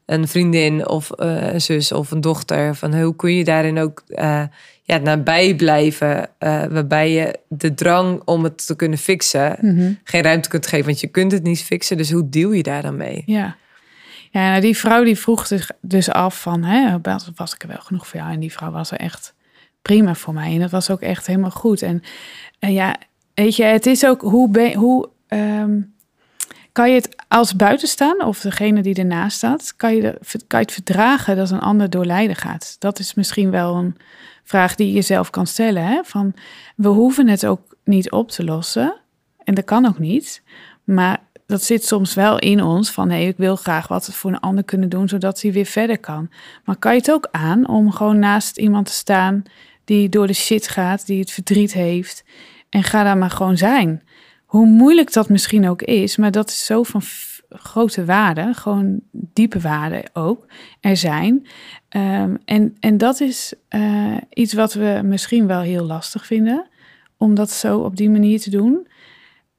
een 0.06 0.28
vriendin 0.28 0.88
of 0.88 1.10
uh, 1.20 1.54
een 1.54 1.62
zus 1.62 1.92
of 1.92 2.12
een 2.12 2.22
dochter. 2.22 2.76
Van 2.76 3.02
hoe 3.02 3.16
kun 3.16 3.36
je 3.36 3.44
daarin 3.44 3.80
ook 3.80 4.04
uh, 4.08 4.44
ja, 4.84 4.98
nabij 4.98 5.56
blijven, 5.56 6.18
uh, 6.18 6.64
waarbij 6.66 7.12
je 7.12 7.40
de 7.48 7.74
drang 7.74 8.22
om 8.26 8.44
het 8.44 8.68
te 8.68 8.76
kunnen 8.76 8.98
fixen 8.98 9.58
mhm. 9.62 9.94
geen 10.04 10.22
ruimte 10.22 10.50
kunt 10.50 10.68
geven, 10.68 10.86
want 10.86 11.00
je 11.00 11.08
kunt 11.08 11.32
het 11.32 11.44
niet 11.44 11.64
fixen. 11.64 11.98
Dus 11.98 12.12
hoe 12.12 12.30
deal 12.30 12.52
je 12.52 12.64
daar 12.64 12.82
dan 12.82 12.98
mee? 12.98 13.24
Ja. 13.26 13.56
Ja, 14.32 14.50
nou, 14.50 14.62
die 14.62 14.78
vrouw 14.78 15.04
die 15.04 15.20
vroeg 15.20 15.48
zich 15.48 15.72
dus 15.82 16.10
af 16.10 16.42
van, 16.42 16.64
hè, 16.64 16.98
was 17.36 17.54
ik 17.54 17.62
er 17.62 17.68
wel 17.68 17.82
genoeg 17.82 18.08
voor 18.08 18.20
jou? 18.20 18.32
En 18.32 18.40
die 18.40 18.52
vrouw 18.52 18.72
was 18.72 18.92
er 18.92 18.98
echt 18.98 19.34
prima 19.82 20.16
voor 20.16 20.34
mij. 20.34 20.54
En 20.54 20.60
dat 20.60 20.72
was 20.72 20.90
ook 20.90 21.02
echt 21.02 21.28
helemaal 21.28 21.50
goed. 21.50 21.82
En, 21.82 22.04
en 22.60 22.74
ja, 22.74 22.96
weet 23.34 23.56
je, 23.56 23.64
het 23.64 23.86
is 23.86 24.06
ook 24.06 24.22
hoe, 24.22 24.50
ben, 24.50 24.74
hoe 24.74 25.10
um, 25.28 25.94
kan 26.74 26.90
je 26.90 26.96
het 26.96 27.16
als 27.28 27.56
buitenstaan 27.56 28.24
of 28.24 28.40
degene 28.40 28.82
die 28.82 28.96
ernaast 28.96 29.38
staat, 29.38 29.74
kan 29.76 29.96
je, 29.96 30.18
het 30.48 30.72
verdragen 30.72 31.36
dat 31.36 31.52
een 31.52 31.60
ander 31.60 31.90
door 31.90 32.06
lijden 32.06 32.36
gaat? 32.36 32.76
Dat 32.80 33.00
is 33.00 33.14
misschien 33.14 33.52
wel 33.52 33.76
een 33.76 33.98
vraag 34.44 34.76
die 34.76 34.88
je 34.88 34.94
jezelf 34.94 35.30
kan 35.30 35.48
stellen. 35.48 35.86
Hè? 35.86 36.00
Van, 36.04 36.34
we 36.76 36.88
hoeven 36.88 37.28
het 37.28 37.46
ook 37.46 37.76
niet 37.84 38.12
op 38.12 38.32
te 38.32 38.44
lossen. 38.44 38.96
En 39.44 39.54
dat 39.54 39.66
kan 39.66 39.86
ook 39.86 40.00
niet. 40.00 40.44
Maar 40.84 41.20
dat 41.46 41.64
zit 41.64 41.86
soms 41.86 42.14
wel 42.14 42.40
in 42.40 42.64
ons 42.64 42.92
van 42.92 43.10
hé, 43.10 43.20
ik 43.20 43.38
wil 43.38 43.56
graag 43.56 43.88
wat 43.88 44.06
voor 44.06 44.32
een 44.32 44.40
ander 44.40 44.64
kunnen 44.64 44.90
doen, 44.90 45.10
zodat 45.10 45.42
hij 45.42 45.52
weer 45.52 45.66
verder 45.66 46.00
kan. 46.00 46.30
Maar 46.64 46.76
kan 46.76 46.92
je 46.92 47.00
het 47.00 47.12
ook 47.12 47.28
aan 47.32 47.68
om 47.68 47.92
gewoon 47.92 48.20
naast 48.20 48.58
iemand 48.58 48.86
te 48.86 48.94
staan 48.94 49.44
die 49.86 50.10
door 50.10 50.28
de 50.28 50.34
shit 50.34 50.68
gaat, 50.68 51.06
die 51.06 51.20
het 51.20 51.32
verdriet 51.32 51.74
heeft. 51.74 52.24
En 52.70 52.84
ga 52.84 53.04
daar 53.04 53.18
maar 53.18 53.32
gewoon 53.32 53.58
zijn 53.58 54.02
hoe 54.54 54.66
moeilijk 54.66 55.14
dat 55.14 55.30
misschien 55.30 55.68
ook 55.68 55.82
is, 55.82 56.18
maar 56.18 56.32
dat 56.32 56.50
is 56.50 56.66
zo 56.66 56.84
van 56.84 57.02
grote 57.50 58.06
waarde, 58.06 58.54
gewoon 58.54 59.00
diepe 59.12 59.60
waarde 59.60 60.06
ook, 60.14 60.46
er 60.80 60.98
zijn. 60.98 61.48
Ehm, 61.90 62.36
en, 62.46 62.76
en 62.80 62.98
dat 62.98 63.20
is 63.20 63.54
uh, 63.70 64.18
iets 64.34 64.54
wat 64.54 64.74
we 64.74 65.02
misschien 65.04 65.48
wel 65.48 65.62
heel 65.62 65.86
lastig 65.86 66.26
vinden, 66.26 66.68
om 67.18 67.36
dat 67.36 67.52
zo 67.52 67.80
op 67.80 67.96
die 67.96 68.10
manier 68.10 68.40
te 68.40 68.50
doen. 68.50 68.88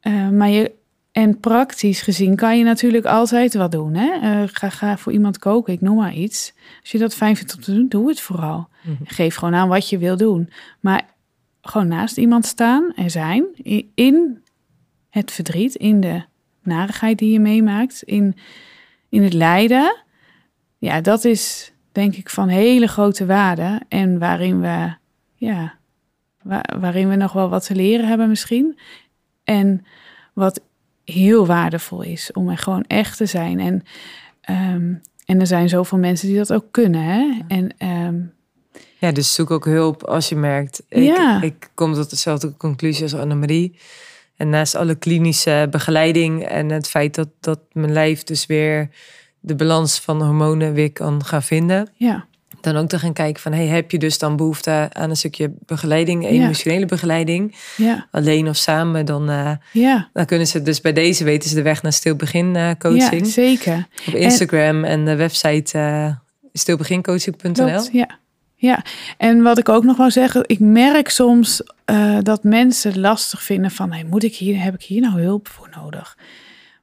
Uh, 0.03 0.29
maar 0.29 0.49
je, 0.49 0.73
en 1.13 1.41
praktisch 1.41 2.03
gezien 2.03 2.37
kan 2.37 2.59
je 2.59 2.65
natuurlijk 2.65 3.07
altijd 3.07 3.55
wat 3.55 3.73
doen. 3.73 3.95
Hè? 3.95 4.43
Uh, 4.43 4.49
ga, 4.53 4.69
ga 4.69 4.97
voor 4.97 5.13
iemand 5.13 5.39
koken, 5.39 5.73
ik 5.73 5.81
noem 5.81 5.97
maar 5.97 6.15
iets. 6.15 6.53
Als 6.81 6.91
je 6.91 6.99
dat 6.99 7.15
fijn 7.15 7.37
vindt 7.37 7.55
om 7.55 7.61
te 7.61 7.75
doen, 7.75 7.89
doe 7.89 8.09
het 8.09 8.21
vooral. 8.21 8.69
Mm 8.83 8.97
-hmm. 8.97 9.07
Geef 9.07 9.35
gewoon 9.35 9.55
aan 9.55 9.69
wat 9.69 9.89
je 9.89 9.99
wil 9.99 10.17
doen. 10.17 10.51
Maar 10.81 11.03
gewoon 11.63 11.89
naast 11.89 12.17
iemand 12.17 12.47
staan 12.47 12.93
en 12.97 13.11
zijn 13.11 13.45
in 13.95 14.43
het 15.15 15.33
verdriet, 15.33 15.75
in 15.75 16.01
de 16.01 16.23
narigheid 16.63 17.19
die 17.19 17.33
je 17.33 17.41
meemaakt, 17.41 18.03
in, 18.03 18.37
in 19.09 19.23
het 19.23 19.33
lijden. 19.33 19.97
Ja, 20.79 21.01
dat 21.01 21.25
is 21.25 21.73
denk 21.93 22.15
ik 22.15 22.31
van 22.31 22.49
hele 22.49 22.87
grote 22.87 23.27
waarde 23.27 23.81
en 23.89 24.19
waarin 24.19 24.61
we, 24.61 24.95
ja, 25.35 25.75
waarin 26.79 27.09
we 27.09 27.17
nog 27.17 27.33
wel 27.33 27.49
wat 27.49 27.67
te 27.67 27.75
leren 27.75 28.09
hebben 28.09 28.29
misschien. 28.29 28.79
En 29.45 29.85
wat 30.33 30.61
heel 31.05 31.47
waardevol 31.47 32.03
is 32.03 32.33
om 32.33 32.49
er 32.49 32.59
gewoon 32.59 32.85
echt 32.87 33.17
te 33.17 33.27
zijn. 33.27 33.61
En, 33.61 33.75
um, 34.75 35.01
en 35.25 35.41
er 35.41 35.47
zijn 35.47 35.69
zoveel 35.69 35.99
mensen 35.99 36.29
die 36.29 36.37
dat 36.37 36.53
ook 36.53 36.67
kunnen. 36.71 37.03
Hè? 37.03 37.41
En, 37.49 37.89
um, 37.89 38.33
ja, 38.99 39.13
dus 39.13 39.35
zoek 39.35 39.51
ook 39.51 39.65
hulp 39.65 40.03
als 40.03 40.29
je 40.29 40.37
merkt. 40.37 40.83
Ik, 40.89 41.03
ja. 41.03 41.43
ik 41.43 41.71
kom 41.75 41.95
tot 41.95 42.11
dezelfde 42.11 42.57
conclusie 42.57 43.03
als 43.03 43.15
Annemarie. 43.15 43.79
En 44.37 44.49
naast 44.49 44.75
alle 44.75 44.95
klinische 44.95 45.67
begeleiding 45.71 46.45
en 46.45 46.71
het 46.71 46.89
feit 46.89 47.15
dat, 47.15 47.29
dat 47.41 47.61
mijn 47.73 47.93
lijf 47.93 48.23
dus 48.23 48.47
weer 48.47 48.89
de 49.41 49.55
balans 49.55 49.99
van 49.99 50.23
hormonen 50.23 50.73
weer 50.73 50.93
kan 50.93 51.25
gaan 51.25 51.43
vinden. 51.43 51.91
Ja. 51.95 52.27
Dan 52.61 52.77
ook 52.77 52.89
te 52.89 52.99
gaan 52.99 53.13
kijken 53.13 53.43
van, 53.43 53.53
hey, 53.53 53.67
heb 53.67 53.91
je 53.91 53.99
dus 53.99 54.19
dan 54.19 54.37
behoefte 54.37 54.89
aan 54.93 55.11
een 55.11 55.17
stukje 55.17 55.53
begeleiding, 55.67 56.27
emotionele 56.27 56.87
begeleiding? 56.87 57.57
Ja. 57.77 58.09
Alleen 58.11 58.49
of 58.49 58.57
samen, 58.57 59.07
dan, 59.07 59.31
uh, 59.31 59.51
ja. 59.73 60.09
dan 60.13 60.27
kunnen 60.27 60.47
ze 60.47 60.63
dus 60.63 60.81
bij 60.81 60.93
deze 60.93 61.25
weten 61.25 61.49
ze 61.49 61.55
de 61.55 61.63
weg 61.63 61.83
naar 61.83 61.93
stilbegin 61.93 62.55
uh, 62.55 62.71
coaching. 62.79 63.25
Ja, 63.25 63.33
zeker. 63.33 63.87
Op 64.07 64.15
Instagram 64.15 64.85
en, 64.85 64.91
en 64.91 65.05
de 65.05 65.17
website 65.17 65.79
uh, 65.79 66.11
stilbegincoaching.nl. 66.53 67.89
Ja. 67.93 68.19
Ja, 68.65 68.85
en 69.19 69.43
wat 69.43 69.59
ik 69.59 69.69
ook 69.69 69.85
nog 69.85 69.97
wil 69.97 70.11
zeggen, 70.11 70.43
ik 70.47 70.59
merk 70.59 71.09
soms 71.09 71.63
uh, 71.91 72.19
dat 72.23 72.45
mensen 72.45 73.01
lastig 73.01 73.43
vinden 73.43 73.71
van, 73.71 73.93
hey, 73.93 74.05
moet 74.05 74.23
ik 74.23 74.35
hier, 74.35 74.63
heb 74.63 74.75
ik 74.75 74.83
hier 74.83 75.01
nou 75.01 75.21
hulp 75.21 75.49
voor 75.49 75.69
nodig? 75.77 76.19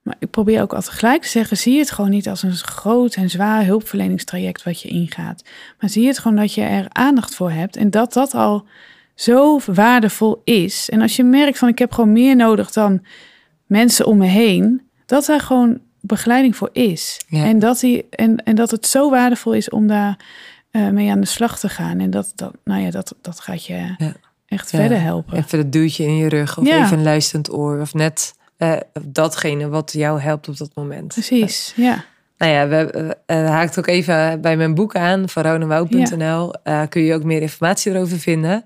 Maar 0.01 0.15
ik 0.19 0.29
probeer 0.29 0.61
ook 0.61 0.73
altijd 0.73 0.95
gelijk 0.95 1.21
te 1.21 1.27
zeggen, 1.27 1.57
zie 1.57 1.79
het 1.79 1.91
gewoon 1.91 2.09
niet 2.09 2.29
als 2.29 2.43
een 2.43 2.53
groot 2.53 3.15
en 3.15 3.29
zwaar 3.29 3.65
hulpverleningstraject 3.65 4.63
wat 4.63 4.81
je 4.81 4.89
ingaat. 4.89 5.43
Maar 5.79 5.89
zie 5.89 6.07
het 6.07 6.19
gewoon 6.19 6.37
dat 6.37 6.53
je 6.53 6.61
er 6.61 6.85
aandacht 6.89 7.35
voor 7.35 7.51
hebt 7.51 7.75
en 7.75 7.89
dat 7.89 8.13
dat 8.13 8.33
al 8.33 8.65
zo 9.15 9.59
waardevol 9.65 10.41
is. 10.43 10.89
En 10.89 11.01
als 11.01 11.15
je 11.15 11.23
merkt 11.23 11.57
van, 11.57 11.69
ik 11.69 11.79
heb 11.79 11.91
gewoon 11.91 12.11
meer 12.11 12.35
nodig 12.35 12.71
dan 12.71 13.05
mensen 13.65 14.05
om 14.05 14.17
me 14.17 14.25
heen, 14.25 14.81
dat 15.05 15.25
daar 15.25 15.39
gewoon 15.39 15.79
begeleiding 16.01 16.55
voor 16.55 16.69
is. 16.71 17.21
Ja. 17.27 17.43
En, 17.43 17.59
dat 17.59 17.79
die, 17.79 18.05
en, 18.09 18.37
en 18.37 18.55
dat 18.55 18.71
het 18.71 18.85
zo 18.87 19.09
waardevol 19.09 19.53
is 19.53 19.69
om 19.69 19.87
daar 19.87 20.17
uh, 20.71 20.89
mee 20.89 21.11
aan 21.11 21.19
de 21.19 21.27
slag 21.27 21.59
te 21.59 21.69
gaan. 21.69 21.99
En 21.99 22.09
dat, 22.09 22.31
dat, 22.35 22.53
nou 22.63 22.81
ja, 22.81 22.89
dat, 22.89 23.15
dat 23.21 23.39
gaat 23.39 23.65
je 23.65 23.95
ja. 23.97 24.13
echt 24.47 24.69
verder 24.69 25.01
helpen. 25.01 25.37
Even 25.37 25.57
dat 25.57 25.71
duwtje 25.71 26.03
in 26.03 26.15
je 26.15 26.29
rug 26.29 26.57
of 26.57 26.67
even 26.67 26.97
een 26.97 27.03
luisterend 27.03 27.53
oor. 27.53 27.79
Of 27.79 27.93
net 27.93 28.33
uh, 28.57 28.73
datgene 29.01 29.67
wat 29.67 29.91
jou 29.93 30.19
helpt 30.19 30.47
op 30.47 30.57
dat 30.57 30.71
moment. 30.73 31.07
Precies, 31.07 31.73
ja. 31.75 32.03
Nou 32.37 32.51
ja, 32.53 32.67
we 32.67 33.15
uh, 33.27 33.49
haakt 33.49 33.79
ook 33.79 33.87
even 33.87 34.41
bij 34.41 34.57
mijn 34.57 34.73
boek 34.73 34.95
aan, 34.95 35.29
van 35.29 35.43
ronenwouw.nl. 35.43 36.53
kun 36.89 37.01
je 37.01 37.13
ook 37.13 37.23
meer 37.23 37.41
informatie 37.41 37.91
erover 37.91 38.19
vinden. 38.19 38.65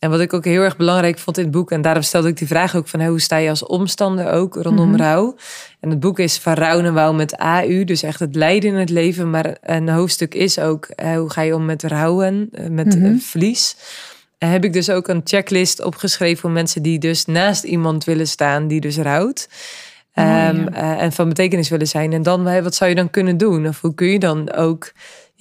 En 0.00 0.10
wat 0.10 0.20
ik 0.20 0.32
ook 0.32 0.44
heel 0.44 0.62
erg 0.62 0.76
belangrijk 0.76 1.18
vond 1.18 1.38
in 1.38 1.42
het 1.42 1.52
boek, 1.52 1.70
en 1.70 1.82
daarom 1.82 2.02
stelde 2.02 2.28
ik 2.28 2.36
die 2.36 2.46
vraag 2.46 2.76
ook 2.76 2.88
van 2.88 3.02
hoe 3.02 3.20
sta 3.20 3.36
je 3.36 3.48
als 3.48 3.66
omstander 3.66 4.30
ook 4.30 4.54
rondom 4.54 4.86
mm 4.86 4.94
-hmm. 4.94 5.02
rouw. 5.02 5.36
En 5.80 5.90
het 5.90 6.00
boek 6.00 6.18
is 6.18 6.38
van 6.38 6.52
rouw 6.52 6.78
en 6.78 6.94
wouw 6.94 7.12
met 7.12 7.36
AU, 7.36 7.84
dus 7.84 8.02
echt 8.02 8.20
het 8.20 8.34
lijden 8.34 8.70
in 8.70 8.76
het 8.76 8.90
leven. 8.90 9.30
Maar 9.30 9.56
een 9.62 9.88
hoofdstuk 9.88 10.34
is 10.34 10.58
ook 10.58 10.88
hoe 11.02 11.30
ga 11.30 11.40
je 11.40 11.54
om 11.54 11.64
met 11.64 11.82
rouwen, 11.82 12.50
met 12.70 12.94
mm 12.94 13.02
-hmm. 13.02 13.20
verlies. 13.20 13.76
En 14.38 14.48
heb 14.48 14.64
ik 14.64 14.72
dus 14.72 14.90
ook 14.90 15.08
een 15.08 15.20
checklist 15.24 15.82
opgeschreven 15.82 16.38
voor 16.38 16.50
mensen 16.50 16.82
die 16.82 16.98
dus 16.98 17.24
naast 17.24 17.64
iemand 17.64 18.04
willen 18.04 18.28
staan 18.28 18.68
die 18.68 18.80
dus 18.80 18.96
rouwt. 18.96 19.48
Oh, 20.14 20.24
um, 20.24 20.30
ja. 20.30 20.96
uh, 20.96 21.02
en 21.02 21.12
van 21.12 21.28
betekenis 21.28 21.68
willen 21.68 21.86
zijn. 21.86 22.12
En 22.12 22.22
dan, 22.22 22.62
wat 22.62 22.74
zou 22.74 22.90
je 22.90 22.96
dan 22.96 23.10
kunnen 23.10 23.36
doen? 23.36 23.66
Of 23.66 23.80
hoe 23.80 23.94
kun 23.94 24.06
je 24.06 24.18
dan 24.18 24.52
ook 24.52 24.92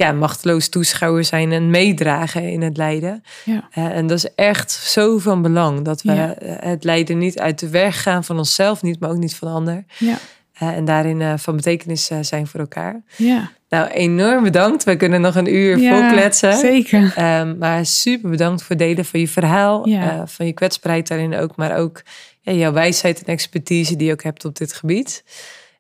ja, 0.06 0.12
machteloos 0.12 0.70
toeschouwer 0.70 1.24
zijn 1.24 1.52
en 1.52 1.70
meedragen 1.70 2.44
in 2.52 2.62
het 2.62 2.78
lijden. 2.78 3.24
Ja. 3.46 3.68
Uh, 3.78 3.86
en 3.86 4.08
dat 4.08 4.18
is 4.18 4.34
echt 4.36 4.72
zo 4.72 5.18
van 5.18 5.42
belang 5.42 5.82
dat 5.82 6.02
we 6.02 6.14
Ja. 6.14 6.36
het 6.60 6.84
lijden 6.84 7.18
niet 7.18 7.40
uit 7.40 7.60
de 7.60 7.70
weg 7.70 8.02
gaan 8.02 8.24
van 8.24 8.38
onszelf, 8.38 8.82
niet, 8.82 9.00
maar 9.00 9.10
ook 9.10 9.18
niet 9.18 9.36
van 9.36 9.48
de 9.48 9.54
ander. 9.54 9.84
Ja. 9.98 10.18
en 10.60 10.86
daarin 10.86 11.40
van 11.40 11.56
betekenis 11.56 12.10
zijn 12.22 12.48
voor 12.48 12.60
elkaar. 12.60 13.02
Ja. 13.16 13.52
Nou, 13.70 13.88
enorm 13.88 14.44
bedankt. 14.44 14.84
We 14.84 14.96
kunnen 14.96 15.22
nog 15.22 15.36
een 15.36 15.54
uur 15.54 15.78
Ja, 15.78 16.00
vol 16.00 16.10
kletsen. 16.12 16.54
Zeker. 16.54 17.14
Ehm, 17.16 17.58
maar 17.58 17.86
super 17.86 18.30
bedankt 18.30 18.62
voor 18.62 18.76
het 18.76 18.86
delen 18.86 19.06
van 19.06 19.20
je 19.20 19.28
verhaal. 19.28 19.86
Eh, 19.86 20.22
van 20.26 20.46
je 20.46 20.54
kwetsbaarheid 20.54 21.08
daarin 21.08 21.36
ook. 21.36 21.56
Maar 21.56 21.78
ook 21.78 22.02
jouw 22.42 22.72
wijsheid 22.72 23.20
en 23.20 23.26
expertise 23.34 23.96
die 23.96 24.08
je 24.08 24.14
ook 24.14 24.24
hebt 24.24 24.46
op 24.46 24.58
dit 24.58 24.74
gebied. 24.74 25.24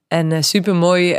En 0.09 0.31
eh, 0.31 0.41
super 0.41 0.75
mooi 0.75 1.15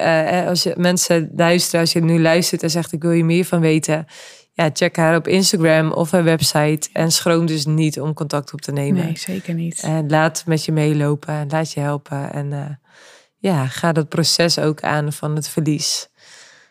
als 0.47 0.62
je 0.62 0.74
mensen 0.76 1.30
luisteren, 1.36 1.80
als 1.80 1.93
je 1.93 2.01
nu 2.01 2.20
luistert 2.20 2.62
en 2.62 2.70
zegt 2.70 2.93
ik 2.93 3.03
wil 3.03 3.11
je 3.11 3.24
meer 3.24 3.45
van 3.45 3.61
weten. 3.61 4.07
Ja, 4.53 4.70
check 4.72 4.97
haar 4.97 5.16
op 5.16 5.28
Instagram 5.28 5.93
of 5.93 6.11
haar 6.11 6.24
website. 6.24 6.88
En 6.93 7.12
schroom 7.12 7.47
dus 7.47 7.66
niet 7.66 8.01
om 8.01 8.14
contact 8.14 8.53
op 8.53 8.61
te 8.61 8.72
nemen. 8.72 9.05
Nee, 9.05 9.18
zeker 9.18 9.55
niet. 9.55 9.82
En 9.82 10.11
laat 10.11 10.43
met 10.47 10.64
je 10.64 10.72
meelopen 10.72 11.34
en 11.34 11.47
laat 11.51 11.72
je 11.72 11.80
helpen. 11.80 12.32
En 12.32 12.53
eh, 12.53 12.64
ja, 13.38 13.66
ga 13.66 13.93
dat 13.93 14.09
proces 14.09 14.59
ook 14.59 14.80
aan 14.82 15.12
van 15.12 15.34
het 15.36 15.49
verlies. 15.49 16.09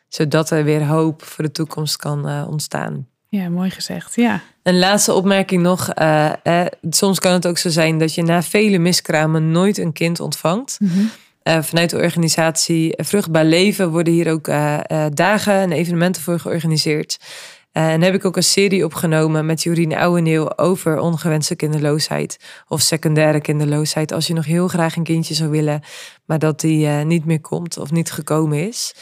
Zodat 0.08 0.50
er 0.50 0.64
weer 0.64 0.86
hoop 0.86 1.24
voor 1.24 1.44
de 1.44 1.52
toekomst 1.52 1.96
kan 1.98 2.28
eh, 2.28 2.46
ontstaan. 2.50 3.08
Ja, 3.30 3.50
mooi 3.50 3.70
gezegd. 3.70 4.16
Ja. 4.16 4.42
Een 4.64 4.80
laatste 4.80 5.14
opmerking 5.14 5.62
nog. 5.62 5.90
eh, 5.90 6.32
eh, 6.44 6.66
soms 6.90 7.20
kan 7.20 7.34
het 7.34 7.48
ook 7.48 7.58
zo 7.58 7.70
zijn 7.70 7.98
dat 7.98 8.14
je 8.16 8.24
na 8.24 8.44
vele 8.44 8.78
miskramen 8.78 9.52
nooit 9.52 9.78
een 9.78 9.94
kind 9.94 10.20
ontvangt. 10.20 10.78
Eh, 10.82 10.88
vanuit 11.62 11.90
de 11.90 11.98
organisatie 11.98 12.94
Vruchtbaar 12.98 13.46
Leven 13.46 13.92
worden 13.92 14.14
hier 14.14 14.32
ook 14.32 14.48
eh, 14.48 14.80
eh, 14.80 15.12
dagen 15.14 15.54
en 15.54 15.72
evenementen 15.72 16.22
voor 16.22 16.40
georganiseerd. 16.40 17.18
Eh, 17.72 17.92
en 17.92 18.02
heb 18.02 18.14
ik 18.14 18.26
ook 18.26 18.36
een 18.36 18.44
serie 18.44 18.86
opgenomen 18.86 19.46
met 19.46 19.64
Jorien 19.64 19.96
Ouweneel 19.96 20.58
over 20.58 21.00
ongewenste 21.00 21.56
kinderloosheid 21.56 22.40
of 22.68 22.82
secundaire 22.82 23.42
kinderloosheid. 23.42 24.12
Als 24.12 24.28
je 24.28 24.34
nog 24.34 24.46
heel 24.46 24.68
graag 24.68 24.96
een 24.96 25.04
kindje 25.04 25.34
zou 25.34 25.50
willen, 25.50 25.82
maar 26.26 26.40
dat 26.40 26.60
die 26.60 26.88
eh, 26.88 27.06
niet 27.06 27.26
meer 27.26 27.42
komt 27.42 27.78
of 27.78 27.92
niet 27.92 28.12
gekomen 28.12 28.68
is. 28.68 28.96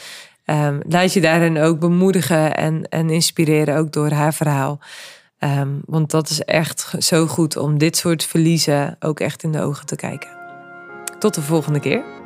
Ehm, 0.44 0.80
laat 0.88 1.12
je 1.12 1.20
daarin 1.20 1.58
ook 1.58 1.78
bemoedigen 1.78 2.56
en, 2.56 2.88
en 2.88 3.10
inspireren, 3.10 3.76
ook 3.76 3.92
door 3.92 4.10
haar 4.10 4.34
verhaal. 4.34 4.80
Ehm, 5.38 5.68
want 5.84 6.10
dat 6.10 6.28
is 6.28 6.42
echt 6.42 6.94
zo 6.98 7.26
goed 7.26 7.56
om 7.56 7.78
dit 7.78 7.96
soort 7.96 8.24
verliezen 8.24 8.96
ook 9.00 9.20
echt 9.20 9.42
in 9.42 9.52
de 9.52 9.62
ogen 9.62 9.86
te 9.86 9.96
kijken. 9.96 10.30
Tot 11.18 11.34
de 11.34 11.42
volgende 11.42 11.80
keer. 11.80 12.17